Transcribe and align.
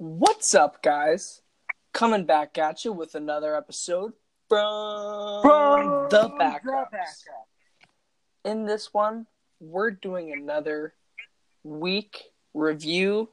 What's 0.00 0.54
up, 0.54 0.80
guys? 0.80 1.42
Coming 1.92 2.24
back 2.24 2.56
at 2.56 2.84
you 2.84 2.92
with 2.92 3.16
another 3.16 3.56
episode 3.56 4.12
from, 4.48 5.42
From 5.42 6.06
the 6.08 6.22
the 6.22 6.30
backups. 6.38 6.92
Backups. 6.94 7.24
In 8.44 8.64
this 8.64 8.94
one, 8.94 9.26
we're 9.58 9.90
doing 9.90 10.32
another 10.32 10.94
week 11.64 12.26
review, 12.54 13.28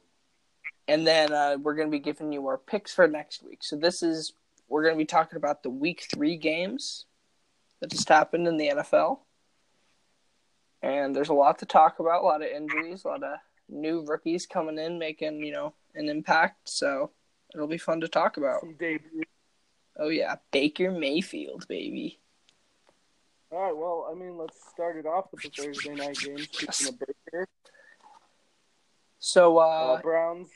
and 0.88 1.06
then 1.06 1.32
uh, 1.32 1.56
we're 1.62 1.76
going 1.76 1.86
to 1.86 1.96
be 1.96 2.00
giving 2.00 2.32
you 2.32 2.44
our 2.48 2.58
picks 2.58 2.92
for 2.92 3.06
next 3.06 3.44
week. 3.44 3.58
So 3.62 3.76
this 3.76 4.02
is 4.02 4.32
we're 4.68 4.82
going 4.82 4.96
to 4.96 4.98
be 4.98 5.04
talking 5.06 5.36
about 5.36 5.62
the 5.62 5.70
week 5.70 6.08
three 6.12 6.36
games 6.36 7.04
that 7.78 7.92
just 7.92 8.08
happened 8.08 8.48
in 8.48 8.56
the 8.56 8.70
NFL, 8.70 9.20
and 10.82 11.14
there's 11.14 11.28
a 11.28 11.32
lot 11.32 11.60
to 11.60 11.64
talk 11.64 12.00
about. 12.00 12.24
A 12.24 12.26
lot 12.26 12.42
of 12.42 12.48
injuries, 12.48 13.04
a 13.04 13.08
lot 13.08 13.22
of 13.22 13.38
new 13.68 14.04
rookies 14.04 14.46
coming 14.46 14.80
in, 14.80 14.98
making 14.98 15.44
you 15.44 15.52
know 15.52 15.72
an 15.96 16.08
impact. 16.08 16.68
So 16.68 17.10
it'll 17.54 17.66
be 17.66 17.78
fun 17.78 18.00
to 18.02 18.08
talk 18.08 18.36
about. 18.36 18.62
Debut. 18.78 19.22
Oh 19.98 20.08
yeah, 20.08 20.36
Baker 20.52 20.90
Mayfield, 20.90 21.66
baby. 21.68 22.20
All 23.50 23.62
right, 23.62 23.76
well, 23.76 24.08
I 24.10 24.14
mean, 24.18 24.36
let's 24.36 24.58
start 24.70 24.96
it 24.96 25.06
off 25.06 25.26
with 25.30 25.42
the 25.42 25.50
Thursday 25.50 25.94
night 25.94 26.18
game. 26.18 26.38
Speaking 26.52 26.88
of 26.88 26.98
Baker, 26.98 27.46
So 29.18 29.58
uh, 29.58 29.62
uh, 29.62 30.02
Browns, 30.02 30.48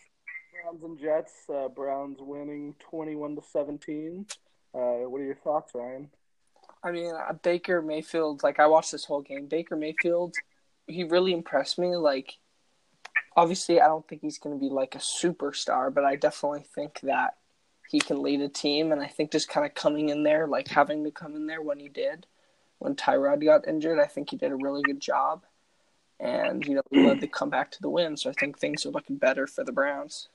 Browns 0.63 0.83
and 0.83 0.99
Jets. 0.99 1.33
Uh, 1.49 1.69
Browns 1.69 2.19
winning 2.21 2.75
twenty-one 2.81 3.37
to 3.37 3.43
seventeen. 3.43 4.27
Uh, 4.75 5.09
what 5.09 5.21
are 5.21 5.25
your 5.25 5.37
thoughts, 5.37 5.73
Ryan? 5.75 6.11
I 6.83 6.93
mean, 6.93 7.15
uh, 7.15 7.33
Baker 7.43 7.81
Mayfield, 7.83 8.43
like 8.43 8.59
I 8.59 8.67
watched 8.67 8.93
this 8.93 9.05
whole 9.05 9.23
game. 9.23 9.47
Baker 9.47 9.77
Mayfield, 9.77 10.35
he 10.87 11.05
really 11.05 11.33
impressed 11.33 11.79
me. 11.79 11.97
Like, 11.97 12.35
obviously, 13.41 13.81
I 13.81 13.87
don't 13.87 14.07
think 14.07 14.21
he's 14.21 14.39
going 14.39 14.55
to 14.55 14.61
be 14.61 14.69
like 14.69 14.95
a 14.95 14.99
superstar, 14.99 15.93
but 15.93 16.05
I 16.05 16.15
definitely 16.15 16.65
think 16.75 17.01
that 17.01 17.37
he 17.89 17.99
can 17.99 18.23
lead 18.23 18.43
a 18.43 18.49
team. 18.49 18.93
And 18.93 19.01
I 19.01 19.07
think 19.07 19.33
just 19.33 19.49
kind 19.49 19.67
of 19.67 19.75
coming 19.75 20.11
in 20.11 20.23
there, 20.25 20.47
like 20.47 20.69
having 20.69 21.05
to 21.05 21.11
come 21.11 21.35
in 21.35 21.47
there 21.47 21.63
when 21.63 21.79
he 21.79 21.89
did, 21.89 22.27
when 22.81 22.95
Tyrod 22.95 23.43
got 23.43 23.67
injured, 23.67 23.99
I 23.99 24.07
think 24.07 24.31
he 24.31 24.37
did 24.37 24.53
a 24.53 24.57
really 24.57 24.83
good 24.83 25.01
job. 25.01 25.45
And 26.19 26.67
you 26.67 26.75
know, 26.75 26.83
he 26.91 27.01
led 27.01 27.21
the 27.21 27.27
comeback 27.27 27.71
to 27.73 27.81
the 27.81 27.89
win. 27.89 28.19
So 28.19 28.29
I 28.29 28.35
think 28.35 28.59
things 28.59 28.85
are 28.85 28.91
looking 28.91 29.17
better 29.17 29.47
for 29.47 29.65
the 29.65 29.73
Browns. 29.73 30.29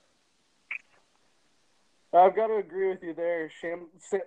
I've 2.11 2.35
got 2.35 2.47
to 2.47 2.55
agree 2.55 2.89
with 2.89 3.03
you 3.03 3.13
there. 3.13 3.51
Sham, 3.61 3.87
Sam, 3.99 4.21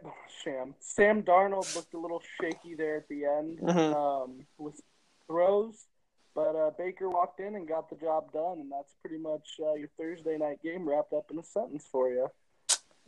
Sham, 0.45 0.75
Sam 0.79 1.23
Darnold 1.23 1.75
looked 1.75 1.95
a 1.95 1.99
little 1.99 2.23
shaky 2.41 2.75
there 2.75 2.99
at 2.99 3.09
the 3.09 3.25
end 3.25 3.59
Mhm. 3.61 3.95
um, 3.95 4.47
with 4.59 4.81
throws, 5.27 5.87
but 6.39 6.55
uh, 6.55 6.71
Baker 6.79 7.11
walked 7.11 7.41
in 7.41 7.57
and 7.57 7.67
got 7.67 7.91
the 7.91 7.97
job 7.97 8.33
done, 8.33 8.61
and 8.61 8.71
that's 8.71 8.95
pretty 9.03 9.19
much 9.19 9.57
uh, 9.61 9.75
your 9.75 9.89
Thursday 9.99 10.39
night 10.39 10.63
game 10.63 10.89
wrapped 10.89 11.13
up 11.13 11.33
in 11.33 11.39
a 11.41 11.43
sentence 11.43 11.85
for 11.91 12.11
you. 12.11 12.29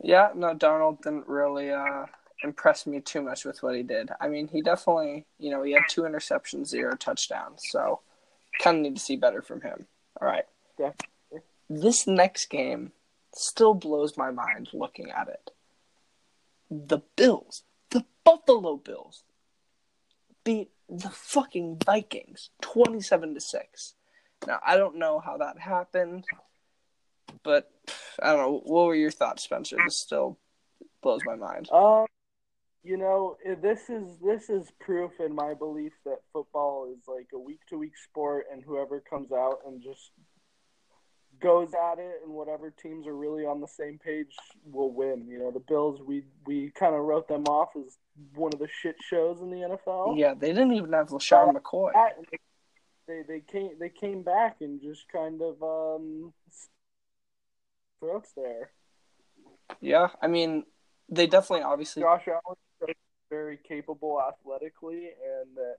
Yeah, 0.03 0.31
no, 0.35 0.53
Darnold 0.53 1.01
didn't 1.01 1.29
really 1.29 1.71
uh, 1.71 2.07
impress 2.43 2.85
me 2.85 2.99
too 2.99 3.21
much 3.21 3.45
with 3.45 3.63
what 3.63 3.73
he 3.73 3.83
did. 3.83 4.09
I 4.19 4.27
mean, 4.27 4.49
he 4.49 4.61
definitely, 4.61 5.27
you 5.39 5.49
know, 5.49 5.63
he 5.63 5.71
had 5.71 5.83
two 5.87 6.01
interceptions, 6.01 6.65
zero 6.65 6.97
touchdowns, 6.97 7.63
so 7.69 8.01
kind 8.59 8.75
of 8.75 8.83
need 8.83 8.95
to 8.97 9.01
see 9.01 9.15
better 9.15 9.41
from 9.41 9.61
him. 9.61 9.85
All 10.19 10.27
right. 10.27 10.45
Definitely. 10.77 11.39
This 11.69 12.05
next 12.05 12.49
game 12.49 12.91
still 13.33 13.75
blows 13.75 14.17
my 14.17 14.31
mind 14.31 14.67
looking 14.73 15.09
at 15.09 15.29
it. 15.29 15.51
The 16.69 16.99
Bills, 17.15 17.63
the 17.91 18.03
Buffalo 18.25 18.75
Bills, 18.75 19.23
beat 20.43 20.71
the 20.89 21.09
fucking 21.09 21.77
Vikings 21.85 22.49
27 22.61 23.35
to 23.35 23.41
6. 23.41 23.93
Now, 24.47 24.59
I 24.65 24.75
don't 24.77 24.97
know 24.97 25.19
how 25.19 25.37
that 25.37 25.59
happened, 25.59 26.25
but 27.43 27.71
I 28.21 28.31
don't 28.31 28.39
know. 28.39 28.61
What 28.63 28.85
were 28.87 28.95
your 28.95 29.11
thoughts, 29.11 29.43
Spencer? 29.43 29.77
This 29.83 29.97
still 29.97 30.39
blows 31.01 31.21
my 31.25 31.35
mind. 31.35 31.69
Um, 31.71 32.05
you 32.83 32.97
know, 32.97 33.37
this 33.61 33.89
is 33.89 34.17
this 34.25 34.49
is 34.49 34.71
proof 34.79 35.11
in 35.19 35.35
my 35.35 35.53
belief 35.53 35.93
that 36.05 36.17
football 36.33 36.91
is 36.91 37.07
like 37.07 37.27
a 37.33 37.39
week 37.39 37.59
to 37.69 37.77
week 37.77 37.95
sport, 37.95 38.45
and 38.51 38.63
whoever 38.63 38.99
comes 38.99 39.31
out 39.31 39.59
and 39.67 39.81
just 39.81 40.11
goes 41.41 41.73
at 41.73 41.99
it, 41.99 42.21
and 42.23 42.33
whatever 42.33 42.69
teams 42.71 43.07
are 43.07 43.15
really 43.15 43.45
on 43.45 43.59
the 43.61 43.67
same 43.67 43.97
page 43.97 44.35
will 44.71 44.91
win. 44.91 45.27
You 45.27 45.39
know, 45.39 45.51
the 45.51 45.59
Bills, 45.59 45.99
we 46.05 46.23
we 46.45 46.71
kind 46.71 46.95
of 46.95 47.01
wrote 47.01 47.27
them 47.27 47.43
off 47.45 47.69
as 47.75 47.97
one 48.35 48.51
of 48.53 48.59
the 48.59 48.67
shit 48.81 48.95
shows 49.01 49.41
in 49.41 49.49
the 49.49 49.57
NFL. 49.57 50.17
Yeah, 50.17 50.33
they 50.33 50.49
didn't 50.49 50.73
even 50.73 50.93
have 50.93 51.09
LeSean 51.09 51.53
McCoy. 51.55 51.93
That- 51.93 52.17
They 53.07 53.23
they 53.27 53.39
came 53.41 53.71
they 53.79 53.89
came 53.89 54.21
back 54.21 54.57
and 54.61 54.79
just 54.81 55.09
kind 55.11 55.41
of 55.41 55.61
um 55.63 56.33
throats 57.99 58.31
there. 58.35 58.71
Yeah, 59.79 60.09
I 60.21 60.27
mean, 60.27 60.65
they 61.09 61.27
definitely 61.27 61.63
obviously. 61.63 62.03
Josh 62.03 62.27
Allen 62.27 62.57
is 62.87 62.95
very 63.29 63.57
capable 63.57 64.21
athletically, 64.21 65.05
and 65.07 65.55
that 65.55 65.77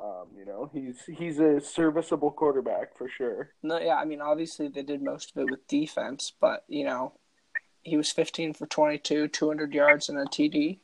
um, 0.00 0.26
you 0.36 0.44
know 0.44 0.70
he's 0.72 1.02
he's 1.06 1.38
a 1.38 1.60
serviceable 1.60 2.30
quarterback 2.30 2.96
for 2.96 3.08
sure. 3.08 3.50
No, 3.62 3.78
yeah, 3.78 3.96
I 3.96 4.04
mean, 4.04 4.20
obviously 4.20 4.68
they 4.68 4.82
did 4.82 5.02
most 5.02 5.32
of 5.32 5.42
it 5.42 5.50
with 5.50 5.66
defense, 5.68 6.32
but 6.40 6.64
you 6.68 6.84
know, 6.84 7.12
he 7.82 7.96
was 7.96 8.10
15 8.10 8.54
for 8.54 8.66
22, 8.66 9.28
200 9.28 9.72
yards 9.74 10.08
and 10.08 10.18
a 10.18 10.24
TD, 10.24 10.78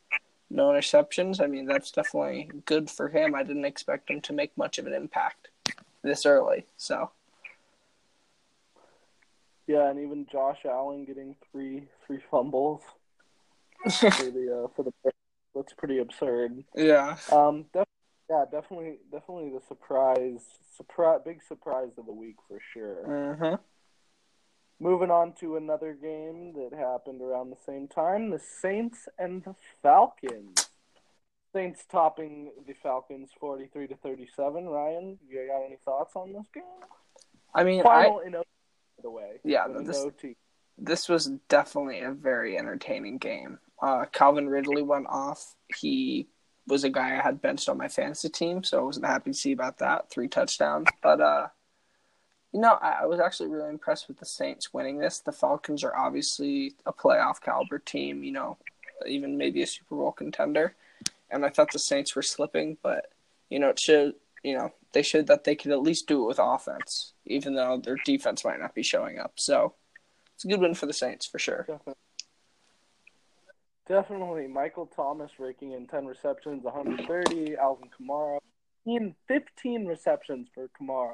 no 0.51 0.69
interceptions. 0.69 1.41
I 1.43 1.47
mean, 1.47 1.67
that's 1.67 1.91
definitely 1.91 2.51
good 2.67 2.91
for 2.91 3.09
him. 3.09 3.35
I 3.35 3.43
didn't 3.43 3.65
expect 3.65 4.11
him 4.11 4.21
to 4.23 4.33
make 4.33 4.57
much 4.57 4.79
of 4.79 4.87
an 4.87 4.95
impact 4.95 5.49
this 6.03 6.25
early. 6.27 6.67
So 6.77 7.11
Yeah, 9.67 9.89
and 9.91 9.99
even 10.01 10.27
Josh 10.31 10.59
Allen 10.65 11.05
getting 11.05 11.37
three 11.51 11.89
three 12.07 12.21
fumbles 12.31 12.83
for 13.91 14.09
the 14.31 14.65
uh, 14.65 14.69
for 14.75 14.83
the 14.85 14.93
that's 15.55 15.73
pretty 15.73 15.99
absurd. 15.99 16.63
yeah, 16.77 17.17
Um, 17.33 17.65
def- 17.73 17.85
yeah, 18.31 18.45
definitely 18.51 18.99
definitely 19.11 19.51
the 19.51 19.61
surprise 19.67 20.45
surprise 20.77 21.21
big 21.25 21.43
surprise 21.43 21.91
of 21.99 22.07
the 22.07 22.13
week 22.13 22.37
for 22.47 22.59
sure. 22.73 23.05
mm-hmm. 23.07 23.55
Moving 24.83 25.11
on 25.11 25.35
to 25.41 25.57
another 25.57 25.93
game 25.93 26.55
that 26.55 26.75
happened 26.75 27.21
around 27.21 27.51
the 27.51 27.57
same 27.67 27.87
time, 27.87 28.31
the 28.31 28.39
Saints 28.39 29.09
and 29.19 29.45
the 29.45 29.55
Falcons. 29.83 30.71
Saints 31.53 31.85
topping 31.91 32.53
the 32.67 32.73
Falcons 32.83 33.29
43 33.39 33.89
to 33.89 33.97
37. 33.97 34.67
Ryan, 34.67 35.19
you 35.29 35.47
got 35.49 35.67
any 35.67 35.77
thoughts 35.85 36.13
on 36.15 36.33
this 36.33 36.47
game? 36.55 36.63
I 37.55 37.65
mean, 37.65 37.81
I 37.81 37.83
Final 37.83 38.21
in 38.21 38.35
OT, 38.37 38.47
by 38.97 39.03
the 39.03 39.11
way. 39.11 39.41
Yeah, 39.45 39.67
this- 39.69 39.99
OT. 39.99 40.37
this 40.79 41.09
was 41.11 41.27
definitely 41.49 42.01
a 42.01 42.13
very 42.13 42.57
entertaining 42.57 43.19
game. 43.19 43.59
Uh, 43.83 44.07
Calvin 44.07 44.49
Ridley 44.49 44.83
went 44.83 45.09
off. 45.09 45.57
He 45.77 46.29
was 46.71 46.85
a 46.85 46.91
guy 46.91 47.19
I 47.19 47.23
had 47.23 47.43
benched 47.43 47.69
on 47.69 47.77
my 47.77 47.89
fantasy 47.89 48.29
team, 48.29 48.63
so 48.65 48.79
I 48.79 48.83
wasn't 48.83 49.07
happy 49.07 49.33
to 49.33 49.37
see 49.37 49.53
about 49.53 49.79
that. 49.79 50.11
Three 50.11 50.29
touchdowns. 50.29 50.89
But, 51.03 51.21
uh, 51.21 51.49
you 52.53 52.61
know, 52.61 52.79
I, 52.81 53.01
I 53.03 53.07
was 53.07 53.21
actually 53.21 53.51
really 53.51 53.69
impressed 53.69 54.09
with 54.09 54.19
the 54.19 54.27
Saints 54.27 54.73
winning 54.73 54.99
this. 54.99 55.19
The 55.19 55.33
Falcons 55.33 55.85
are 55.85 55.97
obviously 55.97 56.75
a 56.87 56.93
playoff 56.93 57.41
caliber 57.41 57.79
team, 57.79 58.23
you 58.23 58.33
know, 58.33 58.57
even 59.07 59.37
maybe 59.37 59.63
a 59.63 59.67
Super 59.67 59.97
Bowl 59.97 60.13
contender. 60.13 60.75
And 61.31 61.45
I 61.45 61.49
thought 61.51 61.73
the 61.73 61.79
Saints 61.79 62.17
were 62.17 62.23
slipping, 62.23 62.79
but, 62.83 63.13
you 63.51 63.59
know, 63.59 63.69
it 63.69 63.79
showed, 63.79 64.15
you 64.43 64.57
know, 64.57 64.73
they 64.93 65.03
showed 65.03 65.27
that 65.29 65.45
they 65.45 65.55
could 65.55 65.73
at 65.73 65.83
least 65.83 66.09
do 66.09 66.25
it 66.25 66.27
with 66.27 66.39
offense, 66.41 67.13
even 67.27 67.55
though 67.55 67.79
their 67.79 67.97
defense 68.05 68.45
might 68.45 68.61
not 68.61 68.75
be 68.75 68.83
showing 68.83 69.19
up. 69.19 69.33
So, 69.37 69.75
it's 70.35 70.47
a 70.47 70.49
good 70.49 70.61
win 70.61 70.75
for 70.75 70.87
the 70.87 70.95
Saints 70.95 71.27
for 71.27 71.39
sure. 71.39 71.67
Definitely. 71.69 71.95
Definitely. 74.01 74.47
Michael 74.47 74.87
Thomas 74.87 75.33
raking 75.41 75.73
in 75.73 75.89
10 75.89 76.07
receptions, 76.07 76.63
130. 76.63 77.57
Alvin 77.57 77.89
Kamara, 77.91 78.39
in 78.87 79.17
15 79.27 79.85
receptions 79.85 80.47
for 80.55 80.69
Kamara, 80.81 81.13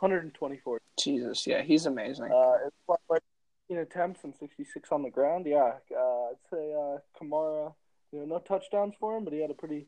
124. 0.00 0.80
Jesus, 0.98 1.46
yeah, 1.46 1.62
he's 1.62 1.86
amazing. 1.86 2.24
Uh, 2.32 2.58
it's 2.66 2.76
like- 2.88 2.98
like 3.08 3.22
15 3.68 3.78
attempts 3.82 4.24
and 4.24 4.34
66 4.34 4.90
on 4.90 5.02
the 5.04 5.10
ground. 5.10 5.46
Yeah, 5.46 5.78
uh, 5.96 6.24
I'd 6.30 6.36
say 6.52 6.74
uh, 6.74 6.98
Kamara, 7.16 7.72
you 8.10 8.18
know, 8.18 8.24
no 8.24 8.38
touchdowns 8.40 8.94
for 8.98 9.16
him, 9.16 9.22
but 9.22 9.32
he 9.32 9.40
had 9.40 9.50
a 9.52 9.54
pretty 9.54 9.86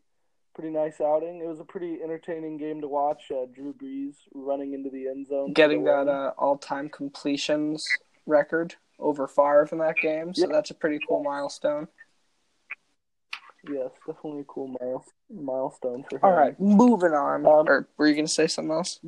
pretty 0.55 0.71
nice 0.71 1.01
outing. 1.01 1.41
It 1.41 1.47
was 1.49 1.61
a 1.61 1.65
pretty 1.65 2.03
entertaining 2.05 2.59
game 2.59 2.83
to 2.83 2.89
watch. 2.89 3.33
Uh, 3.33 3.47
Drew 3.53 3.73
Brees 3.73 4.17
running 4.35 4.75
into 4.75 4.91
the 4.91 5.09
end 5.09 5.27
zone. 5.27 5.55
Getting 5.55 5.83
that 5.85 6.09
uh, 6.09 6.35
all-time 6.37 6.91
completions 6.91 7.89
record 8.27 8.75
over 8.99 9.27
Favre 9.27 9.67
in 9.73 9.79
that 9.79 9.97
game, 9.97 10.35
so 10.35 10.47
Yeah. 10.47 10.53
that's 10.53 10.71
a 10.71 10.75
pretty 10.75 11.01
cool 11.09 11.23
milestone. 11.23 11.89
Yes, 13.69 13.91
definitely 14.07 14.41
a 14.41 14.45
cool 14.45 14.77
miles, 14.81 15.05
milestone 15.31 16.05
for 16.09 16.17
him. 16.17 16.21
All 16.25 16.33
right, 16.33 16.59
moving 16.59 17.13
on. 17.13 17.47
Um, 17.47 17.69
or 17.69 17.89
were 17.97 18.09
you 18.09 18.17
gonna 18.17 18.27
say 18.27 18.49
something 18.49 18.73
else? 18.73 19.01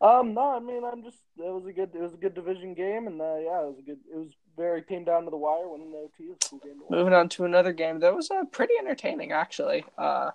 Um, 0.00 0.34
no, 0.34 0.56
I 0.56 0.60
mean, 0.60 0.82
I'm 0.84 1.02
just 1.02 1.18
it 1.38 1.52
was 1.52 1.66
a 1.66 1.72
good 1.72 1.90
it 1.94 2.00
was 2.00 2.14
a 2.14 2.18
good 2.18 2.34
division 2.34 2.74
game, 2.74 3.06
and 3.06 3.20
uh, 3.20 3.36
yeah, 3.36 3.62
it 3.62 3.66
was 3.66 3.78
a 3.78 3.82
good 3.82 3.98
it 4.12 4.16
was 4.16 4.30
very 4.56 4.82
came 4.82 5.04
down 5.04 5.24
to 5.24 5.30
the 5.30 5.36
wire, 5.36 5.68
winning 5.68 5.90
the 5.90 5.98
OT. 5.98 6.28
Was 6.28 6.38
cool 6.48 6.58
game. 6.58 6.80
Moving 6.90 7.12
on 7.12 7.28
to 7.30 7.44
another 7.44 7.72
game 7.72 8.00
that 8.00 8.14
was 8.14 8.30
uh, 8.30 8.44
pretty 8.50 8.74
entertaining, 8.78 9.32
actually. 9.32 9.84
Uh, 9.98 10.30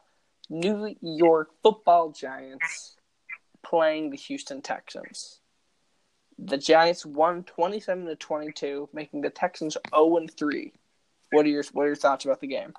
New 0.50 0.96
York 1.02 1.50
Football 1.64 2.12
Giants 2.12 2.96
playing 3.64 4.10
the 4.10 4.18
Houston 4.18 4.62
Texans. 4.62 5.40
The 6.38 6.58
Giants 6.58 7.06
won 7.06 7.44
27 7.44 8.06
to 8.06 8.16
22, 8.16 8.90
making 8.94 9.22
the 9.22 9.30
Texans 9.30 9.78
0 9.96 10.18
and 10.18 10.32
3. 10.32 10.74
What 11.32 11.46
are 11.46 11.50
your 11.50 11.64
what 11.74 11.84
are 11.84 11.88
your 11.88 11.96
thoughts 11.96 12.26
about 12.26 12.42
the 12.42 12.48
game? 12.48 12.74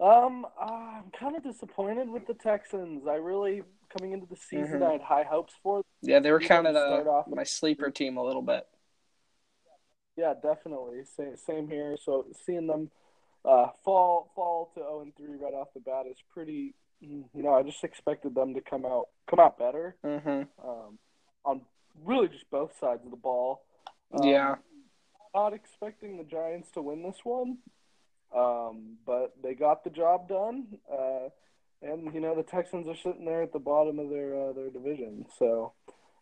Um, 0.00 0.46
uh, 0.60 0.64
I'm 0.64 1.10
kind 1.18 1.36
of 1.36 1.44
disappointed 1.44 2.08
with 2.08 2.26
the 2.26 2.34
Texans. 2.34 3.06
I 3.06 3.14
really 3.14 3.62
coming 3.96 4.12
into 4.12 4.26
the 4.26 4.36
season, 4.36 4.82
Mhm. 4.82 4.88
I 4.88 4.92
had 4.92 5.02
high 5.02 5.22
hopes 5.22 5.54
for. 5.62 5.76
them. 5.78 5.84
Yeah, 6.02 6.18
they 6.18 6.32
were 6.32 6.40
kind 6.40 6.66
of 6.66 6.74
the, 6.74 7.24
my 7.30 7.44
sleeper 7.44 7.90
team 7.90 8.16
a 8.16 8.24
little 8.24 8.42
bit. 8.42 8.66
Yeah, 10.16 10.34
definitely. 10.42 11.04
Same, 11.04 11.36
same 11.36 11.68
here. 11.68 11.96
So 12.02 12.26
seeing 12.44 12.66
them 12.66 12.90
uh, 13.44 13.68
fall 13.84 14.30
fall 14.34 14.70
to 14.74 14.80
0 14.80 15.00
and 15.02 15.16
3 15.16 15.36
right 15.36 15.54
off 15.54 15.68
the 15.74 15.80
bat 15.80 16.06
is 16.10 16.18
pretty. 16.32 16.74
You 17.00 17.24
know, 17.34 17.54
I 17.54 17.62
just 17.62 17.82
expected 17.82 18.34
them 18.34 18.54
to 18.54 18.60
come 18.60 18.84
out 18.86 19.08
come 19.28 19.40
out 19.40 19.58
better 19.58 19.96
hmm 20.04 20.42
um, 20.64 20.98
on 21.44 21.62
really 22.04 22.28
just 22.28 22.48
both 22.50 22.78
sides 22.78 23.04
of 23.04 23.10
the 23.10 23.16
ball. 23.16 23.64
Um, 24.14 24.22
Yeah. 24.24 24.56
Not 25.34 25.54
expecting 25.54 26.18
the 26.18 26.24
Giants 26.24 26.70
to 26.72 26.82
win 26.82 27.02
this 27.02 27.20
one, 27.24 27.58
um, 28.36 28.96
but 29.06 29.32
they 29.42 29.54
got 29.54 29.82
the 29.82 29.90
job 29.90 30.28
done. 30.28 30.78
Uh, 30.92 31.28
and 31.80 32.12
you 32.14 32.20
know 32.20 32.34
the 32.36 32.42
Texans 32.42 32.86
are 32.86 32.96
sitting 32.96 33.24
there 33.24 33.42
at 33.42 33.52
the 33.52 33.58
bottom 33.58 33.98
of 33.98 34.10
their 34.10 34.34
uh, 34.48 34.52
their 34.52 34.70
division, 34.70 35.26
so 35.38 35.72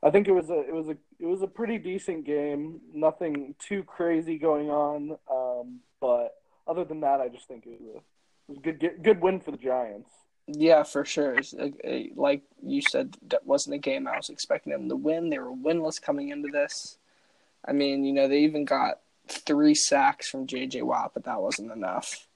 I 0.03 0.11
think 0.11 0.29
it 0.29 0.33
was 0.33 0.49
a 0.49 0.61
it 0.61 0.73
was 0.73 0.89
a 0.89 0.97
it 1.19 1.27
was 1.27 1.43
a 1.43 1.47
pretty 1.47 1.79
decent 1.79 2.25
game. 2.25 2.81
Nothing 2.95 3.55
too 3.59 3.83
crazy 3.83 4.39
going 4.39 4.71
on, 4.71 5.19
um, 5.31 5.81
but 6.01 6.37
other 6.67 6.85
than 6.85 7.01
that, 7.01 7.21
I 7.21 7.29
just 7.29 7.47
think 7.49 7.67
it 7.67 7.81
was 7.81 7.95
a, 7.95 7.99
it 7.99 8.03
was 8.49 8.59
a 8.59 8.61
good 8.61 9.03
good 9.03 9.21
win 9.21 9.41
for 9.41 9.51
the 9.51 9.59
Giants. 9.59 10.11
Yeah, 10.47 10.83
for 10.83 11.05
sure. 11.05 11.37
A- 11.59 11.73
a- 11.85 12.13
like 12.17 12.43
you 12.63 12.81
said, 12.81 13.17
that 13.29 13.47
wasn't 13.47 13.75
a 13.75 13.79
game 13.79 14.09
I 14.09 14.17
was 14.17 14.31
expecting 14.31 14.73
them 14.73 14.89
to 14.89 14.97
win. 14.97 15.31
They 15.31 15.39
were 15.39 15.53
winless 15.53 16.01
coming 16.01 16.31
into 16.31 16.49
this. 16.51 16.97
I 17.67 17.73
mean, 17.73 18.05
you 18.05 18.13
know, 18.13 18.29
they 18.29 18.41
even 18.41 18.65
got 18.65 19.01
three 19.29 19.75
sacks 19.75 20.29
from 20.29 20.47
J.J. 20.47 20.83
Watt, 20.83 21.13
but 21.15 21.25
that 21.25 21.41
wasn't 21.41 21.73
enough. 21.73 22.27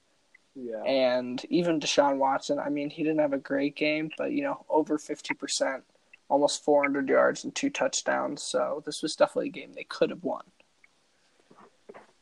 Yeah, 0.55 0.83
And 0.83 1.43
even 1.49 1.81
Deshaun 1.81 2.17
Watson, 2.17 2.59
I 2.59 2.69
mean, 2.69 2.89
he 2.89 3.03
didn't 3.03 3.19
have 3.19 3.33
a 3.33 3.37
great 3.37 3.75
game, 3.75 4.09
but, 4.17 4.31
you 4.31 4.41
know, 4.41 4.65
over 4.69 4.97
50%, 4.97 5.81
almost 6.29 6.63
400 6.63 7.09
yards 7.09 7.43
and 7.43 7.53
two 7.53 7.69
touchdowns. 7.69 8.41
So 8.41 8.81
this 8.85 9.01
was 9.01 9.17
definitely 9.17 9.49
a 9.49 9.51
game 9.51 9.73
they 9.73 9.83
could 9.83 10.11
have 10.11 10.23
won. 10.23 10.43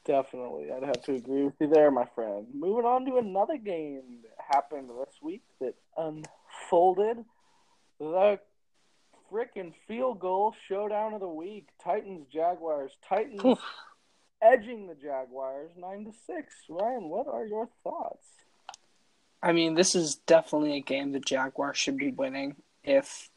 Definitely. 0.06 0.72
I'd 0.72 0.84
have 0.84 1.02
to 1.04 1.14
agree 1.14 1.44
with 1.44 1.54
you 1.60 1.68
there, 1.68 1.92
my 1.92 2.06
friend. 2.16 2.48
Moving 2.54 2.86
on 2.86 3.06
to 3.06 3.18
another 3.18 3.58
game 3.58 4.02
that 4.24 4.56
happened 4.56 4.90
this 4.90 5.16
week 5.22 5.44
that 5.62 5.76
unfolded. 5.96 7.24
The 8.00 8.40
freaking 9.34 9.74
field 9.88 10.20
goal 10.20 10.54
showdown 10.68 11.14
of 11.14 11.20
the 11.20 11.28
week. 11.28 11.68
Titans 11.84 12.28
Jaguars. 12.32 12.92
Titans 13.08 13.42
Oof. 13.44 13.60
edging 14.42 14.88
the 14.88 14.96
Jaguars 14.96 15.72
9 15.78 16.06
to 16.06 16.12
6. 16.28 16.54
Ryan, 16.70 17.10
what 17.10 17.28
are 17.28 17.46
your 17.46 17.70
thoughts? 17.84 18.28
I 19.42 19.52
mean, 19.52 19.74
this 19.76 19.96
is 19.96 20.16
definitely 20.16 20.78
a 20.78 20.82
game 20.82 21.12
the 21.12 21.20
Jaguars 21.20 21.78
should 21.78 21.98
be 21.98 22.12
winning 22.12 22.56
if, 22.84 23.30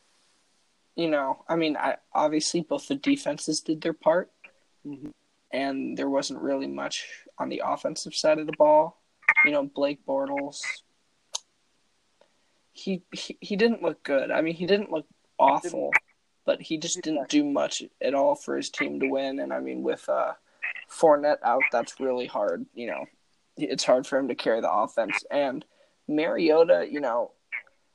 you 0.95 1.11
know, 1.11 1.45
I 1.49 1.57
mean, 1.57 1.77
I, 1.77 1.97
obviously 2.13 2.61
both 2.61 2.87
the 2.89 2.95
defenses 2.95 3.61
did 3.61 3.81
their 3.81 3.93
part, 3.93 4.31
Mhm. 4.87 5.13
and 5.51 5.97
there 5.99 6.09
wasn't 6.09 6.43
really 6.43 6.69
much 6.69 7.09
on 7.39 7.49
the 7.49 7.63
offensive 7.65 8.15
side 8.15 8.39
of 8.39 8.47
the 8.47 8.53
ball. 8.57 9.03
You 9.45 9.51
know, 9.51 9.65
Blake 9.65 10.07
Bortles, 10.07 10.61
he, 12.73 13.03
he, 13.13 13.37
he 13.41 13.57
didn't 13.57 13.83
look 13.83 14.03
good. 14.05 14.31
I 14.31 14.43
mean, 14.43 14.55
he 14.55 14.67
didn't 14.67 14.93
look 14.93 15.07
awful, 15.39 15.93
but 16.45 16.61
he 16.61 16.79
just 16.79 17.01
didn't 17.03 17.29
do 17.29 17.45
much 17.45 17.83
at 18.01 18.15
all 18.15 18.35
for 18.35 18.57
his 18.57 18.71
team 18.71 19.01
to 19.01 19.09
win. 19.09 19.41
And 19.41 19.53
I 19.53 19.61
mean, 19.61 19.83
with 19.83 20.09
uh, 20.09 20.33
Fournette 20.91 21.43
out, 21.43 21.63
that's 21.73 22.01
really 22.01 22.27
hard. 22.27 22.67
You 22.75 22.89
know, 22.89 23.05
it's 23.57 23.85
hard 23.85 24.07
for 24.07 24.19
him 24.19 24.29
to 24.29 24.35
carry 24.35 24.61
the 24.61 24.73
offense. 24.73 25.25
And 25.31 25.65
Mariota, 26.09 26.87
you 26.91 27.01
know, 27.01 27.33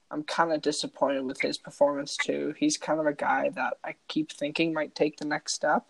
I'm 0.10 0.24
kind 0.24 0.52
of 0.52 0.62
disappointed 0.62 1.24
with 1.24 1.40
his 1.40 1.58
performance 1.58 2.18
too. 2.18 2.54
He's 2.58 2.78
kind 2.78 3.00
of 3.00 3.06
a 3.06 3.14
guy 3.14 3.50
that 3.56 3.78
I 3.84 3.96
keep 4.10 4.32
thinking 4.32 4.74
might 4.74 4.94
take 4.94 5.18
the 5.18 5.26
next 5.26 5.54
step, 5.54 5.86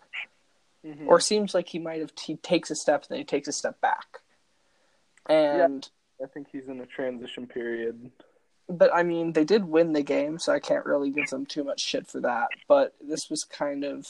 Mhm. 0.84 1.08
or 1.08 1.18
seems 1.18 1.54
like 1.54 1.68
he 1.68 1.80
might 1.80 2.00
have. 2.00 2.12
He 2.20 2.36
takes 2.36 2.70
a 2.70 2.76
step, 2.76 3.06
then 3.08 3.18
he 3.18 3.24
takes 3.24 3.48
a 3.48 3.52
step 3.52 3.80
back. 3.80 4.20
And 5.26 5.88
I 6.22 6.26
think 6.26 6.48
he's 6.50 6.68
in 6.68 6.80
a 6.80 6.86
transition 6.86 7.46
period. 7.48 8.12
But 8.68 8.92
I 8.94 9.02
mean, 9.02 9.32
they 9.32 9.44
did 9.44 9.64
win 9.64 9.92
the 9.92 10.02
game, 10.02 10.38
so 10.38 10.52
I 10.52 10.60
can't 10.60 10.86
really 10.86 11.10
give 11.10 11.28
them 11.28 11.46
too 11.46 11.64
much 11.64 11.80
shit 11.80 12.06
for 12.06 12.20
that. 12.20 12.48
But 12.68 12.94
this 13.00 13.28
was 13.30 13.44
kind 13.44 13.84
of 13.84 14.06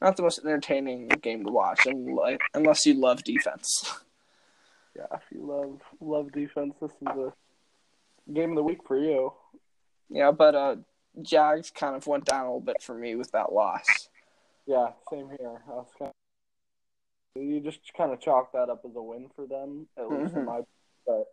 not 0.00 0.16
the 0.16 0.22
most 0.22 0.38
entertaining 0.44 1.08
game 1.08 1.44
to 1.44 1.50
watch, 1.52 1.86
unless, 1.86 2.38
unless 2.54 2.86
you 2.86 2.94
love 2.94 3.22
defense. 3.24 3.90
Yeah, 4.96 5.06
if 5.14 5.22
you 5.30 5.46
love 5.46 5.80
love 6.00 6.32
defense, 6.32 6.74
this 6.82 6.90
is 6.90 7.06
a 7.06 7.32
game 8.32 8.50
of 8.50 8.56
the 8.56 8.62
week 8.64 8.80
for 8.88 8.98
you. 8.98 9.32
yeah, 10.10 10.32
but 10.32 10.56
uh, 10.56 10.76
Jags 11.22 11.70
kind 11.70 11.94
of 11.94 12.08
went 12.08 12.24
down 12.24 12.40
a 12.40 12.48
little 12.48 12.60
bit 12.60 12.82
for 12.82 12.94
me 12.96 13.14
with 13.14 13.30
that 13.30 13.52
loss. 13.52 14.08
Yeah, 14.66 14.88
same 15.08 15.28
here. 15.38 15.62
I 15.68 15.70
was 15.70 15.86
kind 15.96 16.10
of, 17.36 17.42
you 17.42 17.60
just 17.60 17.78
kind 17.96 18.12
of 18.12 18.20
chalk 18.20 18.50
that 18.52 18.68
up 18.68 18.82
as 18.84 18.96
a 18.96 19.00
win 19.02 19.30
for 19.36 19.46
them, 19.46 19.86
at 19.96 20.10
least 20.10 20.34
in 20.34 20.40
Mhm. 20.42 20.46
my. 20.46 20.60
But 21.06 21.26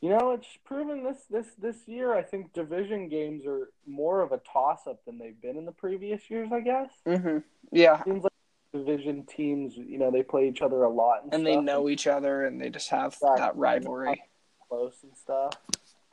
you 0.00 0.10
know, 0.10 0.32
it's 0.32 0.46
proven 0.64 1.02
this 1.04 1.24
this 1.30 1.46
this 1.58 1.76
year. 1.88 2.14
I 2.14 2.22
think 2.22 2.52
division 2.52 3.08
games 3.08 3.44
are 3.46 3.68
more 3.86 4.22
of 4.22 4.32
a 4.32 4.38
toss 4.38 4.86
up 4.86 5.04
than 5.04 5.18
they've 5.18 5.40
been 5.40 5.56
in 5.56 5.64
the 5.64 5.72
previous 5.72 6.28
years. 6.30 6.50
I 6.52 6.60
guess 6.60 6.90
hmm 7.06 7.38
Yeah, 7.72 8.02
seems 8.04 8.22
like 8.24 8.32
division 8.72 9.24
teams, 9.24 9.76
you 9.76 9.98
know, 9.98 10.10
they 10.10 10.22
play 10.22 10.48
each 10.48 10.60
other 10.62 10.82
a 10.82 10.88
lot 10.90 11.22
and, 11.24 11.32
and 11.34 11.46
they 11.46 11.56
know 11.56 11.88
each 11.88 12.06
other, 12.06 12.44
and 12.44 12.60
they 12.60 12.70
just 12.70 12.90
have 12.90 13.16
Right. 13.22 13.38
that 13.38 13.56
rivalry. 13.56 14.22
close 14.68 14.96
and 15.02 15.16
stuff. 15.16 15.52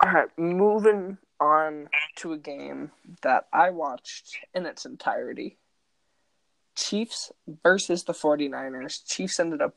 All 0.04 0.12
right, 0.12 0.30
moving 0.38 1.18
on 1.40 1.90
to 2.18 2.34
a 2.34 2.38
game 2.38 2.92
that 3.24 3.48
I 3.54 3.70
watched 3.72 4.38
in 4.54 4.66
its 4.66 4.86
entirety. 4.86 5.58
Chiefs 6.76 7.32
versus 7.64 8.04
the 8.06 8.14
49ers. 8.14 9.06
Chiefs 9.06 9.40
ended 9.40 9.62
up, 9.62 9.76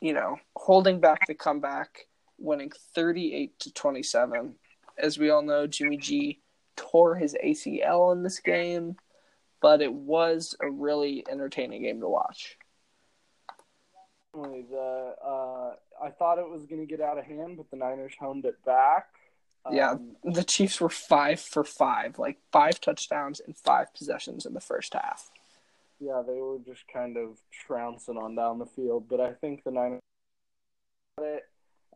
you 0.00 0.12
know, 0.12 0.38
holding 0.56 1.00
back 1.00 1.26
the 1.26 1.34
comeback, 1.34 2.06
winning 2.38 2.72
38 2.94 3.58
to 3.60 3.72
27. 3.72 4.54
As 4.96 5.18
we 5.18 5.30
all 5.30 5.42
know, 5.42 5.66
Jimmy 5.66 5.96
G 5.96 6.40
tore 6.76 7.14
his 7.14 7.36
ACL 7.44 8.12
in 8.12 8.22
this 8.22 8.40
game, 8.40 8.96
but 9.60 9.82
it 9.82 9.92
was 9.92 10.56
a 10.60 10.70
really 10.70 11.24
entertaining 11.30 11.82
game 11.82 12.00
to 12.00 12.08
watch. 12.08 12.56
The 14.34 15.14
uh, 15.24 15.74
I 16.02 16.10
thought 16.10 16.38
it 16.38 16.48
was 16.48 16.66
going 16.66 16.80
to 16.80 16.86
get 16.86 17.00
out 17.00 17.18
of 17.18 17.24
hand, 17.24 17.56
but 17.56 17.70
the 17.70 17.76
Niners 17.76 18.12
honed 18.18 18.44
it 18.44 18.64
back. 18.64 19.06
Yeah, 19.70 19.92
Um, 19.92 20.16
the 20.24 20.44
Chiefs 20.44 20.80
were 20.80 20.88
5 20.88 21.40
for 21.40 21.64
5, 21.64 22.18
like 22.18 22.38
5 22.52 22.80
touchdowns 22.80 23.40
and 23.40 23.56
5 23.56 23.92
possessions 23.92 24.46
in 24.46 24.54
the 24.54 24.60
first 24.60 24.94
half. 24.94 25.30
Yeah, 26.00 26.22
they 26.26 26.40
were 26.40 26.58
just 26.64 26.84
kind 26.92 27.16
of 27.16 27.38
trouncing 27.66 28.16
on 28.16 28.36
down 28.36 28.60
the 28.60 28.66
field, 28.66 29.08
but 29.08 29.20
I 29.20 29.32
think 29.32 29.64
the 29.64 29.72
Niners 29.72 30.00
got 31.18 31.26
it. 31.26 31.42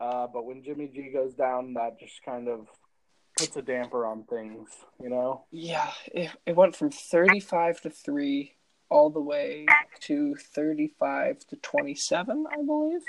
Uh, 0.01 0.27
but 0.33 0.45
when 0.45 0.63
Jimmy 0.63 0.89
G 0.89 1.11
goes 1.13 1.35
down, 1.35 1.75
that 1.75 1.99
just 2.01 2.23
kind 2.25 2.49
of 2.49 2.67
puts 3.39 3.57
a 3.57 3.63
damper 3.63 4.07
on 4.07 4.25
things, 4.25 4.69
you 5.01 5.09
know. 5.09 5.45
Yeah, 5.51 5.91
it, 6.07 6.31
it 6.47 6.57
went 6.57 6.77
from 6.77 6.91
35 6.91 7.81
to 7.83 7.91
3 7.91 8.53
all 8.91 9.11
the 9.11 9.21
way 9.21 9.67
to 10.01 10.35
35 10.35 11.47
to 11.47 11.57
27, 11.57 12.47
I 12.51 12.57
believe. 12.65 13.01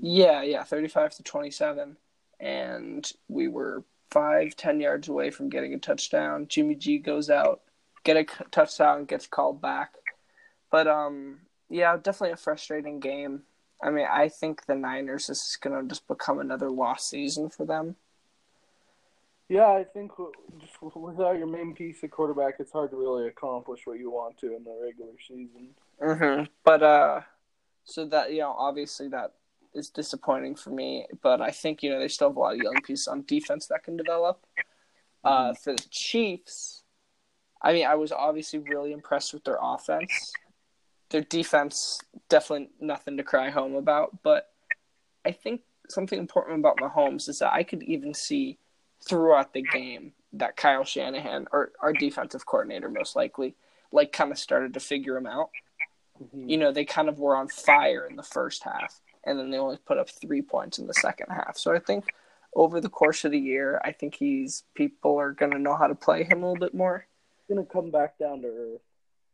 Yeah, 0.00 0.42
yeah, 0.42 0.62
35 0.64 1.16
to 1.16 1.22
27. 1.22 1.96
And 2.40 3.10
we 3.28 3.48
were 3.48 3.84
five, 4.10 4.56
ten 4.56 4.80
yards 4.80 5.08
away 5.08 5.30
from 5.30 5.48
getting 5.48 5.74
a 5.74 5.78
touchdown. 5.78 6.46
Jimmy 6.48 6.74
G 6.74 6.98
goes 6.98 7.30
out, 7.30 7.62
get 8.04 8.16
a 8.16 8.24
touchdown, 8.50 9.06
gets 9.06 9.26
called 9.26 9.60
back. 9.60 9.94
But, 10.70 10.86
um, 10.86 11.40
yeah, 11.70 11.96
definitely 11.96 12.32
a 12.32 12.36
frustrating 12.36 13.00
game. 13.00 13.42
I 13.82 13.90
mean, 13.90 14.06
I 14.10 14.28
think 14.28 14.66
the 14.66 14.74
Niners 14.74 15.28
is 15.30 15.56
going 15.60 15.80
to 15.80 15.88
just 15.88 16.08
become 16.08 16.40
another 16.40 16.70
lost 16.70 17.08
season 17.08 17.48
for 17.48 17.64
them. 17.64 17.96
Yeah, 19.48 19.68
I 19.68 19.84
think 19.84 20.12
just 20.60 20.74
without 20.94 21.38
your 21.38 21.46
main 21.46 21.74
piece 21.74 22.02
of 22.02 22.10
quarterback, 22.10 22.54
it's 22.58 22.72
hard 22.72 22.90
to 22.90 22.96
really 22.96 23.28
accomplish 23.28 23.86
what 23.86 23.98
you 23.98 24.10
want 24.10 24.36
to 24.38 24.54
in 24.54 24.64
the 24.64 24.78
regular 24.82 25.12
season. 25.26 25.68
Mm-hmm. 26.02 26.44
But 26.64 26.82
uh, 26.82 27.20
so 27.84 28.04
that 28.06 28.32
you 28.32 28.40
know, 28.40 28.54
obviously 28.58 29.08
that 29.08 29.32
is 29.74 29.88
disappointing 29.88 30.54
for 30.54 30.70
me. 30.70 31.06
But 31.22 31.40
I 31.40 31.50
think 31.50 31.82
you 31.82 31.90
know 31.90 31.98
they 31.98 32.08
still 32.08 32.28
have 32.28 32.36
a 32.36 32.40
lot 32.40 32.54
of 32.54 32.60
young 32.60 32.80
pieces 32.84 33.08
on 33.08 33.24
defense 33.26 33.66
that 33.68 33.84
can 33.84 33.96
develop. 33.96 34.44
Uh, 35.24 35.52
for 35.54 35.72
the 35.72 35.84
Chiefs, 35.90 36.84
I 37.60 37.72
mean, 37.72 37.86
I 37.86 37.94
was 37.96 38.12
obviously 38.12 38.60
really 38.60 38.92
impressed 38.92 39.34
with 39.34 39.44
their 39.44 39.58
offense. 39.60 40.32
Their 41.10 41.22
defense, 41.22 42.00
definitely 42.28 42.70
nothing 42.80 43.16
to 43.16 43.22
cry 43.22 43.50
home 43.50 43.74
about. 43.74 44.22
But 44.22 44.50
I 45.24 45.32
think 45.32 45.62
something 45.88 46.18
important 46.18 46.58
about 46.58 46.78
Mahomes 46.78 47.28
is 47.28 47.38
that 47.38 47.52
I 47.52 47.62
could 47.62 47.82
even 47.82 48.12
see 48.14 48.58
throughout 49.02 49.52
the 49.54 49.62
game 49.62 50.12
that 50.34 50.56
Kyle 50.56 50.84
Shanahan 50.84 51.46
or 51.52 51.72
our 51.80 51.92
defensive 51.92 52.44
coordinator 52.44 52.90
most 52.90 53.16
likely 53.16 53.54
like 53.90 54.12
kind 54.12 54.30
of 54.30 54.38
started 54.38 54.74
to 54.74 54.80
figure 54.80 55.16
him 55.16 55.26
out. 55.26 55.50
Mhm. 56.22 56.50
You 56.50 56.58
know, 56.58 56.72
they 56.72 56.84
kind 56.84 57.08
of 57.08 57.18
were 57.18 57.36
on 57.36 57.48
fire 57.48 58.06
in 58.06 58.16
the 58.16 58.22
first 58.22 58.64
half, 58.64 59.00
and 59.24 59.38
then 59.38 59.50
they 59.50 59.58
only 59.58 59.78
put 59.78 59.98
up 59.98 60.10
three 60.10 60.42
points 60.42 60.78
in 60.78 60.86
the 60.86 60.94
second 60.94 61.28
half. 61.30 61.56
So 61.56 61.74
I 61.74 61.78
think 61.78 62.04
over 62.54 62.80
the 62.80 62.90
course 62.90 63.24
of 63.24 63.30
the 63.30 63.38
year, 63.38 63.80
I 63.84 63.92
think 63.92 64.16
he's 64.16 64.64
people 64.74 65.16
are 65.18 65.32
going 65.32 65.52
to 65.52 65.58
know 65.58 65.76
how 65.76 65.86
to 65.86 65.94
play 65.94 66.24
him 66.24 66.42
a 66.42 66.50
little 66.50 66.60
bit 66.60 66.74
more. 66.74 67.06
gonna 67.48 67.64
come 67.64 67.90
back 67.90 68.18
down 68.18 68.42
to 68.42 68.48
earth. 68.48 68.82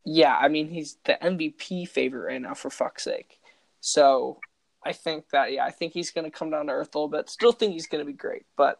Yeah, 0.05 0.37
I 0.37 0.47
mean 0.47 0.69
he's 0.69 0.97
the 1.03 1.17
MVP 1.21 1.89
favorite 1.89 2.31
right 2.33 2.41
now 2.41 2.53
for 2.53 2.69
fuck's 2.69 3.03
sake. 3.03 3.39
So 3.81 4.39
I 4.85 4.93
think 4.93 5.29
that 5.31 5.51
yeah, 5.51 5.65
I 5.65 5.71
think 5.71 5.93
he's 5.93 6.11
going 6.11 6.25
to 6.25 6.37
come 6.37 6.51
down 6.51 6.67
to 6.67 6.73
earth 6.73 6.93
a 6.93 6.99
little 6.99 7.09
bit. 7.09 7.29
Still 7.29 7.51
think 7.51 7.73
he's 7.73 7.87
going 7.87 8.05
to 8.05 8.11
be 8.11 8.15
great, 8.15 8.45
but 8.55 8.79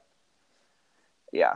yeah. 1.33 1.55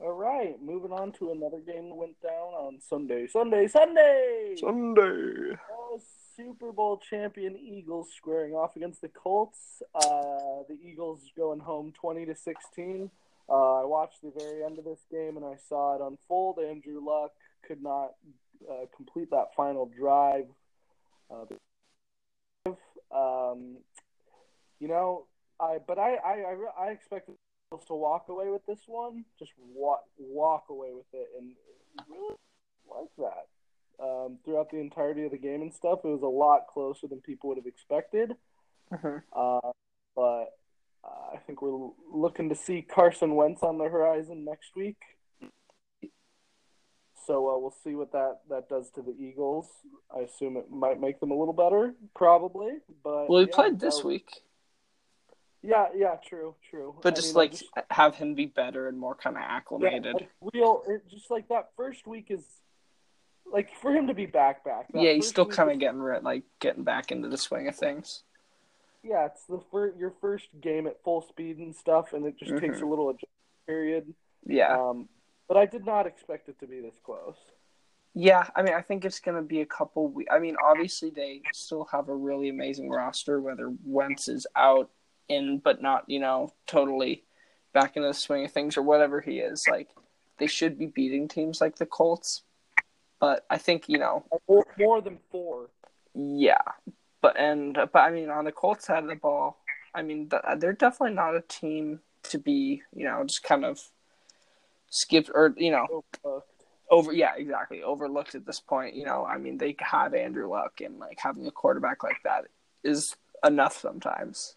All 0.00 0.12
right, 0.12 0.60
moving 0.62 0.92
on 0.92 1.12
to 1.12 1.32
another 1.32 1.58
game 1.58 1.88
that 1.88 1.94
went 1.94 2.20
down 2.22 2.32
on 2.32 2.78
Sunday. 2.80 3.26
Sunday, 3.26 3.66
Sunday. 3.66 4.54
Sunday. 4.56 5.56
Oh, 5.72 6.00
Super 6.36 6.70
Bowl 6.70 7.00
champion 7.10 7.56
Eagles 7.56 8.10
squaring 8.16 8.52
off 8.52 8.76
against 8.76 9.00
the 9.00 9.08
Colts. 9.08 9.82
Uh, 9.94 10.62
the 10.68 10.78
Eagles 10.84 11.20
going 11.36 11.58
home 11.58 11.92
twenty 11.92 12.26
to 12.26 12.34
sixteen. 12.34 13.10
Uh, 13.48 13.82
I 13.82 13.84
watched 13.84 14.22
the 14.22 14.32
very 14.36 14.64
end 14.64 14.78
of 14.78 14.84
this 14.84 15.00
game 15.10 15.36
and 15.36 15.44
I 15.44 15.56
saw 15.68 15.96
it 15.96 16.06
unfold. 16.06 16.58
Andrew 16.58 17.04
Luck 17.04 17.32
could 17.68 17.82
not 17.82 18.14
uh, 18.68 18.86
complete 18.96 19.30
that 19.30 19.54
final 19.56 19.86
drive. 19.86 20.46
Uh, 21.30 21.44
um, 23.14 23.76
you 24.80 24.88
know, 24.88 25.26
I 25.60 25.78
but 25.86 25.98
I 25.98 26.14
I 26.14 26.32
I, 26.32 26.86
I 26.86 26.90
expected 26.90 27.34
to 27.86 27.94
walk 27.94 28.28
away 28.28 28.50
with 28.50 28.64
this 28.66 28.80
one, 28.86 29.24
just 29.38 29.52
walk 29.74 30.04
walk 30.18 30.64
away 30.70 30.88
with 30.92 31.06
it, 31.12 31.28
and 31.38 31.52
really 32.08 32.34
like 32.90 33.10
that 33.18 33.46
um, 34.02 34.38
throughout 34.44 34.70
the 34.70 34.78
entirety 34.78 35.24
of 35.24 35.30
the 35.32 35.38
game 35.38 35.62
and 35.62 35.72
stuff. 35.72 36.00
It 36.04 36.08
was 36.08 36.22
a 36.22 36.26
lot 36.26 36.66
closer 36.72 37.06
than 37.06 37.20
people 37.20 37.48
would 37.48 37.58
have 37.58 37.66
expected. 37.66 38.36
Mhm. 38.90 39.22
Uh, 39.32 39.72
but 40.16 40.56
uh, 41.04 41.34
I 41.34 41.36
think 41.46 41.62
we're 41.62 41.90
looking 42.10 42.48
to 42.48 42.54
see 42.54 42.82
Carson 42.82 43.34
Wentz 43.34 43.62
on 43.62 43.78
the 43.78 43.84
horizon 43.84 44.44
next 44.44 44.74
week. 44.74 44.98
So 47.28 47.54
uh, 47.54 47.58
we'll 47.58 47.74
see 47.84 47.94
what 47.94 48.10
that, 48.12 48.38
that 48.48 48.70
does 48.70 48.88
to 48.92 49.02
the 49.02 49.14
Eagles. 49.20 49.68
I 50.16 50.20
assume 50.20 50.56
it 50.56 50.70
might 50.70 50.98
make 50.98 51.20
them 51.20 51.30
a 51.30 51.34
little 51.38 51.52
better, 51.52 51.92
probably. 52.16 52.78
But 53.04 53.28
Well, 53.28 53.40
he 53.42 53.46
yeah, 53.48 53.54
played 53.54 53.78
this 53.78 53.98
that- 53.98 54.06
week, 54.06 54.30
Yeah, 55.62 55.88
yeah, 55.94 56.16
true, 56.26 56.54
true. 56.70 56.94
but 57.02 57.12
I 57.12 57.16
just 57.16 57.34
mean, 57.34 57.50
like 57.50 57.62
have 57.90 58.14
him 58.14 58.34
be 58.34 58.46
better 58.46 58.88
and 58.88 58.98
more 58.98 59.14
kind 59.14 59.36
of 59.36 59.42
Yeah, 59.42 59.48
acclimated. 59.56 60.14
like 60.14 60.30
real, 60.54 60.82
it, 60.88 61.06
just 61.10 61.30
like 61.30 61.48
that 61.48 61.68
first 61.76 62.06
week 62.06 62.28
is 62.30 62.46
like 63.52 63.74
for 63.76 63.92
him 63.92 64.06
to 64.06 64.14
be 64.14 64.24
back, 64.24 64.64
back. 64.64 64.86
Yeah, 64.94 65.12
he's 65.12 65.28
still 65.28 65.44
kind 65.46 65.70
of 65.70 65.78
getting 65.78 66.00
re- 66.00 66.20
like 66.20 66.44
getting 66.60 66.82
back 66.82 67.12
into 67.12 67.28
the 67.28 67.36
swing 67.36 67.68
of 67.68 67.76
things. 67.76 68.22
Yeah, 69.02 69.26
it's 69.26 69.44
the 69.44 69.60
fir- 69.70 69.94
your 69.98 70.14
first 70.22 70.48
game 70.62 70.86
at 70.86 71.02
full 71.04 71.20
speed 71.20 71.58
and 71.58 71.76
stuff, 71.76 72.14
and 72.14 72.24
it 72.24 72.38
just 72.38 72.56
takes 72.58 72.78
Mhm. 72.78 72.82
a 72.82 72.86
little 72.86 73.10
adjustment 73.10 73.28
period. 73.66 74.14
Yeah, 74.46 74.74
Um, 74.78 75.08
but 75.48 75.56
I 75.56 75.66
did 75.66 75.84
not 75.86 76.06
expect 76.06 76.48
it 76.48 76.58
to 76.60 76.66
be 76.66 76.80
this 76.80 76.98
close. 77.02 77.36
yeah. 78.14 78.48
I 78.56 78.62
mean, 78.62 78.74
I 78.74 78.82
think 78.82 79.04
it's 79.04 79.20
gonna 79.20 79.42
be 79.42 79.60
a 79.60 79.66
couple. 79.66 80.08
We- 80.08 80.28
I 80.30 80.38
mean, 80.38 80.56
obviously 80.62 81.10
they 81.10 81.42
still 81.52 81.84
have 81.92 82.08
a 82.08 82.14
really 82.14 82.48
amazing 82.48 82.90
roster. 82.90 83.40
Whether 83.40 83.72
Wentz 83.84 84.28
is 84.28 84.46
out 84.56 84.90
in, 85.28 85.58
but 85.58 85.80
not 85.82 86.04
you 86.08 86.18
know 86.20 86.52
totally 86.66 87.24
back 87.72 87.96
into 87.96 88.08
the 88.08 88.14
swing 88.14 88.44
of 88.44 88.52
things 88.52 88.76
or 88.76 88.82
whatever 88.82 89.20
he 89.20 89.38
is, 89.40 89.66
like 89.68 89.88
they 90.38 90.46
should 90.46 90.78
be 90.78 90.86
beating 90.86 91.28
teams 91.28 91.60
like 91.60 91.76
the 91.76 91.86
Colts. 91.86 92.42
But 93.20 93.44
I 93.50 93.58
think 93.58 93.88
you 93.88 93.98
know 93.98 94.24
More, 94.48 94.66
more 94.78 95.00
than 95.00 95.18
four. 95.30 95.70
Yeah, 96.14 96.62
but 97.20 97.36
and 97.38 97.74
but 97.74 97.98
I 98.00 98.10
mean 98.10 98.30
on 98.30 98.44
the 98.44 98.52
Colts 98.52 98.86
side 98.86 99.02
of 99.02 99.08
the 99.08 99.16
ball, 99.16 99.58
I 99.94 100.02
mean 100.02 100.30
they're 100.58 100.72
definitely 100.72 101.14
not 101.14 101.36
a 101.36 101.42
team 101.42 102.00
to 102.24 102.38
be 102.38 102.82
you 102.94 103.04
know 103.04 103.22
just 103.24 103.42
kind 103.42 103.64
of 103.64 103.80
skipped 104.90 105.30
or 105.34 105.54
you 105.56 105.70
know 105.70 106.04
Uh, 106.24 106.40
over 106.90 107.12
yeah 107.12 107.32
exactly 107.36 107.82
overlooked 107.82 108.34
at 108.34 108.46
this 108.46 108.60
point. 108.60 108.94
You 108.94 109.04
know 109.04 109.24
I 109.24 109.38
mean 109.38 109.58
they 109.58 109.76
have 109.80 110.14
Andrew 110.14 110.48
Luck 110.50 110.80
and 110.80 110.98
like 110.98 111.18
having 111.20 111.46
a 111.46 111.50
quarterback 111.50 112.02
like 112.02 112.22
that 112.24 112.46
is 112.82 113.16
enough 113.44 113.76
sometimes. 113.78 114.56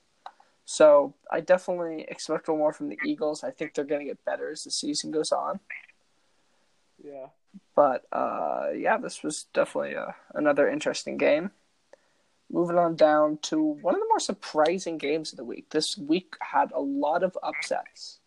So 0.65 1.15
I 1.29 1.41
definitely 1.41 2.05
expect 2.07 2.47
a 2.47 2.51
little 2.51 2.59
more 2.63 2.73
from 2.73 2.87
the 2.89 2.99
Eagles. 3.05 3.43
I 3.43 3.51
think 3.51 3.73
they're 3.73 3.83
going 3.83 4.01
to 4.01 4.07
get 4.07 4.23
better 4.23 4.51
as 4.51 4.63
the 4.63 4.71
season 4.71 5.11
goes 5.11 5.31
on. 5.33 5.59
yeah. 7.03 7.27
But 7.75 8.05
uh, 8.13 8.69
yeah, 8.75 8.97
this 8.97 9.23
was 9.23 9.47
definitely 9.53 9.95
a, 9.95 10.15
another 10.33 10.69
interesting 10.69 11.17
game. 11.17 11.51
Moving 12.49 12.77
on 12.77 12.95
down 12.95 13.39
to 13.43 13.61
one 13.61 13.95
of 13.95 14.01
the 14.01 14.07
more 14.07 14.19
surprising 14.19 14.97
games 14.97 15.33
of 15.33 15.37
the 15.37 15.43
week. 15.43 15.69
This 15.71 15.97
week 15.97 16.35
had 16.39 16.71
a 16.71 16.79
lot 16.79 17.23
of 17.23 17.37
upsets. 17.43 18.20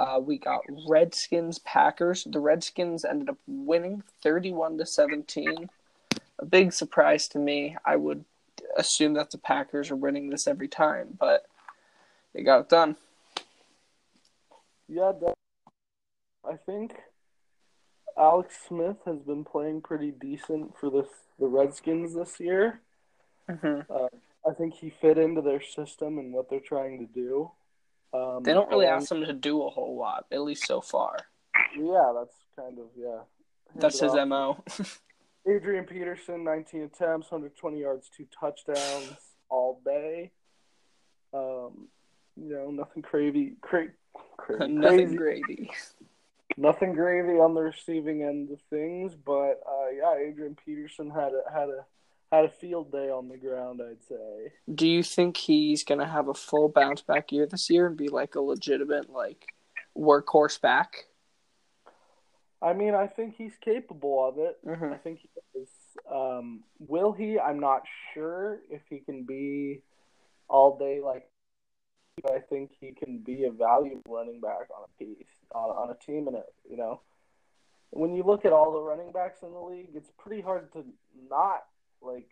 Uh, 0.00 0.18
we 0.18 0.38
got 0.38 0.62
Redskins 0.88 1.58
Packers. 1.58 2.24
The 2.24 2.40
Redskins 2.40 3.04
ended 3.04 3.28
up 3.28 3.36
winning 3.46 4.02
thirty-one 4.22 4.78
to 4.78 4.86
seventeen. 4.86 5.68
A 6.38 6.46
big 6.46 6.72
surprise 6.72 7.28
to 7.28 7.38
me. 7.38 7.76
I 7.84 7.96
would 7.96 8.24
assume 8.78 9.12
that 9.14 9.30
the 9.30 9.36
Packers 9.36 9.90
are 9.90 9.96
winning 9.96 10.30
this 10.30 10.46
every 10.46 10.68
time, 10.68 11.18
but 11.20 11.44
they 12.32 12.42
got 12.42 12.60
it 12.60 12.68
done. 12.70 12.96
Yeah, 14.88 15.12
that, 15.20 15.34
I 16.48 16.56
think 16.56 16.94
Alex 18.16 18.56
Smith 18.66 18.96
has 19.04 19.18
been 19.18 19.44
playing 19.44 19.82
pretty 19.82 20.12
decent 20.12 20.78
for 20.78 20.88
this 20.88 21.10
the 21.38 21.46
Redskins 21.46 22.14
this 22.14 22.40
year. 22.40 22.80
Mm-hmm. 23.50 23.92
I 24.48 24.54
think 24.54 24.72
he 24.72 24.88
fit 24.88 25.18
into 25.18 25.42
their 25.42 25.60
system 25.60 26.16
and 26.16 26.32
what 26.32 26.48
they're 26.48 26.60
trying 26.60 27.06
to 27.06 27.12
do. 27.12 27.50
Um, 28.12 28.42
They 28.42 28.52
don't 28.52 28.68
really 28.68 28.86
ask 28.86 29.08
them 29.08 29.24
to 29.24 29.32
do 29.32 29.62
a 29.62 29.70
whole 29.70 29.96
lot, 29.96 30.26
at 30.32 30.42
least 30.42 30.66
so 30.66 30.80
far. 30.80 31.16
Yeah, 31.78 32.12
that's 32.18 32.34
kind 32.56 32.78
of 32.78 32.86
yeah. 32.96 33.20
That's 33.76 34.00
his 34.00 34.12
off. 34.14 34.28
mo. 34.28 34.64
Adrian 35.48 35.84
Peterson, 35.84 36.44
19 36.44 36.82
attempts, 36.82 37.30
120 37.30 37.80
yards, 37.80 38.10
two 38.14 38.26
touchdowns 38.38 39.16
all 39.48 39.80
day. 39.84 40.32
Um, 41.32 41.88
you 42.36 42.52
know, 42.54 42.70
nothing 42.70 43.02
crazy, 43.02 43.54
cra- 43.60 43.88
cra- 44.36 44.68
Nothing 44.68 45.16
crazy, 45.16 45.16
gravy. 45.16 45.70
nothing 46.56 46.92
gravy 46.92 47.38
on 47.38 47.54
the 47.54 47.60
receiving 47.62 48.22
end 48.22 48.50
of 48.50 48.58
things. 48.70 49.14
But 49.14 49.60
uh, 49.68 49.90
yeah, 49.96 50.16
Adrian 50.16 50.56
Peterson 50.64 51.10
had 51.10 51.32
a 51.32 51.42
had 51.52 51.68
a 51.68 51.86
had 52.30 52.44
a 52.44 52.48
field 52.48 52.92
day 52.92 53.10
on 53.10 53.28
the 53.28 53.36
ground. 53.36 53.80
I'd 53.82 54.02
say. 54.04 54.52
Do 54.72 54.88
you 54.88 55.02
think 55.02 55.36
he's 55.36 55.84
gonna 55.84 56.08
have 56.08 56.28
a 56.28 56.34
full 56.34 56.68
bounce 56.68 57.02
back 57.02 57.32
year 57.32 57.46
this 57.46 57.70
year 57.70 57.86
and 57.86 57.96
be 57.96 58.08
like 58.08 58.34
a 58.34 58.40
legitimate 58.40 59.10
like 59.10 59.52
workhorse 59.96 60.60
back? 60.60 61.06
I 62.62 62.74
mean, 62.74 62.94
I 62.94 63.06
think 63.06 63.34
he's 63.36 63.56
capable 63.60 64.28
of 64.28 64.38
it. 64.38 64.58
Mm-hmm. 64.66 64.92
I 64.92 64.96
think 64.98 65.20
he 65.20 65.60
is. 65.60 65.68
Um, 66.10 66.62
will 66.78 67.12
he? 67.12 67.38
I'm 67.38 67.58
not 67.58 67.82
sure 68.14 68.60
if 68.70 68.82
he 68.88 68.98
can 68.98 69.24
be 69.24 69.82
all 70.48 70.78
day 70.78 71.00
like. 71.00 71.28
I 72.28 72.38
think 72.38 72.72
he 72.78 72.92
can 72.92 73.18
be 73.18 73.44
a 73.44 73.50
valuable 73.50 74.02
running 74.06 74.40
back 74.40 74.68
on 74.76 74.84
a 74.84 75.02
piece 75.02 75.28
on, 75.54 75.70
on 75.70 75.90
a 75.90 76.04
team, 76.04 76.28
and 76.28 76.36
it 76.36 76.44
you 76.68 76.76
know, 76.76 77.00
when 77.90 78.14
you 78.14 78.22
look 78.22 78.44
at 78.44 78.52
all 78.52 78.72
the 78.72 78.80
running 78.80 79.10
backs 79.10 79.42
in 79.42 79.52
the 79.52 79.58
league, 79.58 79.90
it's 79.94 80.10
pretty 80.18 80.42
hard 80.42 80.70
to 80.74 80.84
not 81.30 81.62
like 82.02 82.28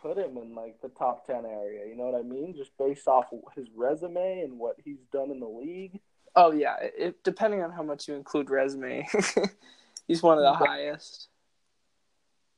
put 0.00 0.16
him 0.18 0.36
in 0.36 0.54
like 0.54 0.80
the 0.80 0.88
top 0.88 1.26
ten 1.26 1.44
area. 1.44 1.86
You 1.86 1.96
know 1.96 2.04
what 2.04 2.18
I 2.18 2.22
mean? 2.22 2.54
Just 2.56 2.76
based 2.78 3.06
off 3.08 3.26
his 3.54 3.66
resume 3.74 4.42
and 4.42 4.58
what 4.58 4.76
he's 4.84 5.00
done 5.12 5.30
in 5.30 5.40
the 5.40 5.48
league. 5.48 6.00
Oh 6.36 6.52
yeah, 6.52 6.76
it, 6.80 7.22
depending 7.24 7.62
on 7.62 7.72
how 7.72 7.82
much 7.82 8.08
you 8.08 8.14
include 8.14 8.50
resume, 8.50 9.06
he's 10.06 10.22
one 10.22 10.38
of 10.38 10.44
the 10.44 10.54
highest. 10.54 11.28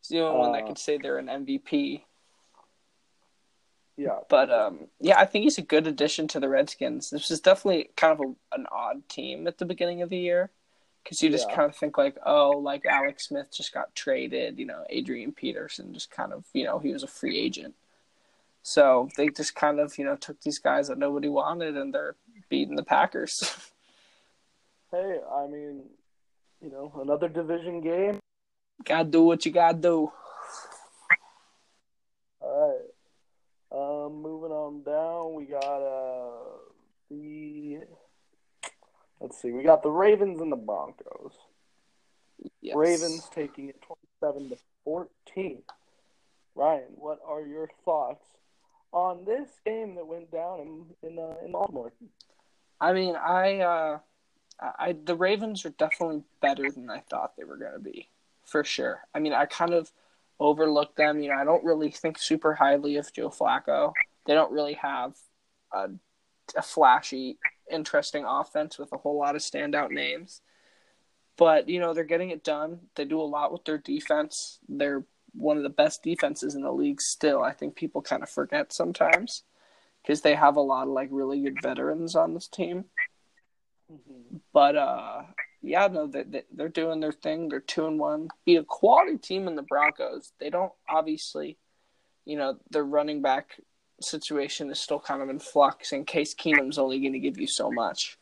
He's 0.00 0.08
the 0.08 0.20
only 0.20 0.38
one 0.38 0.52
that 0.52 0.64
Uh, 0.64 0.66
can 0.66 0.76
say 0.76 0.98
they're 0.98 1.18
an 1.18 1.26
MVP. 1.28 2.02
Yeah, 3.96 4.20
But 4.28 4.50
um, 4.50 4.88
yeah, 5.00 5.18
I 5.18 5.26
think 5.26 5.44
he's 5.44 5.58
a 5.58 5.62
good 5.62 5.86
addition 5.86 6.26
to 6.28 6.40
the 6.40 6.48
Redskins. 6.48 7.10
This 7.10 7.30
is 7.30 7.40
definitely 7.40 7.90
kind 7.96 8.12
of 8.12 8.20
a, 8.20 8.56
an 8.56 8.66
odd 8.72 9.08
team 9.08 9.46
at 9.46 9.58
the 9.58 9.66
beginning 9.66 10.00
of 10.02 10.08
the 10.08 10.18
year 10.18 10.50
because 11.02 11.22
you 11.22 11.30
just 11.30 11.48
Yeah. 11.48 11.56
kind 11.56 11.68
of 11.70 11.76
think 11.76 11.98
like, 11.98 12.16
oh, 12.24 12.50
like 12.50 12.84
Alex 12.86 13.28
Smith 13.28 13.48
just 13.52 13.72
got 13.72 13.94
traded. 13.94 14.58
You 14.58 14.66
know, 14.66 14.84
Adrian 14.90 15.32
Peterson 15.32 15.92
just 15.92 16.10
kind 16.10 16.32
of, 16.32 16.44
you 16.52 16.64
know, 16.64 16.78
he 16.78 16.92
was 16.92 17.02
a 17.02 17.08
free 17.08 17.38
agent. 17.38 17.74
So 18.62 19.08
they 19.16 19.28
just 19.28 19.54
kind 19.56 19.80
of, 19.80 19.98
you 19.98 20.04
know, 20.04 20.16
took 20.16 20.40
these 20.42 20.58
guys 20.58 20.88
that 20.88 20.98
nobody 20.98 21.28
wanted 21.28 21.76
and 21.76 21.92
they're 21.92 22.14
beating 22.48 22.76
the 22.76 22.84
Packers. 22.84 23.42
Hey, 24.94 25.20
I 25.34 25.46
mean, 25.46 25.84
you 26.60 26.70
know, 26.70 26.92
another 27.00 27.26
division 27.26 27.80
game. 27.80 28.18
gotta 28.84 29.08
do 29.08 29.22
what 29.22 29.46
you 29.46 29.50
gotta 29.50 29.78
do. 29.78 30.12
All 32.42 32.76
right. 33.72 34.06
Um, 34.06 34.20
moving 34.20 34.50
on 34.52 34.82
down, 34.82 35.32
we 35.34 35.46
got 35.46 35.62
uh 35.80 36.58
the. 37.10 37.71
Let's 39.22 39.40
see. 39.40 39.52
We 39.52 39.62
got 39.62 39.84
the 39.84 39.90
Ravens 39.90 40.40
and 40.40 40.50
the 40.50 40.56
Broncos. 40.56 41.32
Yes. 42.60 42.74
Ravens 42.76 43.30
taking 43.32 43.68
it 43.68 43.80
27 44.20 44.50
to 44.50 44.56
14. 44.84 45.62
Ryan, 46.56 46.82
what 46.96 47.20
are 47.24 47.40
your 47.40 47.70
thoughts 47.84 48.24
on 48.92 49.24
this 49.24 49.48
game 49.64 49.94
that 49.94 50.06
went 50.06 50.32
down 50.32 50.60
in 51.02 51.08
in, 51.08 51.18
uh, 51.20 51.34
in 51.44 51.52
Baltimore? 51.52 51.92
I 52.80 52.92
mean, 52.92 53.14
I, 53.14 53.60
uh, 53.60 53.98
I, 54.60 54.96
the 55.04 55.14
Ravens 55.14 55.64
are 55.64 55.70
definitely 55.70 56.24
better 56.40 56.68
than 56.68 56.90
I 56.90 56.98
thought 57.08 57.36
they 57.36 57.44
were 57.44 57.56
going 57.56 57.74
to 57.74 57.78
be, 57.78 58.08
for 58.44 58.64
sure. 58.64 59.02
I 59.14 59.20
mean, 59.20 59.32
I 59.32 59.46
kind 59.46 59.72
of 59.72 59.92
overlooked 60.40 60.96
them. 60.96 61.20
You 61.20 61.30
know, 61.30 61.36
I 61.36 61.44
don't 61.44 61.64
really 61.64 61.92
think 61.92 62.18
super 62.18 62.54
highly 62.54 62.96
of 62.96 63.12
Joe 63.12 63.30
Flacco. 63.30 63.92
They 64.26 64.34
don't 64.34 64.50
really 64.50 64.74
have 64.74 65.14
a, 65.72 65.90
a 66.56 66.62
flashy, 66.62 67.38
interesting 67.72 68.24
offense 68.24 68.78
with 68.78 68.92
a 68.92 68.98
whole 68.98 69.18
lot 69.18 69.34
of 69.34 69.42
standout 69.42 69.90
names. 69.90 70.40
But, 71.36 71.68
you 71.68 71.80
know, 71.80 71.94
they're 71.94 72.04
getting 72.04 72.30
it 72.30 72.44
done. 72.44 72.80
They 72.94 73.04
do 73.04 73.20
a 73.20 73.22
lot 73.22 73.52
with 73.52 73.64
their 73.64 73.78
defense. 73.78 74.58
They're 74.68 75.04
one 75.34 75.56
of 75.56 75.62
the 75.62 75.70
best 75.70 76.02
defenses 76.02 76.54
in 76.54 76.62
the 76.62 76.72
league 76.72 77.00
still. 77.00 77.42
I 77.42 77.52
think 77.52 77.74
people 77.74 78.02
kind 78.02 78.22
of 78.22 78.28
forget 78.28 78.72
sometimes 78.72 79.44
because 80.02 80.20
they 80.20 80.34
have 80.34 80.56
a 80.56 80.60
lot 80.60 80.82
of 80.82 80.92
like 80.92 81.08
really 81.10 81.40
good 81.40 81.56
veterans 81.62 82.14
on 82.14 82.34
this 82.34 82.48
team. 82.48 82.84
Mm-hmm. 83.90 84.36
But 84.52 84.76
uh 84.76 85.22
yeah, 85.64 85.86
no, 85.86 86.08
they, 86.08 86.42
they're 86.52 86.68
doing 86.68 86.98
their 86.98 87.12
thing. 87.12 87.48
They're 87.48 87.60
two 87.60 87.86
and 87.86 87.98
one. 87.98 88.28
Be 88.44 88.56
a 88.56 88.64
quality 88.64 89.16
team 89.16 89.46
in 89.46 89.54
the 89.54 89.62
Broncos. 89.62 90.32
They 90.40 90.50
don't 90.50 90.72
obviously, 90.88 91.56
you 92.24 92.36
know, 92.36 92.58
their 92.70 92.84
running 92.84 93.22
back 93.22 93.60
situation 94.02 94.70
is 94.70 94.80
still 94.80 95.00
kind 95.00 95.22
of 95.22 95.28
in 95.30 95.38
flux. 95.38 95.92
In 95.92 96.04
Case 96.04 96.34
Keenum's 96.34 96.78
only 96.78 97.00
going 97.00 97.12
to 97.12 97.18
give 97.18 97.38
you 97.38 97.46
so 97.46 97.70
much, 97.70 98.18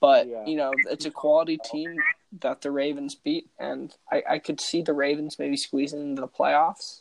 but 0.00 0.26
Yeah. 0.28 0.44
you 0.46 0.56
know, 0.56 0.72
it's 0.90 1.04
a 1.06 1.10
quality 1.10 1.58
team 1.64 1.96
that 2.40 2.60
the 2.60 2.70
Ravens 2.70 3.14
beat, 3.14 3.48
and 3.58 3.94
I, 4.10 4.22
I 4.30 4.38
could 4.38 4.60
see 4.60 4.82
the 4.82 4.92
Ravens 4.92 5.38
maybe 5.38 5.56
squeezing 5.56 6.00
into 6.00 6.20
the 6.20 6.28
playoffs. 6.28 7.00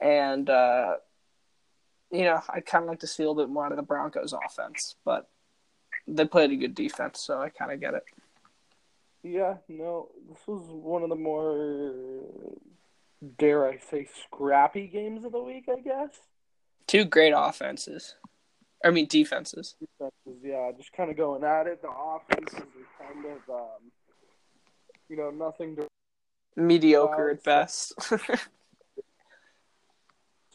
And 0.00 0.48
uh, 0.48 0.96
you 2.10 2.22
know, 2.22 2.40
I'd 2.48 2.66
kind 2.66 2.84
of 2.84 2.88
like 2.90 3.00
to 3.00 3.06
see 3.06 3.22
a 3.22 3.28
little 3.28 3.42
bit 3.42 3.52
more 3.52 3.66
out 3.66 3.72
of 3.72 3.76
the 3.76 3.82
Broncos 3.82 4.32
offense, 4.32 4.94
but 5.04 5.28
they 6.06 6.24
played 6.24 6.52
a 6.52 6.56
good 6.56 6.74
defense, 6.74 7.20
so 7.22 7.40
I 7.40 7.48
kind 7.50 7.72
of 7.72 7.80
get 7.80 7.94
it. 7.94 8.04
Yeah, 9.22 9.56
no, 9.68 10.08
this 10.30 10.38
was 10.46 10.62
one 10.70 11.02
of 11.02 11.08
the 11.08 11.16
more, 11.16 11.52
dare 13.38 13.66
I 13.66 13.78
say, 13.90 14.08
scrappy 14.24 14.86
games 14.86 15.24
of 15.24 15.32
the 15.32 15.42
week, 15.42 15.68
I 15.68 15.80
guess. 15.80 16.10
Two 16.86 17.04
great 17.04 17.34
offenses. 17.36 18.14
I 18.84 18.90
mean 18.90 19.06
defenses. 19.06 19.74
Defenses, 19.80 20.42
yeah, 20.42 20.70
just 20.76 20.92
kind 20.92 21.10
of 21.10 21.16
going 21.16 21.42
at 21.42 21.66
it. 21.66 21.82
The 21.82 21.88
offenses 21.90 22.60
are 22.60 23.06
kind 23.06 23.24
of, 23.26 23.54
um, 23.54 23.90
you 25.08 25.16
know, 25.16 25.30
nothing 25.30 25.76
to. 25.76 25.88
Mediocre 26.56 27.30
at 27.30 27.42
best. 27.42 27.94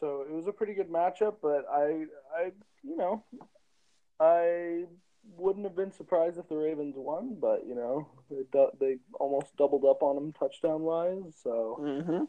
So 0.04 0.22
it 0.28 0.32
was 0.32 0.46
a 0.46 0.52
pretty 0.52 0.74
good 0.74 0.90
matchup, 0.90 1.36
but 1.40 1.64
I, 1.72 2.04
I, 2.36 2.52
you 2.82 2.96
know, 2.96 3.24
I 4.20 4.84
wouldn't 5.36 5.64
have 5.64 5.76
been 5.76 5.92
surprised 5.92 6.36
if 6.36 6.48
the 6.48 6.56
Ravens 6.56 6.94
won, 6.96 7.36
but 7.40 7.66
you 7.66 7.74
know, 7.74 8.08
they 8.28 8.66
they 8.78 8.96
almost 9.18 9.56
doubled 9.56 9.84
up 9.84 10.02
on 10.02 10.16
them 10.16 10.32
touchdown 10.32 10.82
wise, 10.82 11.34
so 11.42 11.78
mm-hmm. 11.80 12.24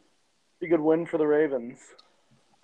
Pretty 0.59 0.69
good 0.69 0.81
win 0.81 1.05
for 1.05 1.17
the 1.17 1.27
Ravens. 1.27 1.79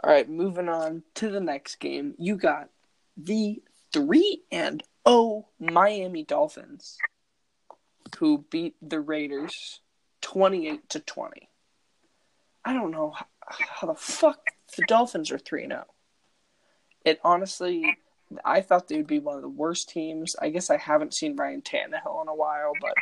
All 0.03 0.11
right, 0.11 0.29
moving 0.29 0.69
on 0.69 1.03
to 1.15 1.29
the 1.29 1.39
next 1.39 1.75
game. 1.75 2.15
You 2.17 2.35
got 2.35 2.69
the 3.17 3.61
3 3.93 4.43
and 4.51 4.83
0 5.07 5.47
Miami 5.59 6.23
Dolphins 6.23 6.97
who 8.17 8.45
beat 8.49 8.75
the 8.81 8.99
Raiders 8.99 9.79
28 10.21 10.89
to 10.89 10.99
20. 10.99 11.49
I 12.63 12.73
don't 12.73 12.91
know 12.91 13.11
how, 13.11 13.25
how 13.47 13.87
the 13.87 13.95
fuck 13.95 14.39
the 14.75 14.83
Dolphins 14.87 15.31
are 15.31 15.37
3 15.37 15.63
and 15.63 15.71
0. 15.71 15.85
It 17.05 17.19
honestly 17.23 17.97
I 18.45 18.61
thought 18.61 18.87
they 18.87 18.97
would 18.97 19.07
be 19.07 19.19
one 19.19 19.35
of 19.35 19.41
the 19.41 19.49
worst 19.49 19.89
teams. 19.89 20.35
I 20.41 20.49
guess 20.49 20.69
I 20.69 20.77
haven't 20.77 21.13
seen 21.13 21.35
Ryan 21.35 21.61
Tannehill 21.61 22.21
in 22.21 22.27
a 22.27 22.35
while, 22.35 22.73
but 22.79 22.93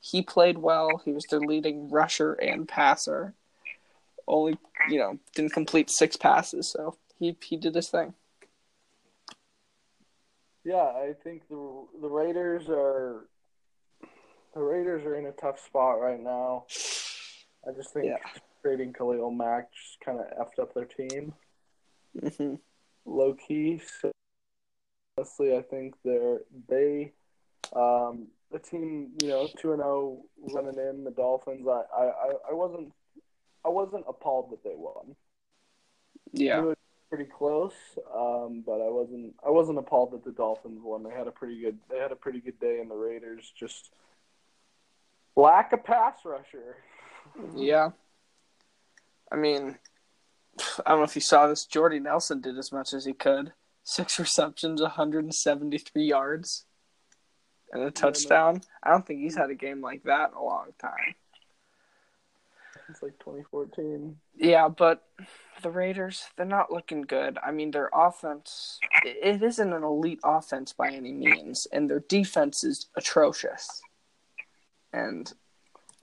he 0.00 0.22
played 0.22 0.58
well. 0.58 1.00
He 1.04 1.12
was 1.12 1.24
their 1.24 1.40
leading 1.40 1.88
rusher 1.88 2.34
and 2.34 2.68
passer. 2.68 3.34
Only, 4.26 4.58
you 4.88 4.98
know, 4.98 5.18
didn't 5.34 5.52
complete 5.52 5.90
six 5.90 6.16
passes, 6.16 6.70
so 6.70 6.96
he 7.18 7.36
he 7.42 7.56
did 7.56 7.74
his 7.74 7.88
thing. 7.90 8.14
Yeah, 10.64 10.76
I 10.76 11.12
think 11.22 11.46
the 11.48 11.84
the 12.00 12.08
Raiders 12.08 12.68
are 12.68 13.26
the 14.54 14.60
Raiders 14.60 15.04
are 15.04 15.16
in 15.16 15.26
a 15.26 15.32
tough 15.32 15.60
spot 15.60 16.00
right 16.00 16.20
now. 16.20 16.64
I 17.68 17.72
just 17.76 17.92
think 17.92 18.06
Yeah. 18.06 18.16
trading 18.62 18.92
Khalil 18.94 19.30
Mack 19.30 19.68
just 19.72 20.00
kind 20.04 20.18
of 20.20 20.26
effed 20.38 20.62
up 20.62 20.72
their 20.74 20.86
team. 20.86 21.34
hmm 22.38 22.54
low 23.04 23.34
key. 23.34 23.82
So 24.00 24.10
honestly, 25.18 25.54
I 25.54 25.60
think 25.62 25.94
they're 26.02 26.38
they 26.68 27.12
um 27.74 28.28
the 28.50 28.58
team 28.58 29.10
you 29.20 29.28
know 29.28 29.48
two 29.58 29.72
and 29.72 29.82
zero 29.82 30.22
running 30.40 30.78
in 30.78 31.04
the 31.04 31.10
Dolphins. 31.10 31.66
I 31.68 31.82
I- 32.04 32.50
I 32.50 32.52
wasn't 32.54 32.92
I 33.64 33.68
wasn't 33.68 34.04
appalled 34.08 34.50
that 34.52 34.62
they 34.62 34.74
won. 34.74 35.16
Yeah. 36.32 36.58
It 36.58 36.64
was 36.64 36.76
pretty 37.08 37.30
close, 37.30 37.74
um, 38.14 38.62
but 38.66 38.80
I 38.80 38.90
wasn't 38.90 39.34
I 39.46 39.50
wasn't 39.50 39.78
appalled 39.78 40.12
that 40.12 40.24
the 40.24 40.32
Dolphins 40.32 40.80
won. 40.82 41.02
They 41.02 41.10
had 41.10 41.28
a 41.28 41.32
pretty 41.32 41.60
good 41.60 41.78
they 41.90 41.98
had 41.98 42.12
a 42.12 42.16
pretty 42.16 42.40
good 42.40 42.58
day, 42.60 42.80
and 42.80 42.90
the 42.90 42.96
Raiders 42.96 43.52
just 43.58 43.90
lack 45.36 45.72
a 45.72 45.78
pass 45.78 46.18
rusher. 46.24 46.76
Yeah. 47.56 47.90
I 49.32 49.36
mean, 49.36 49.78
I 50.86 50.90
don't 50.90 50.98
know 50.98 51.04
if 51.04 51.16
you 51.16 51.22
saw 51.22 51.48
this. 51.48 51.64
Jordy 51.64 51.98
Nelson 51.98 52.40
did 52.40 52.58
as 52.58 52.70
much 52.70 52.92
as 52.92 53.04
he 53.04 53.12
could. 53.12 53.52
Six 53.82 54.18
receptions, 54.18 54.80
173 54.80 56.04
yards, 56.04 56.66
and 57.72 57.82
a 57.82 57.90
touchdown. 57.90 58.62
I 58.82 58.90
don't 58.90 59.04
think 59.04 59.20
he's 59.20 59.36
had 59.36 59.50
a 59.50 59.54
game 59.54 59.80
like 59.80 60.04
that 60.04 60.30
in 60.30 60.36
a 60.36 60.44
long 60.44 60.68
time. 60.78 61.14
It's 62.88 63.02
like 63.02 63.18
2014. 63.20 64.16
Yeah, 64.36 64.68
but 64.68 65.04
the 65.62 65.70
Raiders, 65.70 66.24
they're 66.36 66.46
not 66.46 66.70
looking 66.70 67.02
good. 67.02 67.38
I 67.44 67.50
mean, 67.50 67.70
their 67.70 67.90
offense, 67.94 68.78
it 69.04 69.42
isn't 69.42 69.72
an 69.72 69.82
elite 69.82 70.20
offense 70.24 70.72
by 70.72 70.90
any 70.90 71.12
means, 71.12 71.66
and 71.72 71.88
their 71.88 72.00
defense 72.00 72.64
is 72.64 72.86
atrocious. 72.96 73.80
And, 74.92 75.32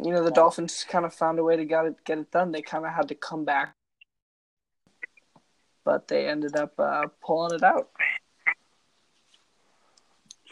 you 0.04 0.12
know, 0.12 0.24
the 0.24 0.32
Dolphins 0.32 0.86
kind 0.88 1.06
of 1.06 1.14
found 1.14 1.40
a 1.40 1.44
way 1.44 1.56
to 1.56 1.66
get 1.66 1.86
it, 1.86 2.04
get 2.04 2.18
it 2.18 2.32
done. 2.32 2.52
They 2.52 2.62
kind 2.62 2.86
of 2.86 2.92
had 2.92 3.10
to 3.10 3.16
come 3.16 3.46
back, 3.46 3.76
but 5.86 6.08
they 6.08 6.28
ended 6.28 6.56
up 6.56 6.74
uh, 6.80 7.08
pulling 7.22 7.56
it 7.56 7.64
out. 7.64 7.90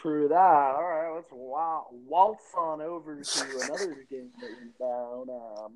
True 0.00 0.28
that. 0.28 0.36
All 0.36 0.82
right, 0.82 1.14
let's 1.14 1.28
wa- 1.30 1.84
waltz 1.90 2.44
on 2.56 2.80
over 2.80 3.20
to 3.20 3.44
another 3.64 4.06
game 4.08 4.30
that 4.40 4.50
went 4.58 4.78
down. 4.78 5.28
Um, 5.28 5.72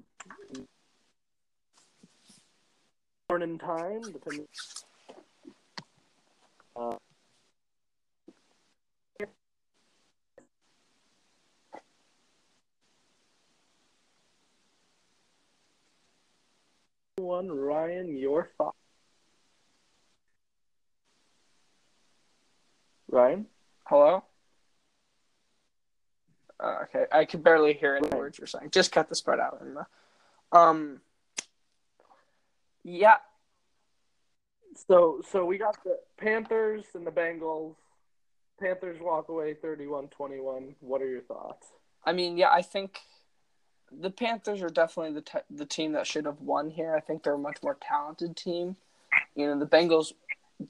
morning 3.28 3.58
time, 3.58 4.00
depending. 4.00 4.46
Uh, 6.76 6.96
one, 17.16 17.48
Ryan, 17.50 18.16
your 18.16 18.50
thoughts? 18.56 18.76
Ryan? 23.10 23.46
Hello? 23.84 24.24
Uh, 26.60 26.76
okay, 26.84 27.06
I 27.12 27.24
could 27.24 27.42
barely 27.42 27.74
hear 27.74 27.96
any 27.96 28.08
words 28.16 28.38
you're 28.38 28.46
saying. 28.46 28.70
Just 28.70 28.92
cut 28.92 29.08
the 29.08 29.14
spread 29.14 29.40
out. 29.40 29.60
And, 29.60 29.78
uh, 29.78 29.84
um, 30.54 31.00
yeah, 32.84 33.16
So 34.88 35.22
so 35.30 35.44
we 35.44 35.58
got 35.58 35.82
the 35.84 35.98
Panthers 36.18 36.84
and 36.94 37.06
the 37.06 37.10
Bengals. 37.10 37.74
Panthers 38.60 38.98
walk 39.00 39.28
away 39.28 39.54
31-21. 39.54 40.74
What 40.80 41.02
are 41.02 41.08
your 41.08 41.22
thoughts? 41.22 41.68
I 42.04 42.12
mean, 42.12 42.36
yeah, 42.36 42.50
I 42.50 42.62
think 42.62 43.00
the 43.90 44.10
Panthers 44.10 44.62
are 44.62 44.70
definitely 44.70 45.14
the 45.14 45.22
te- 45.22 45.46
the 45.50 45.66
team 45.66 45.92
that 45.92 46.06
should 46.06 46.26
have 46.26 46.40
won 46.40 46.70
here. 46.70 46.94
I 46.94 47.00
think 47.00 47.22
they're 47.22 47.34
a 47.34 47.38
much 47.38 47.58
more 47.62 47.76
talented 47.80 48.36
team. 48.36 48.76
You 49.34 49.46
know, 49.46 49.58
the 49.58 49.66
Bengals 49.66 50.12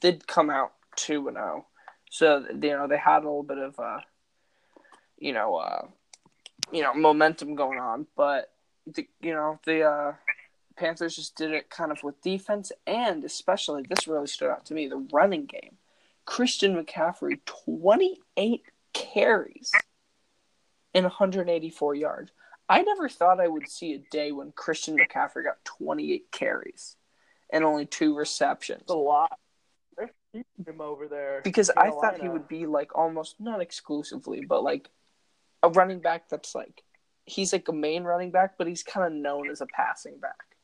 did 0.01 0.27
come 0.27 0.51
out 0.51 0.73
two 0.97 1.29
and 1.29 1.37
zero, 1.37 1.67
so 2.11 2.47
you 2.51 2.71
know 2.71 2.87
they 2.87 2.99
had 2.99 3.23
a 3.23 3.27
little 3.27 3.43
bit 3.43 3.59
of 3.59 3.79
uh, 3.79 4.01
you 5.19 5.33
know, 5.33 5.57
uh, 5.57 5.87
you 6.73 6.83
know, 6.83 6.95
momentum 6.95 7.55
going 7.55 7.79
on, 7.79 8.07
but 8.17 8.54
the, 8.87 9.07
you 9.21 9.33
know 9.33 9.59
the 9.65 9.83
uh, 9.83 10.13
Panthers 10.77 11.17
just 11.17 11.37
did 11.37 11.53
it 11.53 11.71
kind 11.71 11.93
of 11.93 12.03
with 12.03 12.21
defense 12.23 12.73
and 12.87 13.25
especially 13.25 13.85
this 13.89 14.09
really 14.09 14.27
stood 14.27 14.51
out 14.51 14.67
to 14.67 14.75
me 14.75 14.89
the 14.89 15.07
running 15.13 15.47
game. 15.47 15.77
Christian 16.27 16.75
McCaffrey, 16.75 17.39
28 17.69 18.63
carries 18.93 19.73
and 20.95 21.05
184 21.05 21.95
yards. 21.95 22.31
I 22.69 22.83
never 22.83 23.09
thought 23.09 23.41
I 23.41 23.49
would 23.49 23.69
see 23.69 23.95
a 23.95 23.99
day 24.11 24.33
when 24.33 24.53
Christian 24.53 24.97
McCaffrey 24.97 25.45
got 25.45 25.63
28 25.65 26.31
carries 26.33 26.97
and 27.51 27.63
only 27.63 27.85
two 27.85 28.17
receptions. 28.17 28.83
It's 28.83 28.91
a 28.91 28.97
lot. 28.97 29.39
They're 29.99 30.11
keeping 30.33 30.75
him 30.75 30.81
over 30.81 31.07
there. 31.07 31.43
Because 31.45 31.71
I 31.77 31.91
thought 31.91 32.21
he 32.21 32.29
would 32.29 32.49
be 32.49 32.65
like 32.65 32.97
almost 32.97 33.39
not 33.39 33.61
exclusively, 33.61 34.47
but 34.47 34.65
like 34.65 34.89
a 35.63 35.69
running 35.69 36.01
back 36.01 36.31
that's 36.31 36.55
like 36.55 36.83
he's 37.27 37.53
like 37.53 37.69
a 37.69 37.73
main 37.73 38.05
running 38.05 38.31
back, 38.31 38.57
but 38.59 38.67
he's 38.67 38.83
kind 38.83 39.07
of 39.07 39.13
known 39.13 39.51
as 39.51 39.61
a 39.61 39.67
passing 39.67 40.19
back. 40.19 40.57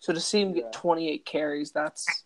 So 0.00 0.12
to 0.12 0.20
see 0.20 0.40
him 0.42 0.52
get 0.52 0.72
28 0.72 1.24
carries, 1.24 1.70
that's 1.72 2.24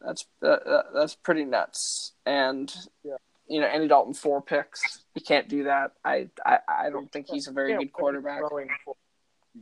that's 0.00 0.26
uh, 0.42 0.46
uh, 0.48 0.82
that's 0.94 1.14
pretty 1.14 1.44
nuts. 1.44 2.12
And 2.26 2.72
Yeah. 3.02 3.16
you 3.48 3.60
know, 3.60 3.66
Andy 3.66 3.88
Dalton 3.88 4.14
four 4.14 4.40
picks, 4.42 5.04
you 5.14 5.22
can't 5.22 5.48
do 5.48 5.64
that. 5.64 5.92
I 6.04 6.28
I, 6.44 6.58
I 6.68 6.90
don't 6.90 7.10
think 7.10 7.28
he's 7.28 7.48
a 7.48 7.52
very 7.52 7.76
good 7.76 7.92
quarterback. 7.92 8.42
You 8.52 8.66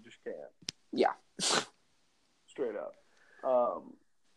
just 0.05 0.19
can't. 0.25 0.37
Yeah. 0.93 1.13
Straight 2.49 2.77
up. 2.77 2.95
Um, 3.45 3.95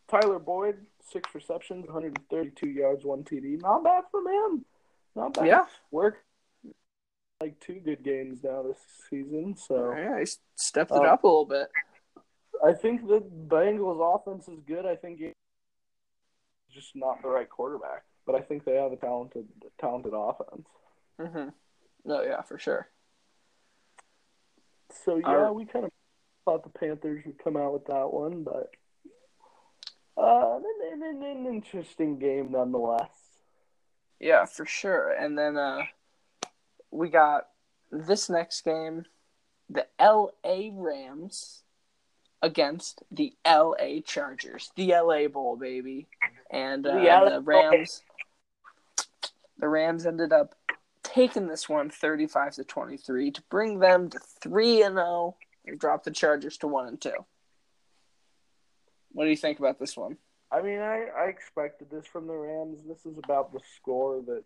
Tyler 0.08 0.40
Boyd, 0.40 0.86
six 1.12 1.34
receptions, 1.34 1.86
132 1.86 2.68
yards, 2.70 3.04
one 3.04 3.24
TD. 3.24 3.62
Not 3.62 3.84
bad 3.84 4.04
from 4.12 4.28
him. 4.28 4.66
Not 5.16 5.34
bad. 5.34 5.48
Yeah, 5.48 5.66
Work 5.92 6.18
like 7.42 7.58
two 7.62 7.80
good 7.80 8.04
games 8.04 8.40
now 8.44 8.64
this 8.64 8.78
season. 9.10 9.56
So 9.56 9.94
yeah, 9.98 10.20
he 10.20 10.26
stepped 10.56 10.92
it 10.92 10.98
Um, 10.98 11.06
up 11.06 11.24
a 11.24 11.28
little 11.28 11.46
bit. 11.46 11.70
I 12.66 12.74
think 12.74 13.08
the 13.08 13.22
Bengals 13.48 14.02
offense 14.16 14.48
is 14.50 14.60
good. 14.68 14.86
I 14.86 14.98
think 14.98 15.22
it's 15.22 15.34
just 16.70 16.96
not 16.96 17.22
the 17.22 17.30
right 17.30 17.50
quarterback, 17.50 18.04
but 18.26 18.36
I 18.36 18.42
think 18.42 18.66
they 18.66 18.76
have 18.76 18.92
a 18.92 18.98
talented, 18.98 19.48
talented 19.80 20.12
offense. 20.14 20.68
hmm 21.18 21.50
No, 22.04 22.24
yeah, 22.24 22.42
for 22.42 22.60
sure. 22.60 22.90
So 25.06 25.16
yeah, 25.18 25.28
Are- 25.28 25.54
we 25.54 25.66
kind 25.66 25.86
of 25.86 25.92
thought 26.44 26.64
the 26.64 26.78
Panthers 26.78 27.24
would 27.26 27.42
come 27.42 27.56
out 27.56 27.72
with 27.72 27.86
that 27.86 28.12
one, 28.12 28.44
but 28.44 28.72
uh, 30.18 30.58
an, 30.92 31.02
an, 31.04 31.24
an 31.24 31.46
interesting 31.46 32.20
game 32.20 32.52
nonetheless. 32.52 33.12
Yeah, 34.20 34.44
for 34.44 34.66
sure. 34.66 35.12
And 35.12 35.38
then 35.38 35.56
uh 35.56 35.84
we 36.92 37.10
got 37.10 37.48
this 37.92 38.30
next 38.30 38.62
game, 38.62 39.06
the 39.70 39.86
LA 40.00 40.70
Rams 40.74 41.64
against 42.42 43.04
the 43.12 43.34
LA 43.46 44.02
Chargers. 44.06 44.72
The 44.76 44.94
LA 44.94 45.28
Bowl, 45.28 45.58
baby. 45.58 46.08
And 46.50 46.86
uh, 46.86 46.96
The 46.96 47.36
the 47.36 47.42
Rams 47.42 48.04
the 49.60 49.68
Rams 49.68 50.06
ended 50.06 50.34
up 50.34 50.56
taking 51.04 51.48
this 51.48 51.68
one 51.70 51.90
35 51.90 52.56
to 52.56 52.64
23 52.64 53.32
to 53.32 53.42
bring 53.50 53.80
them 53.80 54.10
to 54.10 54.20
3 54.42 54.84
and 54.84 54.96
0 54.96 55.36
and 55.66 55.80
drop 55.80 56.04
the 56.04 56.12
Chargers 56.12 56.58
to 56.58 56.68
1 56.68 56.88
and 56.88 57.02
2. 57.02 57.12
What 59.12 59.26
do 59.26 59.30
you 59.30 59.38
think 59.38 59.60
about 59.60 59.80
this 59.80 59.98
one? 59.98 60.18
I 60.52 60.62
mean, 60.62 60.80
I, 60.80 61.08
I 61.16 61.26
expected 61.26 61.90
this 61.92 62.08
from 62.08 62.28
the 62.28 62.34
Rams. 62.34 62.80
This 62.88 63.06
is 63.06 63.18
about 63.18 63.52
the 63.54 63.60
score 63.76 64.22
that, 64.28 64.44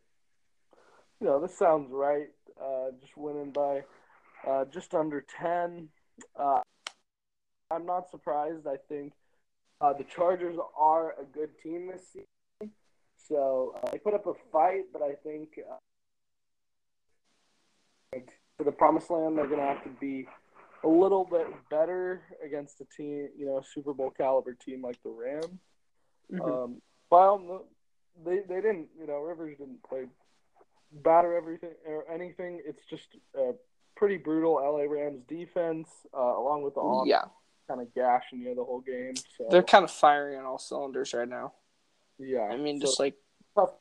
you 1.24 1.30
know, 1.30 1.40
this 1.40 1.58
sounds 1.58 1.90
right. 1.90 2.28
Uh, 2.62 2.92
just 3.00 3.16
winning 3.16 3.52
by 3.52 3.84
uh, 4.46 4.66
just 4.66 4.94
under 4.94 5.26
10. 5.40 5.88
Uh, 6.38 6.60
I'm 7.72 7.86
not 7.86 8.12
surprised. 8.12 8.68
I 8.68 8.76
think 8.90 9.14
uh, 9.80 9.94
the 9.94 10.04
Chargers 10.04 10.58
are 10.78 11.12
a 11.12 11.24
good 11.24 11.52
team 11.64 11.88
this 11.88 12.02
season. 12.12 12.74
So 13.30 13.74
uh, 13.78 13.90
they 13.90 14.00
put 14.00 14.14
up 14.14 14.28
a 14.28 14.34
fight, 14.52 14.84
but 14.92 15.02
I 15.02 15.14
think 15.24 15.58
uh, 15.60 15.76
like, 18.14 18.28
for 18.58 18.66
the 18.66 18.74
promised 18.74 19.10
land, 19.10 19.38
they're 19.38 19.48
going 19.48 19.62
to 19.62 19.66
have 19.66 19.84
to 19.86 19.92
be 20.02 20.28
a 20.84 20.90
little 20.90 21.24
bit 21.24 21.48
better 21.70 22.22
against 22.46 22.82
a 22.82 22.86
team, 22.98 23.30
you 23.38 23.46
know, 23.46 23.60
a 23.60 23.64
Super 23.64 23.94
Bowl 23.94 24.12
caliber 24.12 24.54
team 24.54 24.82
like 24.82 25.02
the 25.04 25.10
Rams. 25.10 25.62
Um, 26.44 26.82
well, 27.10 27.66
they 28.26 28.40
they 28.48 28.56
didn't. 28.56 28.88
You 29.00 29.08
know, 29.08 29.20
Rivers 29.20 29.58
didn't 29.58 29.84
play 29.84 30.06
bad 31.02 31.26
or 31.26 31.36
everything 31.36 31.72
or 31.88 32.06
anything. 32.12 32.62
It's 32.66 32.82
just 32.90 33.08
a 33.36 33.54
pretty 33.96 34.18
brutal 34.18 34.56
LA 34.56 34.84
Rams 34.84 35.22
defense, 35.28 35.88
uh, 36.14 36.20
along 36.20 36.64
with 36.64 36.76
the 36.76 36.82
offense 36.82 37.10
yeah, 37.10 37.24
kind 37.68 37.82
of 37.82 37.94
gashing 37.94 38.40
you 38.40 38.56
the 38.56 38.64
whole 38.64 38.82
game. 38.82 39.16
So 39.38 39.48
they're 39.50 39.64
kind 39.64 39.84
of 39.84 39.92
firing 39.92 40.38
on 40.38 40.46
all 40.46 40.60
cylinders 40.60 41.14
right 41.14 41.28
now. 41.28 41.54
yeah. 42.20 42.50
I 42.52 42.58
mean, 42.58 42.80
so 42.80 42.88
just 42.88 43.00
like 43.00 43.16
tough. 43.56 43.72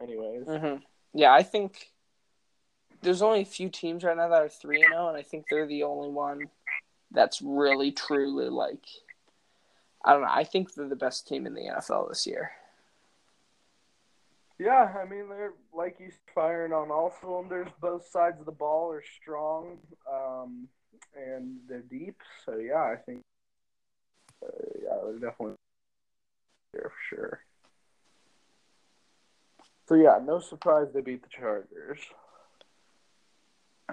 Anyways, 0.00 0.46
hmm 0.46 0.76
Yeah, 1.14 1.32
I 1.32 1.42
think 1.42 1.92
there's 3.02 3.22
only 3.22 3.40
a 3.40 3.46
few 3.46 3.68
teams 3.68 4.04
right 4.04 4.16
now 4.16 4.28
that 4.28 4.42
are 4.42 4.48
three 4.48 4.82
and 4.82 4.92
zero, 4.92 5.08
and 5.08 5.16
I 5.16 5.22
think 5.22 5.46
they're 5.48 5.66
the 5.66 5.82
only 5.84 6.08
one 6.08 6.40
that's 7.10 7.42
really 7.42 7.92
truly 7.92 8.48
like. 8.48 8.84
I 10.04 10.12
don't 10.12 10.22
know. 10.22 10.28
I 10.30 10.44
think 10.44 10.74
they're 10.74 10.88
the 10.88 10.96
best 10.96 11.28
team 11.28 11.46
in 11.46 11.54
the 11.54 11.60
NFL 11.62 12.08
this 12.08 12.26
year. 12.26 12.52
Yeah. 14.62 14.94
I 15.00 15.08
mean, 15.08 15.28
they're 15.28 15.54
like 15.72 15.96
you 15.98 16.10
firing 16.34 16.72
on 16.72 16.90
all 16.90 17.12
cylinders. 17.20 17.68
Both 17.80 18.08
sides 18.08 18.40
of 18.40 18.46
the 18.46 18.52
ball 18.52 18.92
are 18.92 19.02
strong, 19.20 19.78
um, 20.10 20.68
and 21.16 21.58
they're 21.68 21.80
deep. 21.80 22.20
So 22.44 22.56
yeah, 22.56 22.82
I 22.82 22.96
think 22.96 23.22
uh, 24.44 24.48
yeah, 24.82 24.96
they're 25.04 25.30
definitely 25.30 25.54
there 26.72 26.90
for 26.90 27.16
sure. 27.16 27.40
So 29.88 29.94
yeah, 29.94 30.18
no 30.24 30.40
surprise 30.40 30.88
they 30.94 31.00
beat 31.00 31.22
the 31.22 31.28
Chargers. 31.28 32.00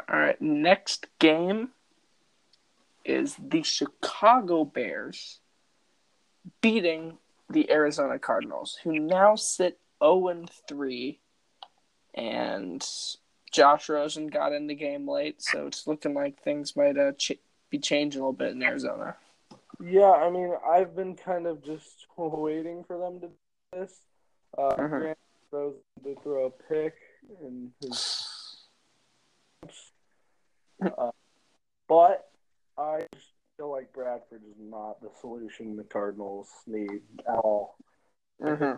All 0.10 0.20
right, 0.20 0.42
next 0.42 1.08
game 1.20 1.70
is 3.04 3.36
the 3.38 3.64
Chicago 3.64 4.64
Bears 4.64 5.40
beating 6.62 7.18
the 7.50 7.70
Arizona 7.72 8.20
Cardinals, 8.20 8.78
who 8.84 9.00
now 9.00 9.36
sit 9.36 9.80
0 10.04 10.28
and 10.30 10.50
3. 10.68 11.20
And 12.16 12.86
Josh 13.52 13.90
Rosen 13.90 14.28
got 14.28 14.54
in 14.54 14.68
the 14.68 14.76
game 14.76 15.08
late, 15.10 15.42
so 15.42 15.68
it's 15.68 15.88
looking 15.88 16.14
like 16.14 16.42
things 16.42 16.76
might 16.76 16.98
uh, 16.98 17.14
ch- 17.14 17.40
be 17.70 17.80
changing 17.80 18.22
a 18.22 18.24
little 18.24 18.34
bit 18.34 18.52
in 18.52 18.64
Arizona. 18.64 19.16
Yeah, 19.82 20.12
I 20.12 20.30
mean, 20.30 20.54
I've 20.68 20.96
been 20.96 21.16
kind 21.16 21.48
of 21.48 21.64
just 21.64 22.08
waiting 22.18 22.84
for 22.84 22.98
them 22.98 23.20
to 23.22 23.28
do 23.28 23.34
this. 23.74 23.94
Uh, 24.58 24.76
Mhm. 24.76 25.00
Grant 25.00 25.18
throws 25.50 25.76
to 26.04 26.16
throw 26.24 26.46
a 26.48 26.50
pick 26.50 26.96
and 27.42 27.72
his, 27.82 28.26
uh, 30.98 31.12
but 31.88 32.30
I 32.78 33.06
just 33.14 33.28
feel 33.58 33.72
like 33.72 33.92
Bradford 33.94 34.42
is 34.50 34.58
not 34.60 35.02
the 35.02 35.10
solution 35.20 35.76
the 35.76 35.84
Cardinals 35.84 36.50
need 36.68 37.02
at 37.28 37.38
all. 37.38 37.78
hmm 38.42 38.74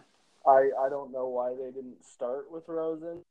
I 0.45 0.69
I 0.79 0.89
don't 0.89 1.11
know 1.11 1.27
why 1.27 1.53
they 1.53 1.71
didn't 1.71 2.03
start 2.05 2.51
with 2.51 2.63
Rosen. 2.67 3.21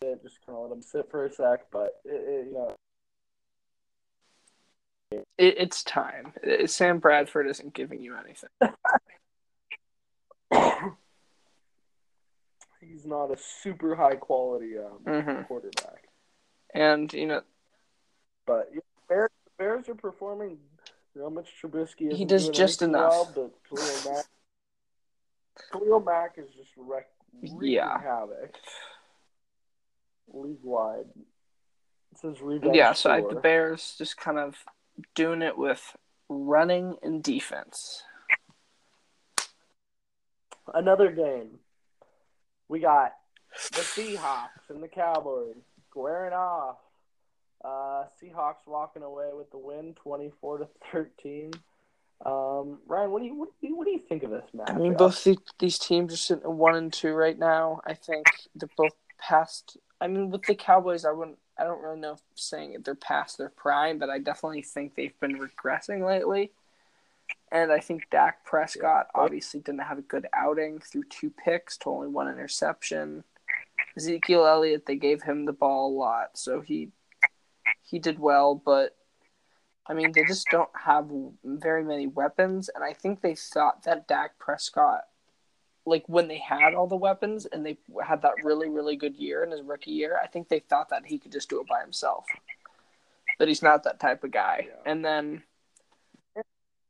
They 0.00 0.14
just 0.22 0.44
kind 0.44 0.56
of 0.58 0.64
let 0.68 0.72
him 0.76 0.82
sit 0.82 1.10
for 1.10 1.24
a 1.26 1.32
sec, 1.32 1.70
but 1.70 2.00
it, 2.04 2.10
it, 2.14 2.46
you 2.46 2.52
know, 2.54 2.74
It, 5.38 5.54
it's 5.58 5.84
time. 5.84 6.32
Uh, 6.46 6.66
Sam 6.66 6.98
Bradford 6.98 7.46
isn't 7.48 7.74
giving 7.74 8.00
you 8.00 8.16
anything. 8.16 8.50
he's 12.80 13.06
not 13.06 13.30
a 13.30 13.36
super 13.36 13.94
high 13.94 14.16
quality 14.16 14.78
um, 14.78 15.00
Mhm. 15.04 15.46
quarterback. 15.46 16.08
And, 16.74 17.12
you 17.12 17.26
know, 17.26 17.42
But 18.46 18.70
yeah, 18.72 18.80
Bears, 19.08 19.30
Bears 19.58 19.88
are 19.88 19.94
performing. 19.94 20.58
You 21.14 21.20
know, 21.20 21.30
Mitch 21.30 21.54
Trubisky. 21.62 22.12
He 22.12 22.24
does 22.24 22.48
just 22.48 22.82
enough. 22.82 23.10
Well, 23.12 23.32
but 23.34 23.62
Khalil 25.72 26.00
Mack, 26.00 26.34
is 26.38 26.50
just 26.54 26.70
wreck, 26.76 27.08
wreaking 27.40 27.58
Yeah. 27.62 28.00
havoc 28.00 28.54
league 30.32 30.62
wide. 30.62 31.06
It's 32.12 32.22
his 32.22 32.40
revenge 32.40 32.74
yeah, 32.74 32.92
so 32.92 33.10
I, 33.10 33.20
tour. 33.20 33.30
the 33.30 33.40
Bears 33.40 33.94
just 33.98 34.16
kind 34.16 34.38
of 34.38 34.64
doing 35.14 35.42
it 35.42 35.56
with 35.56 35.96
running 36.28 36.96
and 37.02 37.22
defense. 37.22 38.02
Another 40.72 41.10
game. 41.10 41.58
We 42.68 42.80
got 42.80 43.14
the 43.72 43.80
Seahawks 43.80 44.70
and 44.70 44.82
the 44.82 44.88
Cowboys 44.88 45.56
squaring 45.90 46.32
off. 46.32 46.76
Uh, 47.64 48.04
Seahawks 48.20 48.66
walking 48.66 49.02
away 49.02 49.30
with 49.32 49.50
the 49.50 49.58
win, 49.58 49.94
twenty-four 49.94 50.58
to 50.58 50.68
thirteen. 50.90 51.52
Um, 52.24 52.78
Ryan, 52.86 53.10
what 53.10 53.20
do 53.20 53.26
you 53.26 53.34
what 53.34 53.48
do 53.60 53.66
you, 53.66 53.76
what 53.76 53.84
do 53.84 53.90
you 53.90 53.98
think 53.98 54.22
of 54.22 54.30
this 54.30 54.44
match? 54.54 54.70
I 54.70 54.74
mean, 54.74 54.94
both 54.94 55.24
the, 55.24 55.36
these 55.58 55.78
teams 55.78 56.12
are 56.12 56.16
sitting 56.16 56.44
at 56.44 56.52
one 56.52 56.76
and 56.76 56.92
two 56.92 57.12
right 57.12 57.38
now. 57.38 57.80
I 57.84 57.94
think 57.94 58.26
they're 58.54 58.68
both 58.76 58.94
past. 59.18 59.76
I 60.00 60.06
mean, 60.06 60.30
with 60.30 60.42
the 60.42 60.54
Cowboys, 60.54 61.04
I 61.04 61.10
wouldn't. 61.10 61.38
I 61.58 61.64
don't 61.64 61.82
really 61.82 62.00
know 62.00 62.12
if 62.12 62.20
saying 62.34 62.76
they're 62.84 62.94
past 62.94 63.38
their 63.38 63.48
prime, 63.48 63.98
but 63.98 64.08
I 64.08 64.18
definitely 64.18 64.62
think 64.62 64.94
they've 64.94 65.18
been 65.20 65.38
regressing 65.38 66.06
lately. 66.06 66.52
And 67.50 67.70
I 67.70 67.80
think 67.80 68.08
Dak 68.10 68.44
Prescott 68.44 69.08
obviously 69.14 69.60
didn't 69.60 69.82
have 69.82 69.98
a 69.98 70.02
good 70.02 70.26
outing 70.32 70.78
through 70.78 71.04
two 71.10 71.30
picks 71.30 71.76
to 71.78 71.90
only 71.90 72.08
one 72.08 72.28
interception. 72.28 73.24
Ezekiel 73.96 74.46
Elliott, 74.46 74.86
they 74.86 74.96
gave 74.96 75.22
him 75.22 75.44
the 75.44 75.52
ball 75.52 75.88
a 75.90 75.98
lot, 75.98 76.30
so 76.38 76.60
he 76.60 76.90
he 77.82 77.98
did 77.98 78.18
well, 78.18 78.54
but 78.54 78.96
I 79.86 79.94
mean 79.94 80.12
they 80.12 80.24
just 80.24 80.46
don't 80.50 80.70
have 80.74 81.10
very 81.44 81.82
many 81.84 82.06
weapons, 82.06 82.70
and 82.74 82.84
I 82.84 82.92
think 82.92 83.20
they 83.20 83.34
thought 83.34 83.82
that 83.84 84.06
Dak 84.06 84.38
Prescott, 84.38 85.02
like 85.84 86.04
when 86.06 86.28
they 86.28 86.38
had 86.38 86.74
all 86.74 86.86
the 86.86 86.96
weapons 86.96 87.46
and 87.46 87.66
they 87.66 87.76
had 88.04 88.22
that 88.22 88.44
really 88.44 88.68
really 88.68 88.96
good 88.96 89.16
year 89.16 89.42
in 89.42 89.50
his 89.50 89.62
rookie 89.62 89.90
year, 89.90 90.18
I 90.22 90.28
think 90.28 90.48
they 90.48 90.60
thought 90.60 90.90
that 90.90 91.04
he 91.06 91.18
could 91.18 91.32
just 91.32 91.48
do 91.50 91.60
it 91.60 91.66
by 91.66 91.80
himself, 91.80 92.26
but 93.38 93.48
he's 93.48 93.62
not 93.62 93.82
that 93.84 93.98
type 93.98 94.22
of 94.22 94.30
guy. 94.30 94.68
Yeah. 94.68 94.90
And 94.92 95.04
then 95.04 95.42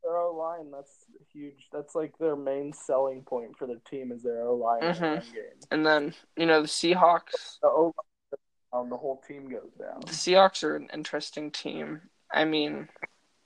Their 0.04 0.16
O 0.16 0.34
line, 0.36 0.70
that's 0.70 1.06
huge. 1.32 1.68
That's 1.72 1.94
like 1.94 2.18
their 2.18 2.34
main 2.36 2.72
selling 2.72 3.22
point 3.22 3.56
for 3.56 3.66
the 3.66 3.80
team 3.88 4.10
is 4.12 4.22
their 4.22 4.42
O 4.42 4.54
line 4.56 4.82
Mhm. 4.82 5.32
game. 5.32 5.44
and 5.70 5.86
then 5.86 6.14
you 6.36 6.44
know 6.44 6.60
the 6.60 6.68
Seahawks. 6.68 7.58
The 7.62 7.68
O 7.68 7.94
line, 7.96 8.40
um, 8.74 8.90
the 8.90 8.96
whole 8.98 9.22
team 9.26 9.48
goes 9.48 9.70
down. 9.78 10.00
The 10.00 10.06
Seahawks 10.12 10.62
are 10.64 10.76
an 10.76 10.90
interesting 10.92 11.50
team. 11.50 12.02
I 12.32 12.44
mean, 12.44 12.88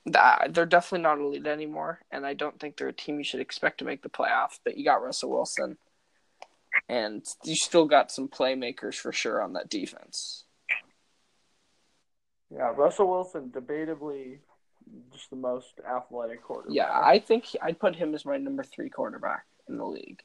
they're 0.05 0.65
definitely 0.65 1.03
not 1.03 1.19
elite 1.19 1.45
anymore, 1.47 1.99
and 2.11 2.25
I 2.25 2.33
don't 2.33 2.59
think 2.59 2.77
they're 2.77 2.87
a 2.87 2.93
team 2.93 3.17
you 3.17 3.23
should 3.23 3.41
expect 3.41 3.79
to 3.79 3.85
make 3.85 4.01
the 4.01 4.09
playoff. 4.09 4.59
But 4.63 4.77
you 4.77 4.85
got 4.85 5.03
Russell 5.03 5.31
Wilson, 5.31 5.77
and 6.87 7.25
you 7.43 7.55
still 7.55 7.85
got 7.85 8.11
some 8.11 8.27
playmakers 8.29 8.95
for 8.95 9.11
sure 9.11 9.41
on 9.41 9.53
that 9.53 9.69
defense. 9.69 10.45
Yeah, 12.49 12.71
Russell 12.75 13.09
Wilson, 13.09 13.49
debatably 13.53 14.37
just 15.11 15.29
the 15.29 15.35
most 15.35 15.73
athletic 15.85 16.41
quarterback. 16.41 16.73
Yeah, 16.73 16.89
I 16.89 17.19
think 17.19 17.43
he- 17.43 17.59
I'd 17.59 17.77
put 17.79 17.95
him 17.97 18.15
as 18.15 18.23
my 18.23 18.37
number 18.37 18.63
three 18.63 18.89
quarterback 18.89 19.45
in 19.67 19.77
the 19.77 19.85
league. 19.85 20.23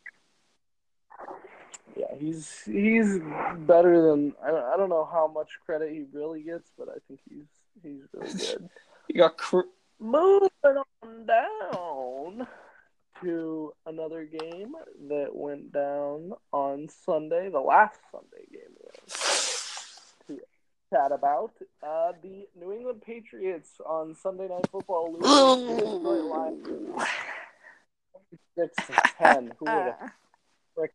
yeah, 1.96 2.14
he's 2.16 2.62
he's 2.64 3.18
better 3.58 4.00
than 4.02 4.34
I 4.42 4.52
don't, 4.52 4.64
I 4.64 4.76
don't 4.76 4.88
know 4.88 5.04
how 5.04 5.26
much 5.26 5.48
credit 5.66 5.90
he 5.90 6.04
really 6.12 6.42
gets, 6.42 6.70
but 6.78 6.88
I 6.88 6.98
think 7.08 7.20
he's 7.28 7.48
he's 7.82 8.00
really 8.12 8.32
good. 8.38 8.68
You 9.08 9.16
got 9.20 9.36
Cru- 9.36 9.70
Moving 10.00 10.48
on 10.64 11.26
down 11.26 12.46
to 13.22 13.72
another 13.86 14.24
game 14.24 14.72
that 15.08 15.28
went 15.32 15.72
down 15.72 16.32
on 16.52 16.88
Sunday, 17.04 17.48
the 17.50 17.60
last 17.60 18.00
Sunday 18.10 18.46
game 18.50 18.76
we 20.28 20.36
chat 20.92 21.12
about. 21.12 21.52
Uh, 21.86 22.12
the 22.22 22.46
New 22.58 22.72
England 22.72 23.02
Patriots 23.06 23.70
on 23.86 24.14
Sunday 24.14 24.48
Night 24.48 24.66
Football 24.72 25.12
losing 25.20 25.68
to 25.68 25.74
the 25.84 25.90
Detroit 25.98 26.24
Lions 26.24 27.02
six 28.58 28.76
to 28.86 28.92
ten. 29.18 29.52
Who 29.58 29.64
would 29.66 29.72
have 29.86 30.10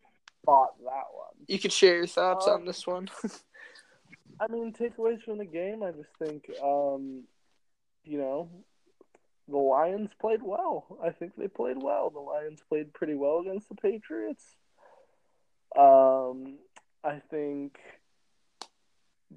thought 0.45 0.77
that 0.83 1.05
one? 1.13 1.45
you 1.47 1.59
could 1.59 1.71
share 1.71 1.95
your 1.97 2.07
thoughts 2.07 2.45
Um, 2.47 2.53
on 2.55 2.65
this 2.65 2.85
one. 2.85 3.09
I 4.39 4.47
mean, 4.47 4.73
takeaways 4.73 5.23
from 5.23 5.37
the 5.37 5.45
game. 5.45 5.83
I 5.83 5.91
just 5.91 6.09
think, 6.19 6.49
um, 6.63 7.23
you 8.03 8.17
know, 8.17 8.49
the 9.47 9.57
Lions 9.57 10.11
played 10.19 10.41
well. 10.43 10.97
I 11.03 11.09
think 11.11 11.33
they 11.35 11.47
played 11.47 11.77
well. 11.81 12.09
The 12.09 12.19
Lions 12.19 12.61
played 12.67 12.93
pretty 12.93 13.15
well 13.15 13.39
against 13.39 13.69
the 13.69 13.75
Patriots. 13.75 14.43
Um, 15.77 16.57
I 17.03 17.21
think 17.29 17.77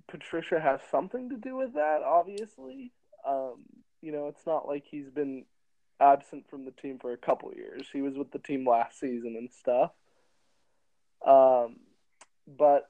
Patricia 0.08 0.60
has 0.60 0.80
something 0.90 1.30
to 1.30 1.36
do 1.36 1.56
with 1.56 1.74
that. 1.74 2.02
Obviously, 2.04 2.92
um, 3.26 3.64
you 4.00 4.12
know, 4.12 4.28
it's 4.28 4.46
not 4.46 4.66
like 4.66 4.84
he's 4.90 5.10
been 5.10 5.44
absent 6.00 6.48
from 6.48 6.64
the 6.64 6.70
team 6.72 6.98
for 6.98 7.12
a 7.12 7.18
couple 7.18 7.52
years. 7.54 7.86
He 7.92 8.02
was 8.02 8.16
with 8.16 8.30
the 8.32 8.38
team 8.38 8.66
last 8.66 8.98
season 8.98 9.36
and 9.36 9.50
stuff. 9.52 9.92
Um, 11.26 11.76
but 12.46 12.88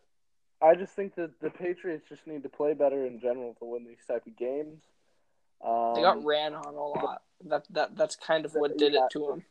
I 0.62 0.74
just 0.74 0.92
think 0.94 1.14
that 1.14 1.40
the 1.40 1.50
Patriots 1.50 2.08
just 2.08 2.26
need 2.26 2.42
to 2.42 2.48
play 2.48 2.74
better 2.74 3.06
in 3.06 3.20
general 3.20 3.54
to 3.58 3.64
win 3.64 3.84
these 3.84 4.04
type 4.06 4.26
of 4.26 4.36
games. 4.36 4.82
Um, 5.64 5.94
they 5.94 6.02
got 6.02 6.24
ran 6.24 6.54
on 6.54 6.74
a 6.74 6.86
lot. 6.86 7.22
That 7.44 7.64
that 7.70 7.96
that's 7.96 8.16
kind 8.16 8.44
of 8.44 8.52
what 8.52 8.76
did 8.78 8.92
Yeah. 8.92 9.04
it 9.06 9.10
to 9.12 9.26
them. 9.26 9.44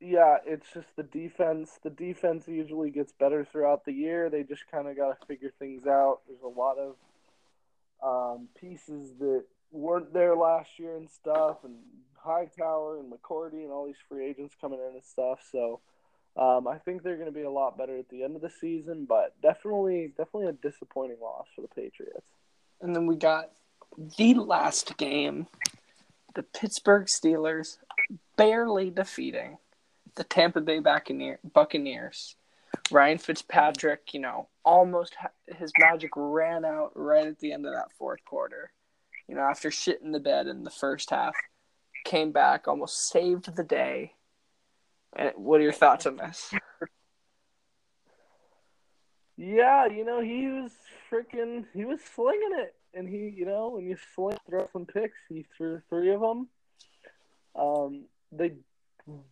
yeah, 0.00 0.36
it's 0.46 0.66
just 0.72 0.88
the 0.96 1.02
defense. 1.02 1.78
The 1.82 1.90
defense 1.90 2.48
usually 2.48 2.90
gets 2.90 3.12
better 3.12 3.44
throughout 3.44 3.84
the 3.84 3.92
year. 3.92 4.28
They 4.30 4.42
just 4.42 4.66
kind 4.70 4.88
of 4.88 4.96
got 4.96 5.18
to 5.20 5.26
figure 5.26 5.52
things 5.58 5.86
out. 5.86 6.20
There's 6.26 6.42
a 6.42 6.46
lot 6.48 6.76
of 6.78 6.96
um, 8.02 8.48
pieces 8.58 9.12
that 9.20 9.44
weren't 9.70 10.12
there 10.12 10.34
last 10.34 10.78
year 10.78 10.96
and 10.96 11.08
stuff, 11.08 11.58
and 11.64 11.76
Hightower 12.16 12.98
and 12.98 13.12
McCourty 13.12 13.62
and 13.62 13.70
all 13.70 13.86
these 13.86 13.96
free 14.08 14.26
agents 14.26 14.54
coming 14.60 14.80
in 14.80 14.94
and 14.94 15.04
stuff. 15.04 15.40
So 15.50 15.80
um, 16.36 16.66
I 16.66 16.78
think 16.78 17.02
they're 17.02 17.16
going 17.16 17.26
to 17.26 17.32
be 17.32 17.42
a 17.42 17.50
lot 17.50 17.76
better 17.76 17.98
at 17.98 18.08
the 18.08 18.22
end 18.22 18.36
of 18.36 18.42
the 18.42 18.50
season, 18.50 19.04
but 19.04 19.34
definitely, 19.42 20.12
definitely 20.16 20.48
a 20.48 20.52
disappointing 20.52 21.18
loss 21.20 21.46
for 21.54 21.60
the 21.60 21.68
Patriots. 21.68 22.26
And 22.80 22.96
then 22.96 23.06
we 23.06 23.16
got 23.16 23.50
the 24.16 24.34
last 24.34 24.96
game, 24.96 25.46
the 26.34 26.42
Pittsburgh 26.42 27.06
Steelers 27.06 27.76
barely 28.36 28.90
defeating 28.90 29.58
the 30.14 30.24
Tampa 30.24 30.60
Bay 30.60 30.80
Buccaneers. 30.80 32.36
Ryan 32.90 33.18
Fitzpatrick, 33.18 34.14
you 34.14 34.20
know, 34.20 34.48
almost 34.64 35.14
his 35.46 35.70
magic 35.78 36.10
ran 36.16 36.64
out 36.64 36.92
right 36.94 37.26
at 37.26 37.38
the 37.38 37.52
end 37.52 37.66
of 37.66 37.74
that 37.74 37.92
fourth 37.98 38.24
quarter. 38.24 38.72
You 39.28 39.34
know, 39.34 39.42
after 39.42 39.70
shitting 39.70 40.12
the 40.12 40.20
bed 40.20 40.46
in 40.46 40.64
the 40.64 40.70
first 40.70 41.10
half, 41.10 41.34
came 42.04 42.32
back, 42.32 42.66
almost 42.66 43.08
saved 43.08 43.54
the 43.54 43.62
day. 43.62 44.14
And 45.22 45.32
what 45.44 45.60
are 45.60 45.64
your 45.64 45.72
thoughts 45.72 46.06
on 46.06 46.16
this? 46.16 46.52
Yeah, 49.36 49.86
you 49.86 50.04
know, 50.04 50.20
he 50.20 50.46
was 50.46 50.72
freaking, 51.10 51.64
he 51.74 51.84
was 51.84 52.00
slinging 52.14 52.52
it. 52.58 52.74
And 52.94 53.08
he, 53.08 53.32
you 53.34 53.46
know, 53.46 53.70
when 53.70 53.86
you 53.86 53.96
sling, 54.14 54.36
throw 54.48 54.68
some 54.72 54.84
picks, 54.84 55.16
he 55.28 55.46
threw 55.56 55.80
three 55.88 56.12
of 56.12 56.20
them. 56.20 56.48
Um, 57.54 58.04
they 58.30 58.52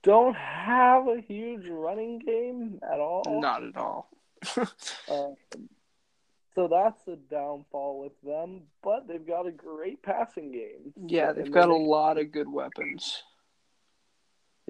don't 0.02 0.34
have 0.36 1.06
a 1.08 1.20
huge 1.20 1.66
running 1.68 2.18
game 2.20 2.80
at 2.82 2.98
all. 2.98 3.22
Not 3.40 3.62
at 3.62 3.76
all. 3.76 4.08
Uh, 4.56 4.64
so 6.54 6.68
that's 6.68 7.06
a 7.06 7.16
downfall 7.16 8.00
with 8.00 8.20
them, 8.22 8.62
but 8.82 9.06
they've 9.06 9.26
got 9.26 9.46
a 9.46 9.52
great 9.52 10.02
passing 10.02 10.50
game. 10.52 10.94
yeah, 11.06 11.32
they've 11.32 11.44
And 11.44 11.54
got 11.54 11.68
a 11.68 11.76
lot 11.76 12.18
of 12.18 12.32
good 12.32 12.50
weapons. 12.50 13.22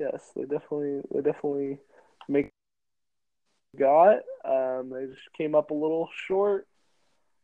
Yes, 0.01 0.33
they 0.35 0.43
definitely 0.43 1.03
they 1.13 1.21
definitely 1.21 1.79
make 2.27 2.51
got. 3.79 4.21
Um, 4.45 4.91
they 4.91 5.07
just 5.07 5.33
came 5.37 5.55
up 5.55 5.71
a 5.71 5.75
little 5.75 6.09
short. 6.27 6.67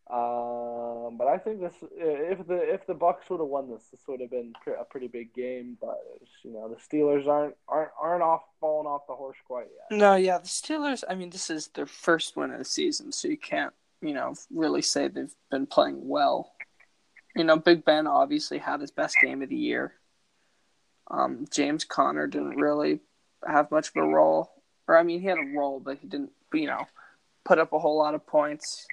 Um, 0.09 1.17
but 1.19 1.27
I 1.27 1.37
think 1.37 1.61
this 1.61 1.75
if 1.93 2.47
the 2.47 2.55
if 2.55 2.87
the 2.87 2.95
Bucks 2.95 3.29
would 3.29 3.41
have 3.41 3.49
won 3.49 3.69
this, 3.71 3.83
this 3.91 4.01
would 4.09 4.21
have 4.21 4.31
been 4.31 4.53
a 4.81 4.85
pretty 4.85 5.09
big 5.09 5.35
game. 5.35 5.77
But 5.81 6.01
you 6.45 6.53
know 6.53 6.69
the 6.69 6.77
Steelers 6.77 7.27
aren't 7.27 7.57
aren't 7.69 7.91
aren't 8.01 8.23
off 8.23 8.43
falling 8.61 8.87
off 8.87 9.03
the 9.07 9.15
horse 9.15 9.37
quite 9.47 9.67
yet. 9.67 9.99
No, 9.99 10.15
yeah, 10.15 10.39
the 10.39 10.47
Steelers. 10.47 11.05
I 11.11 11.15
mean, 11.15 11.31
this 11.31 11.51
is 11.51 11.69
their 11.69 11.87
first 11.87 12.37
win 12.37 12.53
of 12.53 12.59
the 12.59 12.65
season, 12.65 13.13
so 13.13 13.29
you 13.29 13.37
can't, 13.37 13.75
you 14.01 14.15
know, 14.15 14.35
really 14.55 14.83
say 14.83 15.09
they've 15.09 15.35
been 15.51 15.67
playing 15.67 16.09
well. 16.09 16.53
You 17.35 17.45
know, 17.45 17.57
Big 17.57 17.85
Ben 17.85 18.07
obviously 18.07 18.59
had 18.59 18.81
his 18.81 18.93
best 18.93 19.17
game 19.21 19.43
of 19.43 19.51
the 19.51 19.57
year. 19.57 19.93
Um, 21.11 21.47
James 21.51 21.85
Conner 21.85 22.27
didn't 22.27 22.57
really 22.57 23.01
have 23.47 23.71
much 23.71 23.89
of 23.89 23.97
a 23.97 24.07
role, 24.07 24.51
or 24.89 24.97
I 24.97 25.03
mean, 25.03 25.21
he 25.21 25.27
had 25.27 25.39
a 25.39 25.57
role, 25.57 25.81
but 25.81 25.99
he 25.99 26.07
didn't, 26.09 26.33
you 26.53 26.67
know, 26.67 26.87
put 27.45 27.59
up 27.59 27.73
a 27.73 27.79
whole 27.79 27.99
lot 27.99 28.15
of 28.15 28.27
points. 28.27 28.87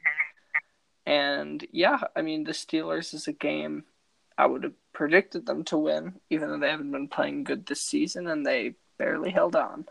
And 1.05 1.65
yeah, 1.71 1.99
I 2.15 2.21
mean, 2.21 2.43
the 2.43 2.51
Steelers 2.51 3.13
is 3.13 3.27
a 3.27 3.33
game 3.33 3.83
I 4.37 4.45
would 4.45 4.63
have 4.63 4.73
predicted 4.93 5.45
them 5.45 5.63
to 5.65 5.77
win, 5.77 6.19
even 6.29 6.49
though 6.49 6.59
they 6.59 6.69
haven't 6.69 6.91
been 6.91 7.07
playing 7.07 7.43
good 7.43 7.65
this 7.65 7.81
season, 7.81 8.27
and 8.27 8.45
they 8.45 8.75
barely 8.97 9.31
held 9.31 9.55
on. 9.55 9.85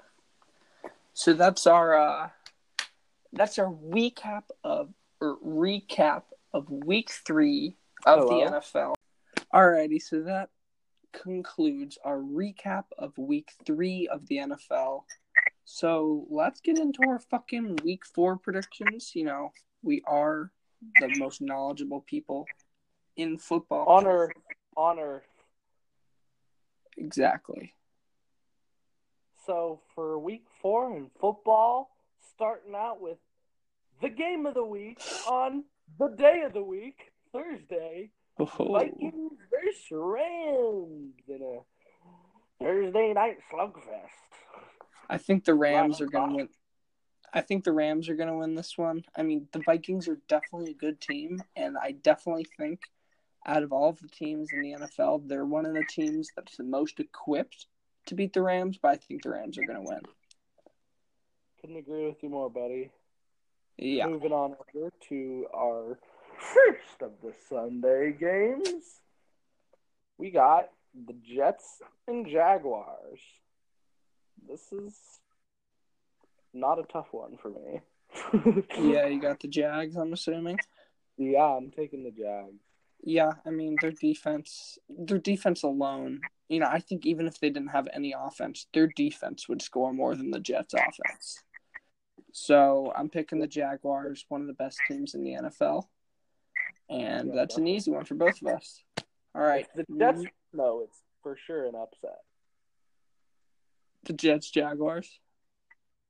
So 1.15 1.33
that's 1.33 1.67
our 1.67 1.95
uh, 1.97 2.29
that's 3.33 3.59
our 3.59 3.71
recap 3.71 4.45
of 4.65 4.91
or 5.21 5.37
recap 5.45 6.23
of 6.53 6.71
week 6.71 7.11
three 7.11 7.77
of 8.07 8.21
Hello? 8.21 8.45
the 8.45 8.51
NFL. 8.57 8.95
Alrighty, 9.53 10.01
so 10.01 10.23
that 10.23 10.49
concludes 11.13 11.99
our 12.05 12.19
recap 12.19 12.85
of 12.99 13.17
week 13.19 13.53
three 13.65 14.09
of 14.09 14.27
the 14.27 14.39
NFL. 14.39 15.05
So 15.65 16.27
let's 16.31 16.61
get 16.61 16.79
into 16.79 17.01
our 17.09 17.19
fucking 17.19 17.79
week 17.85 18.05
four 18.05 18.37
predictions. 18.37 19.13
You 19.15 19.25
know, 19.25 19.53
we 19.83 20.03
are 20.07 20.51
the 21.01 21.15
most 21.19 21.41
knowledgeable 21.41 22.01
people 22.01 22.47
in 23.17 23.39
football. 23.39 23.87
Honor, 23.89 24.33
honor. 24.77 25.23
Exactly. 26.97 27.75
So 29.47 29.81
for 29.95 30.19
week 30.19 30.45
four 30.61 30.97
in 30.97 31.11
football, 31.21 31.91
starting 32.35 32.75
out 32.75 33.01
with 33.01 33.19
the 34.01 34.09
game 34.09 34.47
of 34.47 34.55
the 34.55 34.65
week 34.65 35.01
on 35.29 35.65
the 35.99 36.09
day 36.09 36.43
of 36.47 36.53
the 36.53 36.63
week, 36.63 37.13
Thursday, 37.33 38.11
Oh. 38.39 38.47
Vikings 38.47 39.39
versus 39.51 39.87
Rams 39.91 41.15
in 41.29 41.43
a 41.43 42.63
Thursday 42.63 43.13
night 43.13 43.39
slugfest. 43.53 44.09
I 45.09 45.19
think 45.19 45.45
the 45.45 45.55
Rams 45.55 46.01
are 46.01 46.07
going 46.07 46.31
to 46.31 46.37
win. 46.37 46.49
I 47.35 47.41
think 47.41 47.65
the 47.65 47.73
Rams 47.73 48.09
are 48.09 48.15
going 48.15 48.29
to 48.29 48.37
win 48.37 48.55
this 48.55 48.77
one. 48.77 49.05
I 49.17 49.23
mean, 49.23 49.49
the 49.53 49.63
Vikings 49.65 50.07
are 50.09 50.19
definitely 50.29 50.73
a 50.73 50.75
good 50.75 51.01
team, 51.01 51.43
and 51.57 51.77
I 51.79 51.93
definitely 51.93 52.47
think 52.59 52.81
out 53.47 53.63
of 53.63 53.73
all 53.73 53.89
of 53.89 54.01
the 54.01 54.09
teams 54.09 54.51
in 54.53 54.63
the 54.63 54.73
NFL, 54.73 55.29
they're 55.29 55.45
one 55.45 55.67
of 55.67 55.75
the 55.75 55.85
teams 55.89 56.29
that's 56.37 56.57
the 56.57 56.65
most 56.65 57.01
equipped 57.01 57.67
to 58.07 58.15
beat 58.15 58.33
the 58.33 58.43
Rams, 58.43 58.79
but 58.81 58.93
I 58.93 58.97
think 58.97 59.23
the 59.23 59.31
Rams 59.31 59.59
are 59.59 59.67
going 59.67 59.85
to 59.85 59.91
win. 59.91 60.01
Couldn't 61.61 61.77
agree 61.77 62.07
with 62.07 62.23
you 62.23 62.29
more, 62.29 62.51
buddy. 62.51 62.91
Yeah. 63.79 64.07
Moving 64.07 64.33
on 64.33 64.57
over 64.75 64.93
to 65.09 65.47
our 65.55 65.99
first 66.43 67.03
of 67.03 67.13
the 67.23 67.33
Sunday 67.49 68.13
games. 68.13 69.01
We 70.19 70.31
got 70.31 70.69
the 71.07 71.15
Jets 71.15 71.81
and 72.07 72.27
Jaguars. 72.27 73.21
This 74.49 74.73
is 74.73 74.95
not 76.53 76.79
a 76.79 76.85
tough 76.85 77.09
one 77.13 77.37
for 77.41 77.51
me. 77.51 77.81
Yeah, 78.79 79.07
you 79.07 79.21
got 79.21 79.41
the 79.41 79.49
Jags, 79.49 79.97
I'm 79.97 80.13
assuming. 80.13 80.59
Yeah, 81.17 81.45
I'm 81.45 81.71
taking 81.71 82.05
the 82.05 82.11
Jags. 82.11 82.61
Yeah, 83.03 83.33
I 83.47 83.51
mean 83.51 83.77
their 83.81 83.91
defense, 83.91 84.79
their 84.89 85.19
defense 85.19 85.63
alone. 85.63 86.21
You 86.49 86.61
know, 86.61 86.69
I 86.71 86.81
think 86.81 87.07
even 87.07 87.27
if 87.27 87.41
they 87.41 87.51
didn't 87.51 87.71
have 87.71 87.89
any 87.93 88.15
offense, 88.17 88.67
their 88.75 88.87
defense 88.87 89.49
would 89.49 89.63
score 89.63 89.93
more 89.93 90.15
than 90.15 90.31
the 90.31 90.41
Jets' 90.41 90.75
offense. 90.75 91.43
So 92.33 92.93
I'm 92.97 93.09
picking 93.09 93.41
the 93.41 93.47
Jaguars, 93.47 94.25
one 94.29 94.41
of 94.41 94.47
the 94.47 94.53
best 94.53 94.79
teams 94.89 95.15
in 95.15 95.25
the 95.25 95.33
NFL, 95.33 95.87
and 96.93 97.37
that's 97.37 97.57
an 97.57 97.67
easy 97.67 97.91
one 97.91 98.05
for 98.05 98.15
both 98.15 98.41
of 98.43 98.49
us. 98.49 98.83
All 99.35 99.43
right, 99.43 99.67
If 99.75 99.87
the 99.87 99.99
Jets, 99.99 100.23
no, 100.53 100.83
it's 100.85 100.99
for 101.23 101.37
sure 101.47 101.67
an 101.67 101.75
upset. 101.75 102.19
the 104.05 104.13
Jets, 104.13 104.51
Jaguars. 104.51 105.19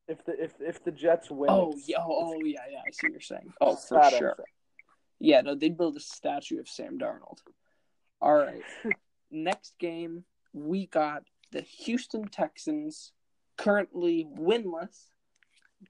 If 0.09 0.25
the 0.25 0.43
if 0.43 0.53
if 0.61 0.85
the 0.85 0.91
Jets 0.91 1.31
win, 1.31 1.49
Oh 1.51 1.75
yeah, 1.87 1.99
oh, 2.01 2.35
oh 2.35 2.45
yeah, 2.45 2.61
yeah. 2.71 2.79
I 2.87 2.91
see 2.91 3.07
what 3.07 3.13
you're 3.13 3.21
saying. 3.21 3.53
Oh, 3.61 3.77
for 3.77 4.03
sure. 4.11 4.31
upset. 4.31 4.47
Yeah, 5.21 5.41
no, 5.43 5.55
they'd 5.55 5.77
build 5.79 5.97
a 5.97 6.01
statue 6.01 6.59
of 6.59 6.69
Sam 6.69 6.99
Darnold. 6.99 7.39
All 8.21 8.35
right. 8.35 8.63
Next 9.31 9.75
game, 9.79 10.25
we 10.53 10.87
got 10.87 11.23
the 11.53 11.61
Houston 11.61 12.27
Texans, 12.27 13.13
currently 13.57 14.27
winless, 14.37 15.07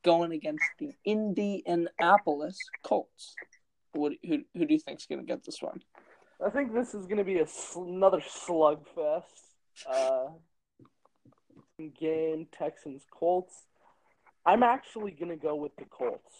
going 0.04 0.32
against 0.32 0.64
the 0.78 0.92
Indianapolis 1.04 2.58
Colts. 2.84 3.34
What, 3.92 4.12
who, 4.22 4.38
who 4.54 4.66
do 4.66 4.74
you 4.74 4.80
think's 4.80 5.06
going 5.06 5.20
to 5.20 5.26
get 5.26 5.44
this 5.44 5.60
one? 5.60 5.82
I 6.44 6.50
think 6.50 6.72
this 6.72 6.94
is 6.94 7.06
going 7.06 7.18
to 7.18 7.24
be 7.24 7.38
a 7.38 7.46
sl- 7.46 7.84
another 7.84 8.20
slugfest. 8.20 9.22
Uh, 9.90 10.28
game 11.98 12.46
Texans 12.56 13.02
Colts. 13.10 13.64
I'm 14.44 14.62
actually 14.62 15.12
going 15.12 15.30
to 15.30 15.36
go 15.36 15.54
with 15.54 15.74
the 15.76 15.84
Colts 15.84 16.32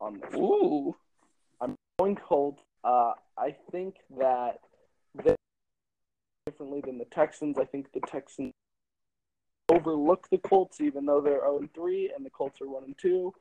on 0.00 0.20
this. 0.20 0.34
Ooh. 0.34 0.94
One. 1.58 1.70
Ooh. 1.70 1.76
Going 1.98 2.16
Colts. 2.16 2.62
Uh, 2.84 3.12
I 3.38 3.56
think 3.70 3.96
that 4.18 4.60
they 5.24 5.34
differently 6.46 6.82
than 6.84 6.98
the 6.98 7.06
Texans. 7.06 7.58
I 7.58 7.64
think 7.64 7.92
the 7.92 8.00
Texans 8.06 8.52
overlook 9.70 10.28
the 10.30 10.38
Colts, 10.38 10.80
even 10.80 11.06
though 11.06 11.20
they're 11.20 11.40
0 11.40 11.68
3 11.74 12.12
and 12.14 12.24
the 12.24 12.30
Colts 12.30 12.60
are 12.60 12.68
1 12.68 12.84
and 12.84 12.98
2. 12.98 13.32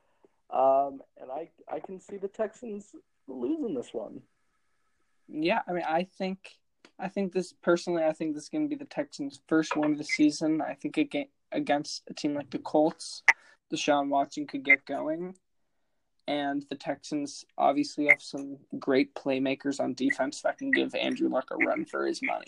Um, 0.51 1.01
and 1.19 1.31
I 1.31 1.49
I 1.71 1.79
can 1.79 1.99
see 1.99 2.17
the 2.17 2.27
Texans 2.27 2.95
losing 3.27 3.73
this 3.73 3.93
one. 3.93 4.21
Yeah, 5.27 5.61
I 5.67 5.71
mean, 5.71 5.83
I 5.87 6.03
think, 6.03 6.51
I 6.99 7.07
think 7.07 7.33
this 7.33 7.53
personally, 7.61 8.03
I 8.03 8.13
think 8.13 8.33
this 8.33 8.43
is 8.43 8.49
going 8.49 8.69
to 8.69 8.69
be 8.69 8.75
the 8.75 8.89
Texans' 8.89 9.41
first 9.47 9.75
one 9.75 9.91
of 9.91 9.97
the 9.97 10.03
season. 10.03 10.61
I 10.61 10.73
think 10.73 10.97
aga 10.97 11.25
against 11.51 12.03
a 12.09 12.13
team 12.13 12.33
like 12.33 12.49
the 12.49 12.59
Colts, 12.59 13.23
Deshaun 13.73 14.09
Watson 14.09 14.45
could 14.45 14.63
get 14.63 14.85
going, 14.85 15.35
and 16.27 16.65
the 16.69 16.75
Texans 16.75 17.45
obviously 17.57 18.07
have 18.07 18.21
some 18.21 18.57
great 18.79 19.15
playmakers 19.15 19.79
on 19.79 19.93
defense 19.93 20.41
that 20.41 20.57
can 20.57 20.71
give 20.71 20.93
Andrew 20.95 21.29
Luck 21.29 21.49
a 21.51 21.57
run 21.65 21.85
for 21.85 22.05
his 22.05 22.21
money. 22.21 22.47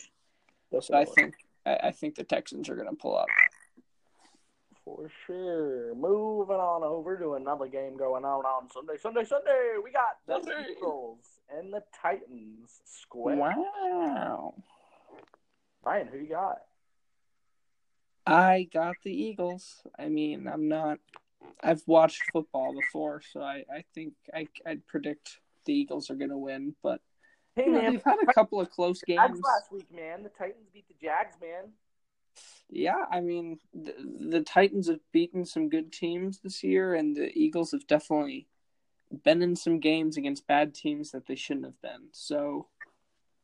So 0.82 0.96
I 0.96 1.06
think, 1.06 1.36
I, 1.66 1.78
I 1.84 1.92
think 1.92 2.16
the 2.16 2.24
Texans 2.24 2.70
are 2.70 2.76
going 2.76 2.90
to 2.90 2.96
pull 2.96 3.18
up. 3.18 3.28
For 4.95 5.10
sure. 5.26 5.95
Moving 5.95 6.56
on 6.56 6.82
over 6.82 7.17
to 7.17 7.34
another 7.34 7.67
game 7.67 7.97
going 7.97 8.23
on 8.23 8.45
on 8.45 8.69
Sunday. 8.71 8.93
Sunday, 8.97 9.26
Sunday. 9.26 9.73
We 9.84 9.91
got 9.91 10.17
the 10.26 10.39
Sunday. 10.39 10.71
Eagles 10.71 11.26
and 11.50 11.73
the 11.73 11.84
Titans 12.02 12.80
square. 12.86 13.36
Wow. 13.36 14.54
Ryan, 15.84 16.08
who 16.08 16.19
you 16.19 16.30
got? 16.30 16.60
I 18.26 18.69
got 18.73 18.95
the 19.04 19.12
Eagles. 19.12 19.82
I 20.00 20.08
mean, 20.08 20.47
I'm 20.47 20.69
not. 20.69 21.00
I've 21.62 21.84
watched 21.86 22.21
football 22.32 22.73
before, 22.73 23.21
so 23.34 23.41
I, 23.41 23.65
I 23.73 23.84
think 23.93 24.13
I, 24.34 24.47
I'd 24.65 24.88
predict 24.88 25.39
the 25.65 25.73
Eagles 25.73 26.10
are 26.10 26.15
going 26.15 26.30
to 26.30 26.38
win. 26.38 26.76
But 26.82 27.02
Hey 27.58 27.65
you 27.65 27.71
know, 27.71 27.82
man, 27.82 27.91
they've 27.91 28.04
had 28.04 28.17
a 28.26 28.34
couple 28.34 28.62
of 28.62 28.69
close 28.69 29.02
Jags 29.06 29.34
games. 29.34 29.41
last 29.43 29.71
week, 29.71 29.88
man. 29.93 30.23
The 30.23 30.30
Titans 30.30 30.69
beat 30.73 30.88
the 30.88 30.93
Jags, 31.02 31.36
man. 31.41 31.73
Yeah, 32.69 33.06
I 33.12 33.21
mean, 33.21 33.60
the, 33.73 33.95
the 34.30 34.41
Titans 34.41 34.88
have 34.88 35.00
beaten 35.12 35.45
some 35.45 35.69
good 35.69 35.91
teams 35.91 36.39
this 36.39 36.63
year, 36.63 36.95
and 36.95 37.15
the 37.15 37.32
Eagles 37.38 37.71
have 37.71 37.88
definitely 37.88 38.47
been 39.23 39.41
in 39.41 39.56
some 39.56 39.80
games 39.80 40.17
against 40.17 40.47
bad 40.47 40.73
teams 40.73 41.12
that 41.12 41.28
they 41.28 41.36
shouldn't 41.36 41.65
have 41.65 41.82
been. 41.82 42.08
So 42.12 42.67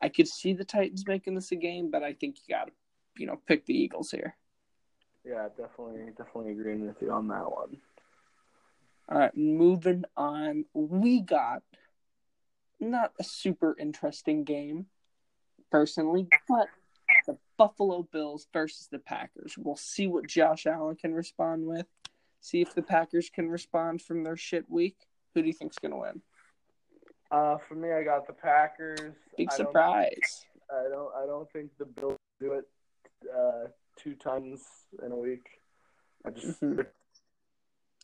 I 0.02 0.10
could 0.10 0.28
see 0.28 0.54
the 0.54 0.66
Titans 0.66 1.08
making 1.08 1.36
this 1.36 1.52
a 1.52 1.56
game, 1.56 1.90
but 1.90 2.04
I 2.04 2.14
think 2.14 2.38
you 2.46 2.54
got 2.54 2.66
to, 2.66 2.74
you 3.18 3.26
know, 3.26 3.40
pick 3.48 3.66
the 3.66 3.74
Eagles 3.74 4.12
here. 4.12 4.36
Yeah, 5.26 5.48
definitely, 5.58 6.12
definitely 6.18 6.52
agreeing 6.52 6.86
with 6.86 7.02
you 7.02 7.12
on 7.12 7.30
that 7.30 7.50
one. 7.50 7.78
All 9.10 9.20
right, 9.20 9.36
moving 9.38 10.04
on. 10.18 10.66
We 10.74 11.22
got 11.22 11.64
not 12.80 13.14
a 13.20 13.24
super 13.24 13.76
interesting 13.80 14.44
game, 14.44 14.88
personally, 15.72 16.28
but 16.48 16.68
Buffalo 17.58 18.04
Bills 18.12 18.48
versus 18.54 18.88
the 18.92 19.00
Packers. 19.00 19.56
We'll 19.58 19.76
see 19.76 20.08
what 20.08 20.28
Josh 20.28 20.66
Allen 20.66 20.96
can 20.96 21.14
respond 21.14 21.66
with. 21.66 21.86
See 22.42 22.62
if 22.62 22.74
the 22.76 22.82
Packers 22.82 23.30
can 23.30 23.50
respond 23.50 24.02
from 24.02 24.24
their 24.24 24.36
shit 24.38 24.70
week. 24.70 24.98
Who 25.34 25.42
do 25.42 25.48
you 25.48 25.54
think's 25.54 25.80
going 25.80 25.92
to 25.92 25.98
win? 25.98 26.22
Uh, 27.32 27.58
for 27.68 27.76
me, 27.76 27.92
I 27.92 28.04
got 28.04 28.28
the 28.28 28.34
Packers. 28.34 29.00
Big 29.38 29.50
I 29.52 29.58
don't- 29.58 29.68
surprise. 29.68 30.46
I 30.72 30.90
don't. 30.90 31.12
I 31.16 31.26
don't 31.26 31.52
think 31.52 31.72
the 31.78 31.86
Bills 31.86 32.18
do 32.40 32.54
it 32.54 32.66
uh, 33.36 33.68
two 33.98 34.16
times 34.16 34.64
in 35.06 35.12
a 35.12 35.16
week. 35.16 35.46
I 36.26 36.32
just. 36.32 36.62
Mhm. 36.62 36.86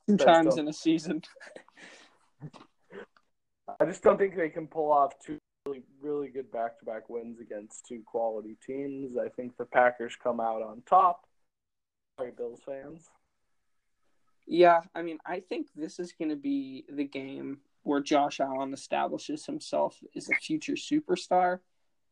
Two 0.07 0.17
times 0.17 0.57
in 0.57 0.67
a 0.67 0.73
season. 0.73 1.21
I 3.79 3.85
just 3.85 4.01
don't 4.03 4.17
think 4.17 4.35
they 4.35 4.49
can 4.49 4.67
pull 4.67 4.91
off 4.91 5.13
two 5.23 5.37
really, 5.69 5.83
really 6.01 6.29
good 6.29 6.51
back-to-back 6.51 7.09
wins 7.09 7.39
against 7.39 7.85
two 7.85 8.01
quality 8.05 8.57
teams. 8.65 9.17
I 9.17 9.29
think 9.29 9.57
the 9.57 9.65
Packers 9.65 10.15
come 10.21 10.39
out 10.39 10.61
on 10.61 10.81
top. 10.85 11.25
Sorry, 12.17 12.31
Bills 12.31 12.61
fans. 12.65 13.09
Yeah, 14.47 14.81
I 14.95 15.03
mean, 15.03 15.19
I 15.25 15.41
think 15.41 15.67
this 15.75 15.99
is 15.99 16.13
going 16.13 16.29
to 16.29 16.35
be 16.35 16.85
the 16.89 17.03
game 17.03 17.59
where 17.83 18.01
Josh 18.01 18.39
Allen 18.39 18.73
establishes 18.73 19.45
himself 19.45 19.97
as 20.15 20.29
a 20.29 20.35
future 20.35 20.73
superstar, 20.73 21.59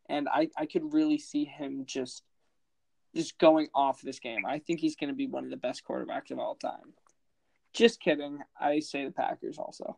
and 0.08 0.28
I, 0.28 0.48
I 0.56 0.66
could 0.66 0.94
really 0.94 1.18
see 1.18 1.44
him 1.44 1.84
just 1.84 2.22
just 3.16 3.38
going 3.38 3.68
off 3.74 4.02
this 4.02 4.20
game. 4.20 4.44
I 4.46 4.58
think 4.58 4.80
he's 4.80 4.94
going 4.94 5.08
to 5.08 5.16
be 5.16 5.26
one 5.26 5.42
of 5.42 5.50
the 5.50 5.56
best 5.56 5.82
quarterbacks 5.84 6.30
of 6.30 6.38
all 6.38 6.54
time. 6.54 6.92
Just 7.72 8.00
kidding. 8.00 8.38
I 8.60 8.80
say 8.80 9.06
the 9.06 9.10
Packers 9.10 9.58
also. 9.58 9.96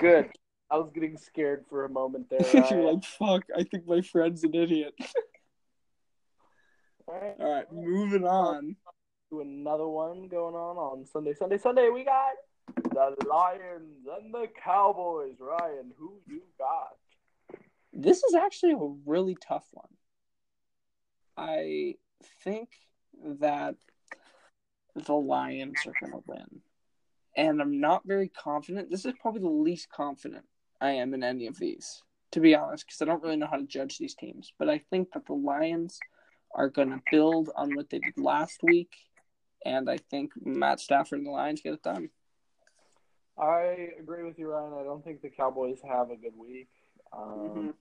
Good. 0.00 0.30
I 0.70 0.76
was 0.78 0.90
getting 0.92 1.16
scared 1.16 1.64
for 1.68 1.84
a 1.84 1.88
moment 1.88 2.28
there. 2.30 2.40
You're 2.70 2.92
like, 2.92 3.04
fuck, 3.04 3.44
I 3.56 3.62
think 3.62 3.86
my 3.86 4.00
friend's 4.00 4.44
an 4.44 4.54
idiot. 4.54 4.94
All 7.06 7.14
right, 7.20 7.34
All 7.38 7.52
right, 7.52 7.72
moving 7.72 8.24
on. 8.24 8.76
to 9.30 9.40
another 9.40 9.86
one 9.86 10.26
going 10.28 10.54
on 10.54 10.76
on 10.76 11.06
Sunday. 11.06 11.34
Sunday, 11.34 11.58
Sunday. 11.58 11.88
We 11.88 12.04
got 12.04 12.32
the 12.74 13.26
Lions 13.28 14.06
and 14.20 14.34
the 14.34 14.48
Cowboys. 14.64 15.36
Ryan, 15.38 15.92
who 15.96 16.18
you 16.26 16.42
got? 16.58 16.96
This 17.92 18.22
is 18.24 18.34
actually 18.34 18.72
a 18.72 18.94
really 19.06 19.36
tough 19.40 19.66
one. 19.72 19.86
I 21.36 21.94
think 22.42 22.70
that 23.24 23.76
the 24.96 25.14
Lions 25.14 25.76
are 25.86 25.92
going 26.00 26.12
to 26.12 26.24
win. 26.26 26.60
And 27.36 27.60
I'm 27.60 27.80
not 27.80 28.02
very 28.04 28.28
confident. 28.28 28.90
This 28.90 29.04
is 29.04 29.12
probably 29.20 29.42
the 29.42 29.48
least 29.48 29.90
confident 29.90 30.44
I 30.80 30.90
am 30.92 31.14
in 31.14 31.22
any 31.22 31.46
of 31.46 31.58
these, 31.58 32.02
to 32.32 32.40
be 32.40 32.54
honest, 32.54 32.86
because 32.86 33.02
I 33.02 33.04
don't 33.06 33.22
really 33.22 33.36
know 33.36 33.46
how 33.46 33.56
to 33.56 33.64
judge 33.64 33.98
these 33.98 34.14
teams. 34.14 34.52
But 34.58 34.68
I 34.68 34.78
think 34.78 35.12
that 35.12 35.26
the 35.26 35.34
Lions 35.34 35.98
are 36.54 36.68
going 36.68 36.90
to 36.90 37.02
build 37.10 37.50
on 37.56 37.74
what 37.74 37.90
they 37.90 37.98
did 37.98 38.16
last 38.18 38.62
week. 38.62 38.94
And 39.64 39.90
I 39.90 39.98
think 39.98 40.32
Matt 40.44 40.80
Stafford 40.80 41.18
and 41.18 41.26
the 41.26 41.32
Lions 41.32 41.60
get 41.60 41.74
it 41.74 41.82
done. 41.82 42.10
I 43.38 43.90
agree 43.98 44.22
with 44.22 44.38
you, 44.38 44.50
Ryan. 44.50 44.74
I 44.80 44.84
don't 44.84 45.04
think 45.04 45.20
the 45.20 45.28
Cowboys 45.28 45.78
have 45.86 46.10
a 46.10 46.16
good 46.16 46.36
week. 46.36 46.68
Um, 47.12 47.28
Mhm. 47.28 47.74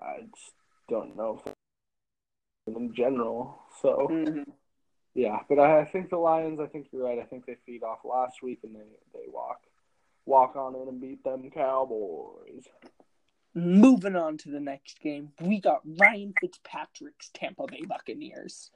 I 0.00 0.20
just 0.34 0.54
don't 0.88 1.16
know 1.16 1.42
if 1.44 1.54
in 2.66 2.94
general. 2.94 3.62
So 3.80 4.08
Mhm. 4.08 4.52
yeah, 5.14 5.42
but 5.48 5.58
I, 5.58 5.80
I 5.80 5.84
think 5.84 6.08
the 6.10 6.16
Lions. 6.16 6.60
I 6.60 6.66
think 6.66 6.90
you're 6.92 7.04
right. 7.04 7.18
I 7.18 7.24
think 7.24 7.44
they 7.44 7.56
feed 7.66 7.82
off 7.82 8.04
last 8.04 8.42
week 8.42 8.60
and 8.64 8.74
they 8.74 8.88
they 9.12 9.28
walk 9.28 9.60
walk 10.26 10.56
on 10.56 10.74
in 10.74 10.88
and 10.88 11.00
beat 11.00 11.22
them 11.24 11.50
Cowboys. 11.50 12.64
Moving 13.54 14.16
on 14.16 14.36
to 14.38 14.50
the 14.50 14.60
next 14.60 15.00
game, 15.00 15.30
we 15.40 15.60
got 15.60 15.80
Ryan 15.84 16.34
Fitzpatrick's 16.40 17.30
Tampa 17.32 17.66
Bay 17.66 17.82
Buccaneers 17.86 18.70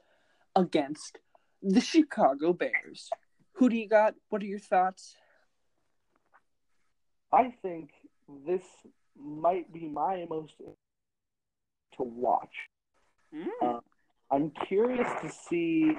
against 0.55 1.19
the 1.61 1.81
Chicago 1.81 2.53
Bears. 2.53 3.09
Who 3.53 3.67
do 3.69 3.75
you 3.75 3.89
got? 3.89 4.15
What 4.29 4.41
are 4.41 4.45
your 4.45 4.59
thoughts? 4.59 5.15
I 7.31 7.53
think 7.61 7.91
this 8.47 8.63
might 9.17 9.71
be 9.73 9.87
my 9.87 10.25
most 10.29 10.53
to 10.57 12.03
watch. 12.03 12.55
Uh, 13.61 13.79
I'm 14.31 14.51
curious 14.67 15.07
to 15.21 15.29
see 15.29 15.93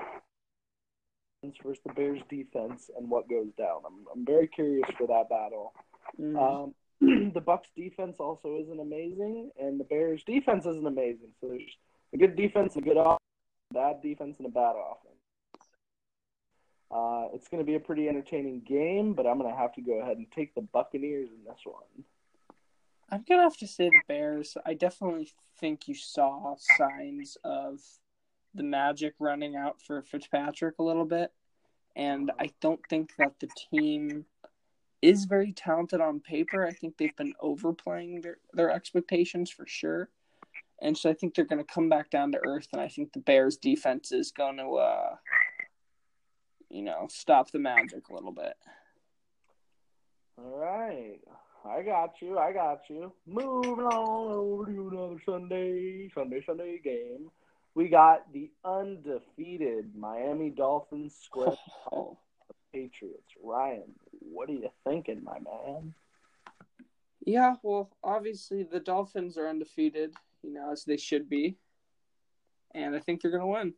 versus 1.42 1.82
the 1.86 1.92
Bears 1.94 2.20
defense 2.28 2.90
and 2.96 3.08
what 3.08 3.28
goes 3.28 3.48
down. 3.56 3.82
I'm 3.86 4.06
I'm 4.14 4.24
very 4.24 4.46
curious 4.46 4.88
for 4.98 5.06
that 5.06 5.28
battle. 5.28 5.72
Mhm. 6.20 6.36
Um, 6.36 6.74
the 7.32 7.40
Bucks 7.40 7.68
defense 7.76 8.16
also 8.18 8.58
isn't 8.60 8.80
amazing, 8.80 9.50
and 9.58 9.80
the 9.80 9.84
Bears 9.84 10.22
defense 10.24 10.66
isn't 10.66 10.86
amazing. 10.86 11.30
So 11.40 11.48
there's 11.48 11.76
a 12.12 12.18
good 12.18 12.36
defense, 12.36 12.76
a 12.76 12.80
good 12.80 12.98
off, 12.98 13.18
bad 13.72 14.02
defense, 14.02 14.36
and 14.38 14.46
a 14.46 14.50
bad 14.50 14.74
offense. 14.76 15.16
Uh, 16.90 17.28
it's 17.32 17.48
going 17.48 17.62
to 17.62 17.66
be 17.66 17.76
a 17.76 17.80
pretty 17.80 18.08
entertaining 18.08 18.60
game, 18.60 19.14
but 19.14 19.26
I'm 19.26 19.38
going 19.38 19.50
to 19.50 19.56
have 19.56 19.72
to 19.74 19.80
go 19.80 20.00
ahead 20.00 20.16
and 20.16 20.30
take 20.30 20.54
the 20.54 20.60
Buccaneers 20.60 21.30
in 21.30 21.44
this 21.44 21.60
one. 21.64 22.04
I'm 23.12 23.24
gonna 23.28 23.42
have 23.42 23.56
to 23.56 23.66
say 23.66 23.88
the 23.88 24.00
Bears. 24.06 24.56
I 24.64 24.74
definitely 24.74 25.32
think 25.58 25.88
you 25.88 25.94
saw 25.94 26.54
signs 26.76 27.36
of 27.42 27.80
the 28.54 28.62
magic 28.62 29.14
running 29.18 29.56
out 29.56 29.80
for 29.80 30.02
Fitzpatrick 30.02 30.78
a 30.78 30.82
little 30.82 31.04
bit, 31.04 31.32
and 31.96 32.30
I 32.38 32.50
don't 32.60 32.80
think 32.88 33.10
that 33.18 33.34
the 33.40 33.48
team 33.70 34.24
is 35.02 35.24
very 35.24 35.52
talented 35.52 36.00
on 36.00 36.20
paper. 36.20 36.66
I 36.66 36.72
think 36.72 36.96
they've 36.96 37.16
been 37.16 37.34
overplaying 37.40 38.20
their 38.20 38.38
their 38.52 38.70
expectations 38.70 39.50
for 39.50 39.66
sure, 39.66 40.10
and 40.80 40.96
so 40.96 41.10
I 41.10 41.14
think 41.14 41.34
they're 41.34 41.44
going 41.44 41.64
to 41.64 41.74
come 41.74 41.88
back 41.88 42.10
down 42.10 42.32
to 42.32 42.40
earth. 42.46 42.68
And 42.72 42.80
I 42.80 42.88
think 42.88 43.12
the 43.12 43.20
Bears 43.20 43.56
defense 43.56 44.12
is 44.12 44.30
going 44.32 44.56
to, 44.56 44.74
uh, 44.74 45.16
you 46.68 46.82
know, 46.82 47.06
stop 47.10 47.50
the 47.50 47.58
magic 47.58 48.08
a 48.08 48.14
little 48.14 48.32
bit. 48.32 48.54
All 50.38 50.56
right. 50.56 51.20
I 51.68 51.82
got 51.82 52.14
you. 52.22 52.38
I 52.38 52.52
got 52.52 52.80
you. 52.88 53.12
Moving 53.26 53.84
on 53.84 54.32
over 54.32 54.72
to 54.72 54.88
another 54.88 55.20
Sunday, 55.26 56.08
Sunday, 56.14 56.42
Sunday 56.46 56.80
game. 56.82 57.30
We 57.74 57.88
got 57.88 58.32
the 58.32 58.50
undefeated 58.64 59.94
Miami 59.94 60.50
Dolphins 60.50 61.16
square 61.22 61.56
Oh, 61.92 62.18
Patriots. 62.72 63.32
Ryan, 63.42 63.94
what 64.20 64.48
are 64.48 64.52
you 64.52 64.70
thinking, 64.84 65.22
my 65.24 65.38
man? 65.38 65.94
Yeah, 67.24 67.54
well, 67.62 67.90
obviously 68.02 68.62
the 68.62 68.80
Dolphins 68.80 69.36
are 69.36 69.48
undefeated, 69.48 70.14
you 70.42 70.52
know, 70.52 70.72
as 70.72 70.84
they 70.84 70.96
should 70.96 71.28
be. 71.28 71.56
And 72.74 72.94
I 72.94 73.00
think 73.00 73.20
they're 73.20 73.30
going 73.30 73.42
to 73.42 73.46
win. 73.46 73.74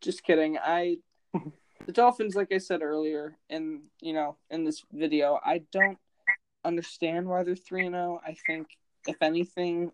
Just 0.00 0.22
kidding. 0.22 0.58
I 0.58 0.98
the 1.86 1.92
Dolphins 1.92 2.34
like 2.34 2.52
I 2.52 2.58
said 2.58 2.82
earlier 2.82 3.36
in, 3.48 3.82
you 4.00 4.12
know, 4.12 4.36
in 4.50 4.64
this 4.64 4.82
video, 4.92 5.38
I 5.44 5.62
don't 5.72 5.98
understand 6.64 7.26
why 7.26 7.42
they're 7.42 7.56
3 7.56 7.86
and 7.86 7.94
0. 7.94 8.20
I 8.26 8.36
think 8.46 8.68
if 9.06 9.16
anything, 9.22 9.92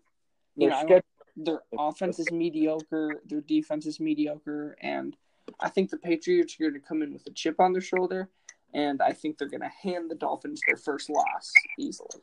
You 0.55 0.69
Their 0.69 0.69
know, 0.69 1.01
their 1.45 1.61
offense 1.77 2.19
is 2.19 2.31
mediocre, 2.31 3.21
their 3.25 3.41
defense 3.41 3.85
is 3.85 3.99
mediocre, 3.99 4.75
and 4.81 5.15
I 5.59 5.69
think 5.69 5.89
the 5.89 5.97
Patriots 5.97 6.55
are 6.59 6.69
going 6.69 6.81
to 6.81 6.87
come 6.87 7.01
in 7.01 7.13
with 7.13 7.25
a 7.27 7.31
chip 7.31 7.59
on 7.59 7.73
their 7.73 7.81
shoulder, 7.81 8.29
and 8.73 9.01
I 9.01 9.11
think 9.11 9.37
they're 9.37 9.49
going 9.49 9.61
to 9.61 9.71
hand 9.83 10.09
the 10.09 10.15
Dolphins 10.15 10.61
their 10.67 10.77
first 10.77 11.09
loss 11.09 11.51
easily. 11.77 12.21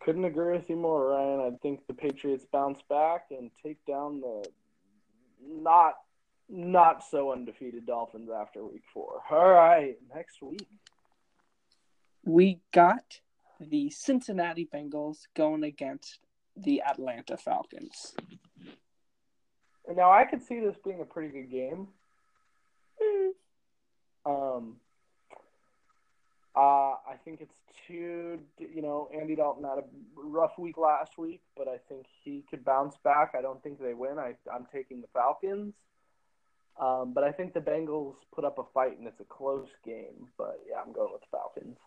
couldn't 0.00 0.24
agree 0.24 0.56
with 0.56 0.68
you 0.68 0.76
more, 0.76 1.10
Ryan. 1.10 1.52
I 1.52 1.56
think 1.58 1.86
the 1.86 1.94
Patriots 1.94 2.46
bounce 2.50 2.80
back 2.88 3.26
and 3.30 3.50
take 3.62 3.84
down 3.86 4.20
the 4.20 4.44
not 5.46 5.94
not 6.48 7.04
so 7.04 7.32
undefeated 7.32 7.86
Dolphins 7.86 8.30
after 8.30 8.64
week 8.64 8.82
four. 8.94 9.20
All 9.30 9.50
right, 9.50 9.98
next 10.14 10.40
week. 10.40 10.66
We 12.24 12.60
got 12.72 13.20
the 13.60 13.90
Cincinnati 13.90 14.68
Bengals 14.72 15.26
going 15.34 15.64
against 15.64 16.20
the 16.62 16.82
Atlanta 16.82 17.36
Falcons. 17.36 18.14
Now 19.94 20.10
I 20.10 20.24
could 20.24 20.42
see 20.42 20.60
this 20.60 20.76
being 20.84 21.00
a 21.00 21.04
pretty 21.04 21.28
good 21.28 21.50
game. 21.50 21.88
Um, 24.26 24.76
uh, 26.54 26.60
I 27.08 27.16
think 27.24 27.40
it's 27.40 27.54
two. 27.86 28.40
You 28.58 28.82
know, 28.82 29.08
Andy 29.18 29.36
Dalton 29.36 29.64
had 29.64 29.78
a 29.78 29.84
rough 30.16 30.58
week 30.58 30.76
last 30.76 31.16
week, 31.16 31.40
but 31.56 31.68
I 31.68 31.78
think 31.88 32.06
he 32.22 32.44
could 32.50 32.64
bounce 32.64 32.96
back. 33.02 33.34
I 33.38 33.42
don't 33.42 33.62
think 33.62 33.80
they 33.80 33.94
win. 33.94 34.18
I, 34.18 34.34
I'm 34.52 34.66
taking 34.72 35.00
the 35.00 35.06
Falcons. 35.14 35.74
Um, 36.80 37.12
but 37.12 37.24
I 37.24 37.32
think 37.32 37.54
the 37.54 37.60
Bengals 37.60 38.14
put 38.32 38.44
up 38.44 38.58
a 38.58 38.64
fight, 38.72 38.98
and 38.98 39.06
it's 39.06 39.20
a 39.20 39.24
close 39.24 39.68
game. 39.84 40.28
But 40.36 40.60
yeah, 40.68 40.76
I'm 40.84 40.92
going 40.92 41.12
with 41.12 41.22
the 41.22 41.28
Falcons. 41.30 41.78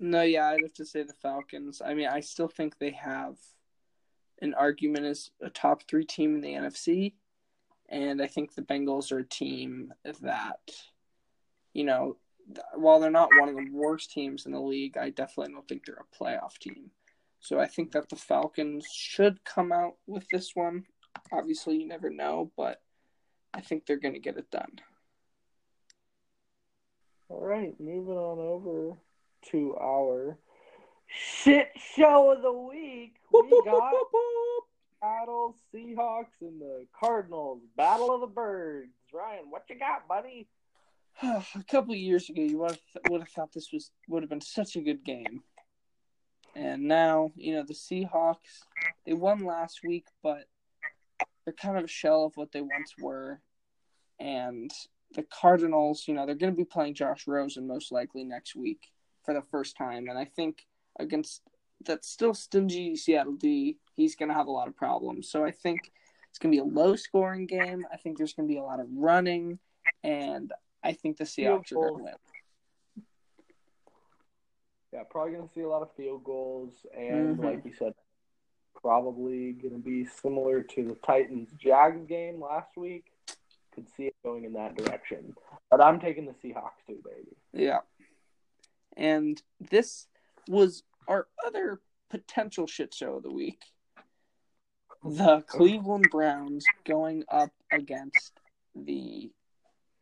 No, 0.00 0.22
yeah, 0.22 0.48
I'd 0.48 0.62
have 0.62 0.74
to 0.74 0.84
say 0.84 1.02
the 1.04 1.14
Falcons. 1.14 1.80
I 1.84 1.94
mean, 1.94 2.08
I 2.08 2.20
still 2.20 2.48
think 2.48 2.78
they 2.78 2.90
have 2.90 3.36
an 4.44 4.54
argument 4.54 5.06
as 5.06 5.30
a 5.40 5.50
top 5.50 5.82
three 5.88 6.04
team 6.04 6.34
in 6.36 6.40
the 6.40 6.52
NFC. 6.52 7.14
And 7.88 8.22
I 8.22 8.26
think 8.26 8.54
the 8.54 8.62
Bengals 8.62 9.10
are 9.10 9.18
a 9.18 9.24
team 9.24 9.92
that, 10.20 10.70
you 11.72 11.84
know, 11.84 12.16
while 12.74 13.00
they're 13.00 13.10
not 13.10 13.30
one 13.38 13.48
of 13.48 13.56
the 13.56 13.70
worst 13.72 14.12
teams 14.12 14.46
in 14.46 14.52
the 14.52 14.60
league, 14.60 14.96
I 14.96 15.10
definitely 15.10 15.54
don't 15.54 15.66
think 15.66 15.84
they're 15.84 15.96
a 15.96 16.16
playoff 16.22 16.58
team. 16.58 16.90
So 17.40 17.58
I 17.58 17.66
think 17.66 17.92
that 17.92 18.08
the 18.08 18.16
Falcons 18.16 18.86
should 18.92 19.44
come 19.44 19.72
out 19.72 19.96
with 20.06 20.26
this 20.28 20.52
one. 20.54 20.84
Obviously, 21.32 21.76
you 21.76 21.86
never 21.86 22.10
know, 22.10 22.50
but 22.56 22.80
I 23.52 23.60
think 23.60 23.86
they're 23.86 23.96
going 23.96 24.14
to 24.14 24.20
get 24.20 24.36
it 24.36 24.50
done. 24.50 24.80
All 27.28 27.40
right, 27.40 27.74
moving 27.80 28.16
on 28.16 28.38
over 28.38 28.96
to 29.50 29.76
our 29.80 30.38
shit 31.14 31.70
show 31.96 32.32
of 32.32 32.42
the 32.42 32.52
week. 32.52 33.16
We 33.32 33.62
got 33.64 33.92
Seattle 35.00 35.54
Seahawks 35.72 36.40
and 36.40 36.60
the 36.60 36.86
Cardinals. 36.98 37.60
Battle 37.76 38.14
of 38.14 38.20
the 38.20 38.26
Birds. 38.26 38.90
Ryan, 39.12 39.50
what 39.50 39.64
you 39.68 39.78
got, 39.78 40.08
buddy? 40.08 40.48
a 41.22 41.44
couple 41.68 41.92
of 41.92 41.98
years 41.98 42.28
ago, 42.28 42.42
you 42.42 42.58
would 42.58 42.72
have, 42.72 42.80
would 43.08 43.20
have 43.20 43.28
thought 43.28 43.52
this 43.52 43.72
was 43.72 43.90
would 44.08 44.22
have 44.22 44.30
been 44.30 44.40
such 44.40 44.76
a 44.76 44.80
good 44.80 45.04
game, 45.04 45.42
and 46.56 46.82
now 46.84 47.30
you 47.36 47.54
know 47.54 47.62
the 47.62 47.74
Seahawks. 47.74 48.64
They 49.06 49.12
won 49.12 49.44
last 49.44 49.80
week, 49.86 50.06
but 50.22 50.44
they're 51.44 51.54
kind 51.54 51.78
of 51.78 51.84
a 51.84 51.88
shell 51.88 52.24
of 52.24 52.36
what 52.36 52.52
they 52.52 52.62
once 52.62 52.94
were, 52.98 53.40
and 54.18 54.70
the 55.14 55.22
Cardinals. 55.22 56.04
You 56.08 56.14
know 56.14 56.26
they're 56.26 56.34
going 56.34 56.52
to 56.52 56.56
be 56.56 56.64
playing 56.64 56.94
Josh 56.94 57.26
Rosen 57.26 57.68
most 57.68 57.92
likely 57.92 58.24
next 58.24 58.56
week 58.56 58.88
for 59.24 59.34
the 59.34 59.42
first 59.50 59.76
time, 59.76 60.08
and 60.08 60.18
I 60.18 60.24
think 60.24 60.66
against 60.98 61.42
that 61.86 62.04
still 62.04 62.34
stingy 62.34 62.96
Seattle 62.96 63.34
D, 63.34 63.78
he's 63.96 64.16
going 64.16 64.28
to 64.28 64.34
have 64.34 64.46
a 64.46 64.50
lot 64.50 64.68
of 64.68 64.76
problems. 64.76 65.28
So 65.28 65.44
I 65.44 65.50
think 65.50 65.92
it's 66.30 66.38
going 66.38 66.52
to 66.52 66.56
be 66.56 66.60
a 66.60 66.64
low 66.64 66.96
scoring 66.96 67.46
game. 67.46 67.86
I 67.92 67.96
think 67.96 68.18
there's 68.18 68.32
going 68.32 68.48
to 68.48 68.52
be 68.52 68.58
a 68.58 68.62
lot 68.62 68.80
of 68.80 68.86
running, 68.90 69.58
and 70.02 70.52
I 70.82 70.92
think 70.92 71.16
the 71.16 71.24
Seahawks 71.24 71.72
are 71.72 71.76
going 71.76 71.98
to 71.98 72.04
win. 72.04 72.14
Yeah, 74.92 75.02
probably 75.10 75.32
going 75.32 75.48
to 75.48 75.54
see 75.54 75.62
a 75.62 75.68
lot 75.68 75.82
of 75.82 75.92
field 75.96 76.22
goals, 76.24 76.72
and 76.96 77.36
Mhm. 77.36 77.44
like 77.44 77.64
you 77.64 77.74
said, 77.74 77.94
probably 78.80 79.52
going 79.52 79.72
to 79.74 79.80
be 79.80 80.04
similar 80.04 80.62
to 80.62 80.84
the 80.84 80.94
Titans 80.96 81.50
Jags 81.58 82.06
game 82.06 82.40
last 82.40 82.76
week. 82.76 83.10
Could 83.72 83.88
see 83.96 84.06
it 84.06 84.14
going 84.22 84.44
in 84.44 84.52
that 84.52 84.76
direction, 84.76 85.36
but 85.68 85.80
I'm 85.80 85.98
taking 85.98 86.26
the 86.26 86.34
Seahawks 86.34 86.84
too, 86.86 87.02
baby. 87.04 87.36
Yeah. 87.52 87.80
And 88.96 89.42
this 89.58 90.06
was 90.48 90.82
our 91.08 91.26
other 91.46 91.80
potential 92.10 92.66
shit 92.66 92.94
show 92.94 93.16
of 93.16 93.22
the 93.22 93.32
week. 93.32 93.60
The 95.04 95.42
Cleveland 95.46 96.06
Browns 96.10 96.64
going 96.84 97.24
up 97.30 97.52
against 97.70 98.32
the 98.74 99.30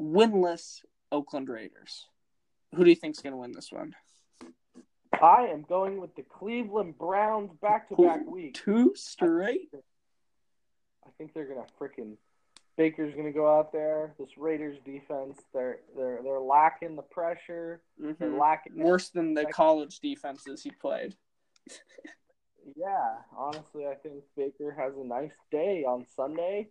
winless 0.01 0.81
Oakland 1.11 1.49
Raiders. 1.49 2.07
Who 2.75 2.85
do 2.85 2.91
you 2.91 2.97
think's 2.97 3.19
going 3.19 3.33
to 3.33 3.39
win 3.39 3.53
this 3.53 3.73
one? 3.73 3.95
I 5.21 5.49
am 5.53 5.63
going 5.63 6.01
with 6.01 6.15
the 6.17 6.23
Cleveland 6.23 6.99
Browns 6.99 7.53
back 7.61 7.89
to 7.91 7.97
back 7.97 8.27
week. 8.27 8.55
Two 8.55 8.93
straight? 8.97 9.71
I 11.07 11.11
think 11.17 11.33
they're 11.33 11.47
gonna 11.47 11.67
freaking 11.81 12.17
Baker's 12.77 13.15
gonna 13.15 13.33
go 13.33 13.59
out 13.59 13.73
there. 13.73 14.15
This 14.19 14.37
Raiders 14.39 14.79
defense, 14.85 15.39
they're 15.53 15.81
they're 15.97 16.21
they're 16.23 16.41
lacking 16.41 16.97
the 16.97 17.03
pressure. 17.03 17.83
They're 17.99 18.15
Mhm. 18.15 18.39
lacking. 18.39 18.79
Worse 18.79 19.11
than 19.11 19.35
the 19.35 19.47
college 19.47 20.01
defenses 20.01 20.63
he 20.63 20.71
played. 20.71 21.17
Yeah, 22.77 23.19
honestly, 23.37 23.87
I 23.87 23.95
think 23.97 24.23
Baker 24.37 24.71
has 24.73 24.97
a 24.97 25.05
nice 25.05 25.33
day 25.51 25.85
on 25.85 26.07
Sunday. 26.07 26.71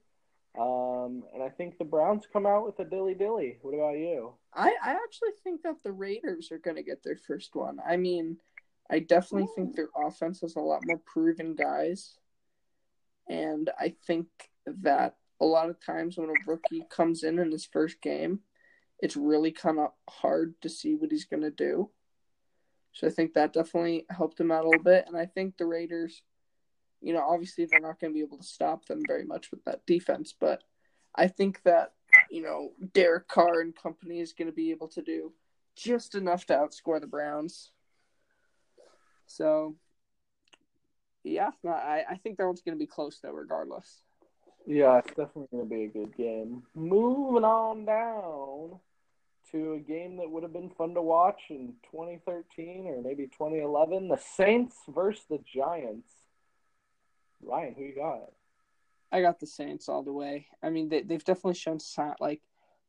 Um, 0.57 1.23
and 1.33 1.41
I 1.41 1.49
think 1.49 1.77
the 1.77 1.85
Browns 1.85 2.27
come 2.31 2.45
out 2.45 2.65
with 2.65 2.79
a 2.79 2.89
dilly 2.89 3.13
dilly. 3.13 3.57
What 3.61 3.73
about 3.73 3.97
you? 3.97 4.33
I, 4.53 4.75
I 4.83 4.91
actually 4.93 5.31
think 5.43 5.61
that 5.63 5.81
the 5.83 5.93
Raiders 5.93 6.51
are 6.51 6.57
going 6.57 6.75
to 6.75 6.83
get 6.83 7.03
their 7.03 7.15
first 7.15 7.55
one. 7.55 7.79
I 7.85 7.95
mean, 7.95 8.37
I 8.89 8.99
definitely 8.99 9.47
Ooh. 9.49 9.53
think 9.55 9.75
their 9.75 9.89
offense 9.95 10.41
has 10.41 10.57
a 10.57 10.59
lot 10.59 10.81
more 10.85 10.97
proven 11.05 11.55
guys. 11.55 12.17
And 13.29 13.69
I 13.79 13.95
think 14.05 14.27
that 14.65 15.15
a 15.41 15.45
lot 15.45 15.69
of 15.69 15.83
times 15.83 16.17
when 16.17 16.29
a 16.29 16.33
rookie 16.45 16.85
comes 16.89 17.23
in 17.23 17.39
in 17.39 17.51
his 17.51 17.65
first 17.65 17.99
game, 18.01 18.39
it's 18.99 19.17
really 19.17 19.51
kind 19.51 19.79
of 19.79 19.89
hard 20.09 20.53
to 20.61 20.69
see 20.69 20.93
what 20.93 21.11
he's 21.11 21.25
going 21.25 21.41
to 21.41 21.51
do. 21.51 21.89
So 22.93 23.07
I 23.07 23.09
think 23.09 23.33
that 23.33 23.53
definitely 23.53 24.05
helped 24.09 24.39
him 24.39 24.51
out 24.51 24.63
a 24.63 24.69
little 24.69 24.83
bit. 24.83 25.05
And 25.07 25.17
I 25.17 25.25
think 25.25 25.57
the 25.57 25.65
Raiders, 25.65 26.21
you 27.01 27.13
know, 27.13 27.21
obviously 27.21 27.65
they're 27.65 27.79
not 27.79 27.99
going 27.99 28.13
to 28.13 28.17
be 28.17 28.23
able 28.23 28.37
to 28.37 28.43
stop 28.43 28.85
them 28.85 29.01
very 29.07 29.25
much 29.25 29.49
with 29.49 29.63
that 29.65 29.85
defense, 29.87 30.35
but 30.39 30.63
I 31.15 31.27
think 31.27 31.61
that, 31.63 31.93
you 32.29 32.41
know, 32.41 32.71
Derek 32.93 33.27
Carr 33.27 33.61
and 33.61 33.75
company 33.75 34.19
is 34.19 34.33
going 34.33 34.47
to 34.47 34.55
be 34.55 34.71
able 34.71 34.89
to 34.89 35.01
do 35.01 35.33
just 35.75 36.15
enough 36.15 36.45
to 36.45 36.53
outscore 36.53 37.01
the 37.01 37.07
Browns. 37.07 37.71
So, 39.25 39.75
yeah, 41.23 41.51
I, 41.65 42.03
I 42.09 42.15
think 42.21 42.37
that 42.37 42.45
one's 42.45 42.61
going 42.61 42.77
to 42.77 42.79
be 42.79 42.87
close, 42.87 43.19
though, 43.19 43.31
regardless. 43.31 44.03
Yeah, 44.67 44.99
it's 44.99 45.09
definitely 45.09 45.47
going 45.51 45.63
to 45.63 45.69
be 45.69 45.83
a 45.85 45.87
good 45.87 46.15
game. 46.15 46.63
Moving 46.75 47.43
on 47.43 47.85
down 47.85 48.79
to 49.51 49.73
a 49.73 49.79
game 49.79 50.17
that 50.17 50.29
would 50.29 50.43
have 50.43 50.53
been 50.53 50.69
fun 50.69 50.93
to 50.93 51.01
watch 51.01 51.41
in 51.49 51.73
2013 51.91 52.85
or 52.87 53.01
maybe 53.01 53.25
2011 53.27 54.07
the 54.07 54.17
Saints 54.17 54.75
versus 54.87 55.23
the 55.29 55.39
Giants. 55.53 56.11
Ryan, 57.41 57.75
who 57.75 57.83
you 57.83 57.95
got? 57.95 58.31
I 59.11 59.21
got 59.21 59.39
the 59.39 59.47
Saints 59.47 59.89
all 59.89 60.03
the 60.03 60.13
way. 60.13 60.47
I 60.63 60.69
mean, 60.69 60.89
they, 60.89 61.01
they've 61.01 61.23
definitely 61.23 61.55
shown 61.55 61.79
like 62.19 62.41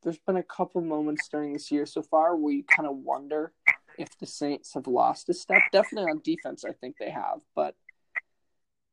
there's 0.03 0.19
been 0.19 0.37
a 0.37 0.43
couple 0.43 0.81
moments 0.83 1.29
during 1.29 1.53
this 1.53 1.71
year 1.71 1.87
so 1.87 2.03
far 2.03 2.37
where 2.37 2.53
you 2.53 2.65
kind 2.65 2.89
of 2.89 2.97
wonder 2.97 3.53
if 3.99 4.17
the 4.19 4.27
Saints 4.27 4.75
have 4.75 4.87
lost 4.87 5.29
a 5.29 5.35
step. 5.35 5.63
Definitely 5.73 6.11
on 6.11 6.21
defense, 6.23 6.65
I 6.65 6.73
think 6.73 6.97
they 6.99 7.11
have, 7.11 7.41
but 7.57 7.75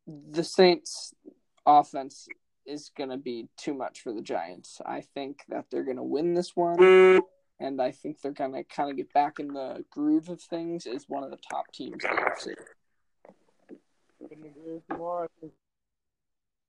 the 0.07 0.43
Saints 0.43 1.13
offense 1.65 2.27
is 2.70 2.91
going 2.95 3.09
to 3.09 3.17
be 3.17 3.47
too 3.57 3.74
much 3.74 4.01
for 4.01 4.13
the 4.13 4.22
Giants. 4.22 4.80
I 4.86 5.01
think 5.01 5.41
that 5.49 5.65
they're 5.72 5.84
going 5.84 5.97
to 5.97 6.03
win 6.03 6.34
this 6.36 6.55
one 6.55 7.24
and 7.59 7.82
I 7.82 7.91
think 7.91 8.22
they're 8.22 8.32
gonna 8.32 8.63
kind 8.63 8.89
of 8.89 8.97
get 8.97 9.13
back 9.13 9.39
in 9.39 9.49
the 9.49 9.84
groove 9.89 10.30
of 10.30 10.41
things 10.41 10.86
as 10.86 11.05
one 11.07 11.24
of 11.24 11.32
the 11.32 11.38
top 11.51 11.72
teams 11.74 12.03
in 12.03 12.15
the 12.15 12.22
NFC. 12.22 12.53
Couldn't 14.22 14.45
agree 14.45 14.74
with 14.74 14.84
you 14.89 14.97
more. 14.97 15.24
I 15.24 15.28
think 15.39 15.53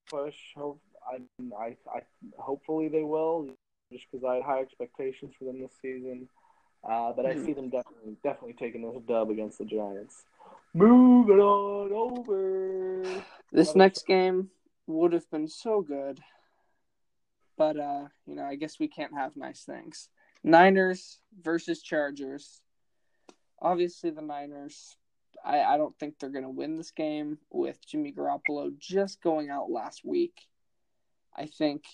push. 0.08 0.36
Hope, 0.56 0.80
I, 1.08 1.20
I, 1.56 1.76
I, 1.94 2.00
hopefully 2.38 2.88
they 2.88 3.04
will, 3.04 3.48
just 3.92 4.04
because 4.10 4.24
I 4.24 4.36
had 4.36 4.42
high 4.42 4.60
expectations 4.60 5.32
for 5.38 5.44
them 5.44 5.60
this 5.60 5.72
season. 5.80 6.28
Uh, 6.82 7.12
but 7.12 7.26
mm-hmm. 7.26 7.42
I 7.42 7.44
see 7.44 7.52
them 7.52 7.68
definitely, 7.68 8.16
definitely 8.24 8.54
taking 8.54 8.82
this 8.82 9.02
dub 9.06 9.30
against 9.30 9.58
the 9.58 9.66
Giants. 9.66 10.24
Moving 10.72 11.38
on 11.38 11.92
over. 11.92 13.04
This 13.52 13.74
next 13.74 14.06
game 14.06 14.48
would 14.86 15.12
have 15.12 15.30
been 15.30 15.48
so 15.48 15.82
good, 15.82 16.20
but 17.56 17.78
uh, 17.78 18.04
you 18.26 18.34
know, 18.34 18.44
I 18.44 18.56
guess 18.56 18.78
we 18.78 18.88
can't 18.88 19.14
have 19.14 19.36
nice 19.36 19.64
things. 19.64 20.08
Niners 20.42 21.18
versus 21.42 21.82
Chargers. 21.82 22.60
Obviously, 23.60 24.10
the 24.10 24.22
Niners. 24.22 24.96
I, 25.44 25.60
I 25.60 25.76
don't 25.76 25.98
think 25.98 26.18
they're 26.18 26.30
going 26.30 26.44
to 26.44 26.50
win 26.50 26.76
this 26.76 26.90
game 26.90 27.38
with 27.50 27.86
Jimmy 27.86 28.12
Garoppolo 28.12 28.76
just 28.78 29.22
going 29.22 29.50
out 29.50 29.70
last 29.70 30.04
week. 30.04 30.46
I 31.34 31.46
think, 31.46 31.84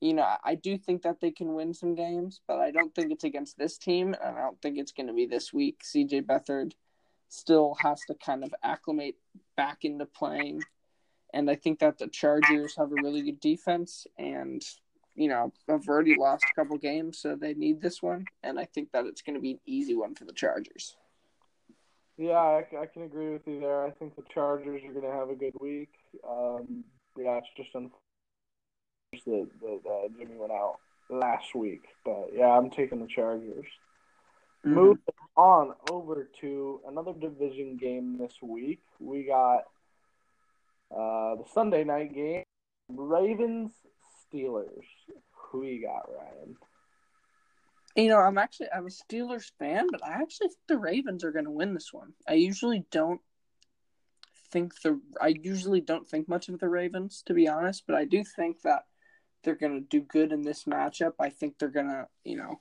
you 0.00 0.14
know, 0.14 0.26
I 0.44 0.54
do 0.54 0.78
think 0.78 1.02
that 1.02 1.20
they 1.20 1.30
can 1.30 1.54
win 1.54 1.74
some 1.74 1.94
games, 1.94 2.40
but 2.46 2.58
I 2.58 2.70
don't 2.70 2.94
think 2.94 3.12
it's 3.12 3.24
against 3.24 3.58
this 3.58 3.76
team, 3.76 4.14
and 4.22 4.36
I 4.36 4.40
don't 4.40 4.60
think 4.62 4.78
it's 4.78 4.92
going 4.92 5.08
to 5.08 5.12
be 5.12 5.26
this 5.26 5.52
week. 5.52 5.82
CJ 5.82 6.22
Beathard 6.22 6.72
still 7.28 7.76
has 7.80 8.00
to 8.06 8.14
kind 8.14 8.44
of 8.44 8.54
acclimate 8.62 9.16
back 9.56 9.78
into 9.84 10.06
playing. 10.06 10.62
And 11.32 11.50
I 11.50 11.56
think 11.56 11.80
that 11.80 11.98
the 11.98 12.08
Chargers 12.08 12.76
have 12.76 12.92
a 12.92 13.02
really 13.02 13.22
good 13.22 13.40
defense, 13.40 14.06
and 14.18 14.62
you 15.14 15.28
know, 15.28 15.52
have 15.68 15.88
already 15.88 16.14
lost 16.16 16.44
a 16.44 16.54
couple 16.54 16.76
games, 16.78 17.18
so 17.18 17.34
they 17.34 17.54
need 17.54 17.80
this 17.80 18.02
one, 18.02 18.26
and 18.42 18.60
I 18.60 18.64
think 18.66 18.92
that 18.92 19.06
it's 19.06 19.22
going 19.22 19.34
to 19.34 19.40
be 19.40 19.52
an 19.52 19.60
easy 19.66 19.94
one 19.94 20.14
for 20.14 20.24
the 20.24 20.32
Chargers. 20.32 20.96
Yeah, 22.18 22.32
I, 22.32 22.64
I 22.80 22.86
can 22.86 23.02
agree 23.02 23.32
with 23.32 23.46
you 23.46 23.60
there. 23.60 23.84
I 23.84 23.90
think 23.90 24.16
the 24.16 24.22
Chargers 24.32 24.82
are 24.84 24.92
going 24.92 25.04
to 25.04 25.12
have 25.12 25.30
a 25.30 25.34
good 25.34 25.54
week. 25.60 25.90
Um, 26.28 26.84
yeah, 27.18 27.38
it's 27.38 27.48
just 27.56 27.70
unfortunate 27.74 27.92
that, 29.26 29.48
that 29.60 29.90
uh, 29.90 30.08
Jimmy 30.18 30.36
went 30.36 30.52
out 30.52 30.76
last 31.10 31.54
week, 31.54 31.82
but 32.04 32.28
yeah, 32.34 32.48
I'm 32.48 32.70
taking 32.70 33.00
the 33.00 33.06
Chargers. 33.06 33.66
Mm-hmm. 34.64 34.74
Moving 34.74 35.02
on 35.36 35.74
over 35.90 36.28
to 36.40 36.80
another 36.88 37.12
division 37.12 37.76
game 37.76 38.18
this 38.18 38.32
week, 38.42 38.80
we 38.98 39.24
got 39.24 39.64
uh, 40.90 41.36
the 41.36 41.44
Sunday 41.52 41.84
night 41.84 42.14
game, 42.14 42.44
Ravens 42.88 43.72
Steelers. 44.32 44.84
Who 45.50 45.64
you 45.64 45.86
got, 45.86 46.08
Ryan? 46.08 46.56
You 47.94 48.08
know, 48.08 48.18
I'm 48.18 48.36
actually 48.36 48.68
I'm 48.74 48.86
a 48.86 48.90
Steelers 48.90 49.50
fan, 49.58 49.86
but 49.90 50.04
I 50.04 50.20
actually 50.20 50.48
think 50.48 50.60
the 50.68 50.78
Ravens 50.78 51.24
are 51.24 51.32
going 51.32 51.46
to 51.46 51.50
win 51.50 51.72
this 51.72 51.92
one. 51.92 52.12
I 52.28 52.34
usually 52.34 52.84
don't 52.90 53.20
think 54.52 54.80
the 54.82 55.00
I 55.20 55.28
usually 55.28 55.80
don't 55.80 56.06
think 56.06 56.28
much 56.28 56.48
of 56.48 56.58
the 56.58 56.68
Ravens 56.68 57.22
to 57.26 57.34
be 57.34 57.48
honest, 57.48 57.84
but 57.86 57.96
I 57.96 58.04
do 58.04 58.22
think 58.22 58.62
that 58.62 58.84
they're 59.42 59.54
going 59.54 59.80
to 59.80 59.88
do 59.88 60.00
good 60.00 60.32
in 60.32 60.42
this 60.42 60.64
matchup. 60.64 61.12
I 61.20 61.30
think 61.30 61.58
they're 61.58 61.68
going 61.68 61.88
to, 61.88 62.06
you 62.24 62.36
know, 62.36 62.60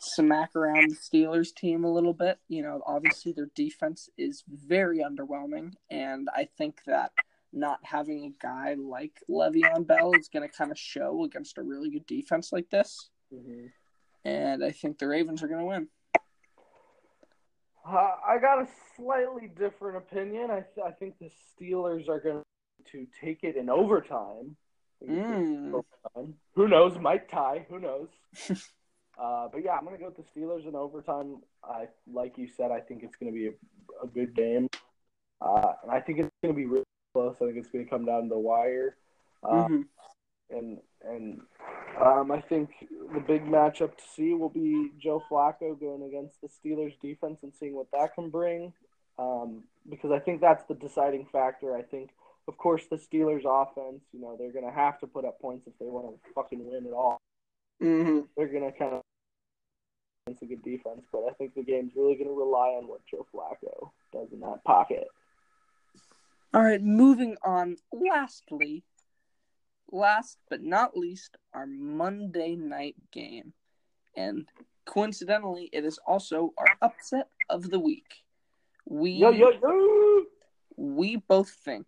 smack 0.00 0.54
around 0.54 0.90
the 0.90 0.96
Steelers 0.96 1.54
team 1.54 1.84
a 1.84 1.92
little 1.92 2.12
bit. 2.12 2.38
You 2.48 2.62
know, 2.62 2.82
obviously 2.86 3.32
their 3.32 3.50
defense 3.54 4.10
is 4.18 4.44
very 4.48 4.98
underwhelming 4.98 5.72
and 5.90 6.28
I 6.34 6.48
think 6.58 6.80
that 6.86 7.12
not 7.52 7.78
having 7.82 8.24
a 8.24 8.42
guy 8.42 8.74
like 8.74 9.22
Le'Veon 9.28 9.86
Bell 9.86 10.12
is 10.18 10.28
going 10.28 10.48
to 10.48 10.54
kind 10.54 10.70
of 10.70 10.78
show 10.78 11.24
against 11.24 11.58
a 11.58 11.62
really 11.62 11.90
good 11.90 12.06
defense 12.06 12.52
like 12.52 12.68
this. 12.70 13.10
Mm-hmm. 13.32 13.66
And 14.24 14.64
I 14.64 14.70
think 14.70 14.98
the 14.98 15.08
Ravens 15.08 15.42
are 15.42 15.48
going 15.48 15.60
to 15.60 15.66
win. 15.66 15.88
Uh, 17.86 18.16
I 18.26 18.38
got 18.38 18.60
a 18.60 18.68
slightly 18.96 19.48
different 19.48 19.96
opinion. 19.96 20.50
I, 20.50 20.60
th- 20.60 20.86
I 20.86 20.90
think 20.90 21.14
the 21.18 21.30
Steelers 21.30 22.08
are 22.08 22.20
going 22.20 22.42
to 22.92 23.06
take 23.22 23.44
it 23.44 23.56
in 23.56 23.70
overtime. 23.70 24.56
Mm. 25.06 25.68
overtime. 25.68 26.34
Who 26.54 26.68
knows? 26.68 26.98
Might 26.98 27.28
tie. 27.30 27.64
Who 27.70 27.78
knows? 27.78 28.08
uh, 28.50 29.48
but 29.50 29.64
yeah, 29.64 29.72
I'm 29.72 29.84
going 29.84 29.96
to 29.96 30.02
go 30.02 30.12
with 30.14 30.16
the 30.16 30.40
Steelers 30.40 30.66
in 30.66 30.74
overtime. 30.74 31.36
I 31.64 31.86
like 32.12 32.36
you 32.36 32.48
said. 32.48 32.70
I 32.70 32.80
think 32.80 33.02
it's 33.02 33.16
going 33.16 33.32
to 33.32 33.38
be 33.38 33.46
a, 33.46 34.04
a 34.04 34.06
good 34.06 34.34
game, 34.34 34.68
uh, 35.40 35.72
and 35.82 35.90
I 35.90 36.00
think 36.00 36.18
it's 36.18 36.30
going 36.42 36.54
to 36.54 36.58
be 36.58 36.66
really 36.66 36.84
close. 37.18 37.36
I 37.40 37.46
think 37.46 37.58
it's 37.58 37.68
going 37.68 37.84
to 37.84 37.90
come 37.90 38.04
down 38.04 38.24
to 38.24 38.28
the 38.28 38.38
wire. 38.38 38.96
Um, 39.42 39.86
mm-hmm. 40.50 40.56
And 40.56 40.78
and 41.04 41.40
um, 42.00 42.30
I 42.32 42.40
think 42.40 42.70
the 43.12 43.20
big 43.20 43.44
matchup 43.44 43.96
to 43.96 44.04
see 44.14 44.34
will 44.34 44.48
be 44.48 44.90
Joe 44.98 45.22
Flacco 45.30 45.78
going 45.78 46.02
against 46.02 46.40
the 46.40 46.48
Steelers 46.48 46.94
defense 47.00 47.40
and 47.42 47.52
seeing 47.58 47.74
what 47.74 47.90
that 47.92 48.14
can 48.14 48.30
bring. 48.30 48.72
Um, 49.18 49.64
because 49.88 50.10
I 50.10 50.18
think 50.18 50.40
that's 50.40 50.64
the 50.64 50.74
deciding 50.74 51.26
factor. 51.32 51.76
I 51.76 51.82
think, 51.82 52.10
of 52.46 52.56
course, 52.56 52.84
the 52.88 52.96
Steelers 52.96 53.44
offense, 53.44 54.02
you 54.12 54.20
know, 54.20 54.36
they're 54.38 54.52
going 54.52 54.64
to 54.64 54.72
have 54.72 54.98
to 55.00 55.06
put 55.06 55.24
up 55.24 55.40
points 55.40 55.66
if 55.66 55.72
they 55.78 55.86
want 55.86 56.06
to 56.06 56.32
fucking 56.34 56.64
win 56.64 56.86
at 56.86 56.92
all. 56.92 57.18
Mm-hmm. 57.82 58.20
They're 58.36 58.48
going 58.48 58.70
to 58.70 58.78
kind 58.78 58.94
of 58.94 59.02
against 60.26 60.42
a 60.42 60.46
good 60.46 60.62
defense, 60.62 61.02
but 61.12 61.24
I 61.28 61.32
think 61.32 61.54
the 61.54 61.62
game's 61.62 61.92
really 61.96 62.14
going 62.14 62.28
to 62.28 62.34
rely 62.34 62.68
on 62.78 62.86
what 62.86 63.00
Joe 63.10 63.26
Flacco 63.34 63.90
does 64.12 64.28
in 64.32 64.40
that 64.40 64.62
pocket. 64.64 65.08
All 66.54 66.62
right, 66.62 66.82
moving 66.82 67.36
on. 67.44 67.76
Lastly, 67.92 68.84
last 69.90 70.38
but 70.48 70.62
not 70.62 70.96
least, 70.96 71.36
our 71.52 71.66
Monday 71.66 72.56
night 72.56 72.96
game. 73.12 73.52
And 74.16 74.48
coincidentally, 74.86 75.68
it 75.72 75.84
is 75.84 75.98
also 76.06 76.54
our 76.56 76.76
upset 76.80 77.28
of 77.48 77.70
the 77.70 77.78
week. 77.78 78.24
We 78.86 79.12
yo, 79.12 79.30
yo, 79.30 79.50
yo. 79.50 80.24
we 80.76 81.16
both 81.16 81.50
think 81.50 81.86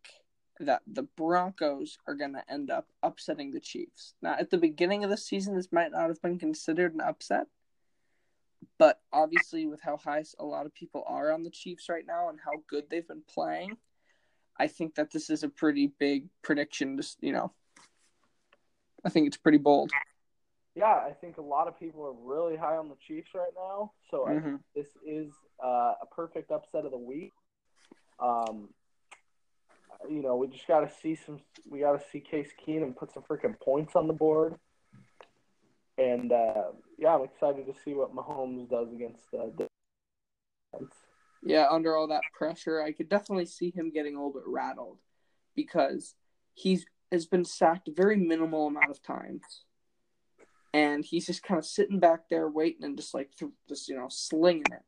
that 0.61 0.83
the 0.87 1.05
Broncos 1.05 1.97
are 2.07 2.15
going 2.15 2.35
to 2.35 2.53
end 2.53 2.71
up 2.71 2.87
upsetting 3.03 3.51
the 3.51 3.61
Chiefs. 3.61 4.15
Now, 4.21 4.37
at 4.39 4.51
the 4.51 4.59
beginning 4.59 5.05
of 5.05 5.11
the 5.11 5.17
season, 5.17 5.57
this 5.57 5.73
might 5.73 5.91
not 5.91 6.09
have 6.09 6.21
been 6.21 6.39
considered 6.39 6.93
an 6.93 7.01
upset, 7.01 7.47
but 8.79 9.01
obviously, 9.11 9.67
with 9.67 9.81
how 9.81 9.97
high 9.97 10.23
a 10.39 10.45
lot 10.45 10.67
of 10.67 10.75
people 10.75 11.03
are 11.07 11.33
on 11.33 11.45
the 11.45 11.51
Chiefs 11.51 11.89
right 11.89 12.05
now 12.07 12.29
and 12.29 12.39
how 12.45 12.63
good 12.69 12.85
they've 12.91 13.09
been 13.09 13.23
playing, 13.27 13.79
I 14.61 14.67
think 14.67 14.95
that 14.97 15.11
this 15.11 15.31
is 15.31 15.43
a 15.43 15.49
pretty 15.49 15.93
big 15.99 16.27
prediction. 16.43 16.99
Just 16.99 17.17
you 17.23 17.33
know, 17.33 17.53
I 19.05 19.09
think 19.09 19.27
it's 19.27 19.39
pretty 19.39 19.59
bold. 19.59 19.91
Yeah, 20.77 20.85
I 20.85 21.13
think 21.19 21.39
a 21.39 21.43
lot 21.43 21.67
of 21.67 21.81
people 21.81 22.05
are 22.05 22.13
really 22.13 22.57
high 22.57 22.77
on 22.77 22.89
the 22.89 22.97
Chiefs 23.07 23.31
right 23.35 23.53
now. 23.57 23.93
So 24.11 24.27
mm-hmm. 24.29 24.57
this 24.75 24.87
is 25.05 25.33
uh, 25.65 25.95
a 26.03 26.07
perfect 26.15 26.51
upset 26.51 26.85
of 26.85 26.91
the 26.91 26.99
week. 26.99 27.33
Um, 28.21 28.69
you 30.09 30.23
know, 30.23 30.37
we 30.37 30.47
just 30.47 30.69
got 30.69 30.81
to 30.81 30.91
see 31.03 31.15
some. 31.17 31.41
We 31.69 31.81
got 31.81 31.99
to 31.99 32.05
see 32.13 32.21
Case 32.21 32.51
Keenum 32.67 32.95
put 32.95 33.13
some 33.13 33.23
freaking 33.23 33.59
points 33.59 33.97
on 33.97 34.07
the 34.07 34.13
board. 34.13 34.57
And 35.97 36.33
uh, 36.33 36.73
yeah, 36.99 37.15
I'm 37.15 37.25
excited 37.25 37.67
to 37.67 37.75
see 37.83 37.95
what 37.95 38.15
Mahomes 38.15 38.69
does 38.69 38.93
against 38.93 39.31
the. 39.33 39.69
Defense. 40.73 40.95
Yeah, 41.43 41.67
under 41.71 41.97
all 41.97 42.09
that 42.09 42.23
pressure, 42.37 42.83
I 42.83 42.93
could 42.93 43.09
definitely 43.09 43.47
see 43.47 43.71
him 43.71 43.91
getting 43.91 44.15
a 44.15 44.19
little 44.19 44.33
bit 44.33 44.43
rattled 44.47 44.99
because 45.55 46.15
he's 46.55 46.85
has 47.11 47.27
been 47.27 47.45
sacked 47.45 47.89
a 47.89 47.93
very 47.93 48.17
minimal 48.17 48.69
amount 48.69 48.91
of 48.91 49.03
times, 49.03 49.65
and 50.73 51.05
he's 51.05 51.27
just 51.27 51.43
kind 51.43 51.59
of 51.59 51.65
sitting 51.65 51.99
back 51.99 52.29
there 52.29 52.49
waiting 52.49 52.85
and 52.85 52.97
just 52.97 53.15
like 53.15 53.31
just 53.69 53.89
you 53.89 53.97
know 53.97 54.09
slinging 54.09 54.65
it. 54.71 54.83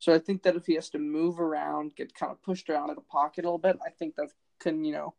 So 0.00 0.12
I 0.12 0.18
think 0.18 0.42
that 0.42 0.56
if 0.56 0.66
he 0.66 0.74
has 0.74 0.90
to 0.90 0.98
move 0.98 1.40
around, 1.40 1.94
get 1.94 2.14
kind 2.14 2.32
of 2.32 2.42
pushed 2.42 2.68
around 2.68 2.90
in 2.90 2.96
the 2.96 3.02
pocket 3.02 3.44
a 3.44 3.48
little 3.48 3.58
bit, 3.58 3.78
I 3.86 3.90
think 3.90 4.16
that 4.16 4.30
can 4.58 4.84
you 4.84 4.92
know 4.92 5.14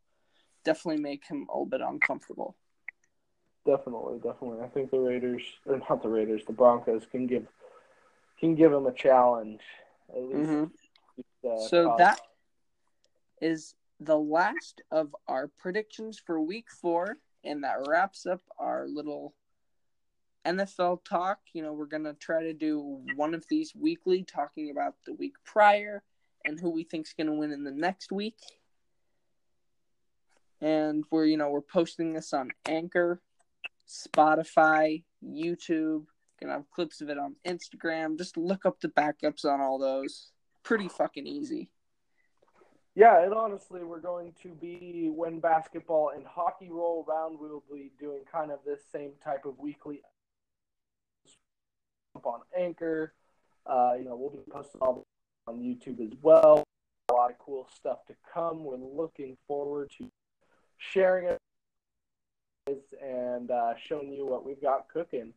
definitely 0.64 1.02
make 1.02 1.24
him 1.26 1.46
a 1.48 1.52
little 1.52 1.66
bit 1.66 1.80
uncomfortable. 1.80 2.56
Definitely, 3.66 4.18
definitely. 4.18 4.60
I 4.62 4.68
think 4.68 4.90
the 4.90 4.98
Raiders, 4.98 5.42
or 5.64 5.78
not 5.78 6.02
the 6.02 6.08
Raiders, 6.08 6.42
the 6.46 6.52
Broncos 6.52 7.06
can 7.10 7.26
give 7.26 7.46
can 8.38 8.54
give 8.54 8.72
him 8.72 8.86
a 8.86 8.92
challenge. 8.92 9.60
Mm-hmm. 10.12 10.64
uh, 11.48 11.68
so 11.68 11.94
that 11.98 12.20
is 13.40 13.74
the 14.00 14.18
last 14.18 14.82
of 14.90 15.14
our 15.28 15.48
predictions 15.58 16.20
for 16.24 16.40
Week 16.40 16.66
Four, 16.70 17.18
and 17.44 17.64
that 17.64 17.86
wraps 17.86 18.26
up 18.26 18.40
our 18.58 18.86
little 18.88 19.34
NFL 20.44 21.04
talk. 21.04 21.38
You 21.52 21.62
know, 21.62 21.72
we're 21.72 21.86
gonna 21.86 22.14
try 22.14 22.42
to 22.42 22.52
do 22.52 23.00
one 23.16 23.34
of 23.34 23.44
these 23.48 23.74
weekly, 23.74 24.24
talking 24.24 24.70
about 24.70 24.94
the 25.06 25.14
week 25.14 25.34
prior 25.44 26.02
and 26.44 26.60
who 26.60 26.70
we 26.70 26.84
think's 26.84 27.14
gonna 27.14 27.34
win 27.34 27.52
in 27.52 27.64
the 27.64 27.70
next 27.70 28.12
week. 28.12 28.38
And 30.60 31.04
we're 31.10 31.26
you 31.26 31.36
know 31.36 31.50
we're 31.50 31.60
posting 31.60 32.12
this 32.12 32.32
on 32.32 32.50
Anchor, 32.66 33.20
Spotify, 33.88 35.02
YouTube. 35.24 36.06
Gonna 36.44 36.58
have 36.58 36.70
clips 36.70 37.00
of 37.00 37.08
it 37.08 37.16
on 37.16 37.36
Instagram. 37.46 38.18
Just 38.18 38.36
look 38.36 38.66
up 38.66 38.78
the 38.80 38.88
backups 38.88 39.46
on 39.46 39.62
all 39.62 39.78
those. 39.78 40.30
Pretty 40.62 40.88
fucking 40.88 41.26
easy. 41.26 41.70
Yeah, 42.94 43.24
and 43.24 43.32
honestly, 43.32 43.82
we're 43.82 44.00
going 44.00 44.34
to 44.42 44.50
be 44.50 45.10
when 45.10 45.40
basketball 45.40 46.10
and 46.14 46.26
hockey 46.26 46.68
roll 46.70 47.06
around. 47.08 47.38
We'll 47.40 47.64
be 47.72 47.92
doing 47.98 48.20
kind 48.30 48.52
of 48.52 48.58
this 48.66 48.82
same 48.92 49.12
type 49.24 49.46
of 49.46 49.58
weekly 49.58 50.02
on 52.22 52.40
Anchor. 52.56 53.14
Uh, 53.66 53.94
you 53.98 54.04
know, 54.04 54.14
we'll 54.14 54.30
be 54.30 54.50
posting 54.50 54.82
all 54.82 55.02
on 55.46 55.60
YouTube 55.60 56.00
as 56.06 56.12
well. 56.20 56.62
A 57.08 57.14
lot 57.14 57.30
of 57.30 57.38
cool 57.38 57.66
stuff 57.74 58.04
to 58.08 58.14
come. 58.32 58.64
We're 58.64 58.76
looking 58.76 59.38
forward 59.48 59.90
to 59.98 60.10
sharing 60.76 61.26
it 61.26 61.38
and 63.02 63.50
uh, 63.50 63.74
showing 63.82 64.12
you 64.12 64.26
what 64.26 64.44
we've 64.44 64.60
got 64.60 64.88
cooking. 64.92 65.32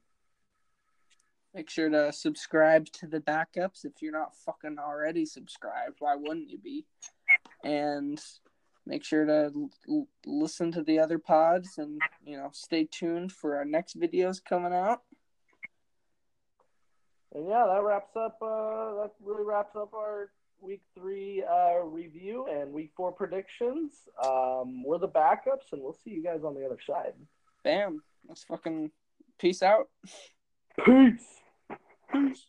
Make 1.57 1.71
sure 1.71 1.89
to 1.89 2.13
subscribe 2.13 2.85
to 2.91 3.07
the 3.07 3.19
backups 3.19 3.83
if 3.83 3.93
you're 3.99 4.11
not 4.11 4.35
fucking 4.45 4.77
already 4.77 5.25
subscribed. 5.25 5.95
Why 5.97 6.15
wouldn't 6.15 6.51
you 6.51 6.59
be? 6.59 6.85
And 7.63 8.21
make 8.85 9.03
sure 9.03 9.25
to 9.25 9.51
l- 9.89 10.07
listen 10.27 10.71
to 10.73 10.83
the 10.83 10.99
other 10.99 11.17
pods 11.17 11.79
and 11.79 11.99
you 12.23 12.37
know 12.37 12.51
stay 12.53 12.87
tuned 12.89 13.31
for 13.31 13.55
our 13.55 13.65
next 13.65 13.99
videos 13.99 14.39
coming 14.39 14.71
out. 14.71 15.01
And 17.33 17.47
yeah, 17.47 17.65
that 17.67 17.81
wraps 17.83 18.15
up. 18.15 18.37
Uh, 18.39 19.01
that 19.01 19.13
really 19.19 19.43
wraps 19.43 19.75
up 19.75 19.95
our 19.95 20.29
week 20.61 20.83
three 20.95 21.43
uh, 21.43 21.79
review 21.79 22.45
and 22.51 22.71
week 22.71 22.91
four 22.95 23.11
predictions. 23.11 23.93
Um, 24.23 24.83
we're 24.83 24.99
the 24.99 25.07
backups, 25.07 25.73
and 25.73 25.81
we'll 25.81 25.97
see 26.03 26.11
you 26.11 26.21
guys 26.21 26.41
on 26.43 26.53
the 26.53 26.67
other 26.67 26.77
side. 26.85 27.13
Bam. 27.63 28.03
Let's 28.27 28.43
fucking 28.43 28.91
peace 29.39 29.63
out. 29.63 29.89
Peace. 30.85 31.25
Peace. 32.11 32.47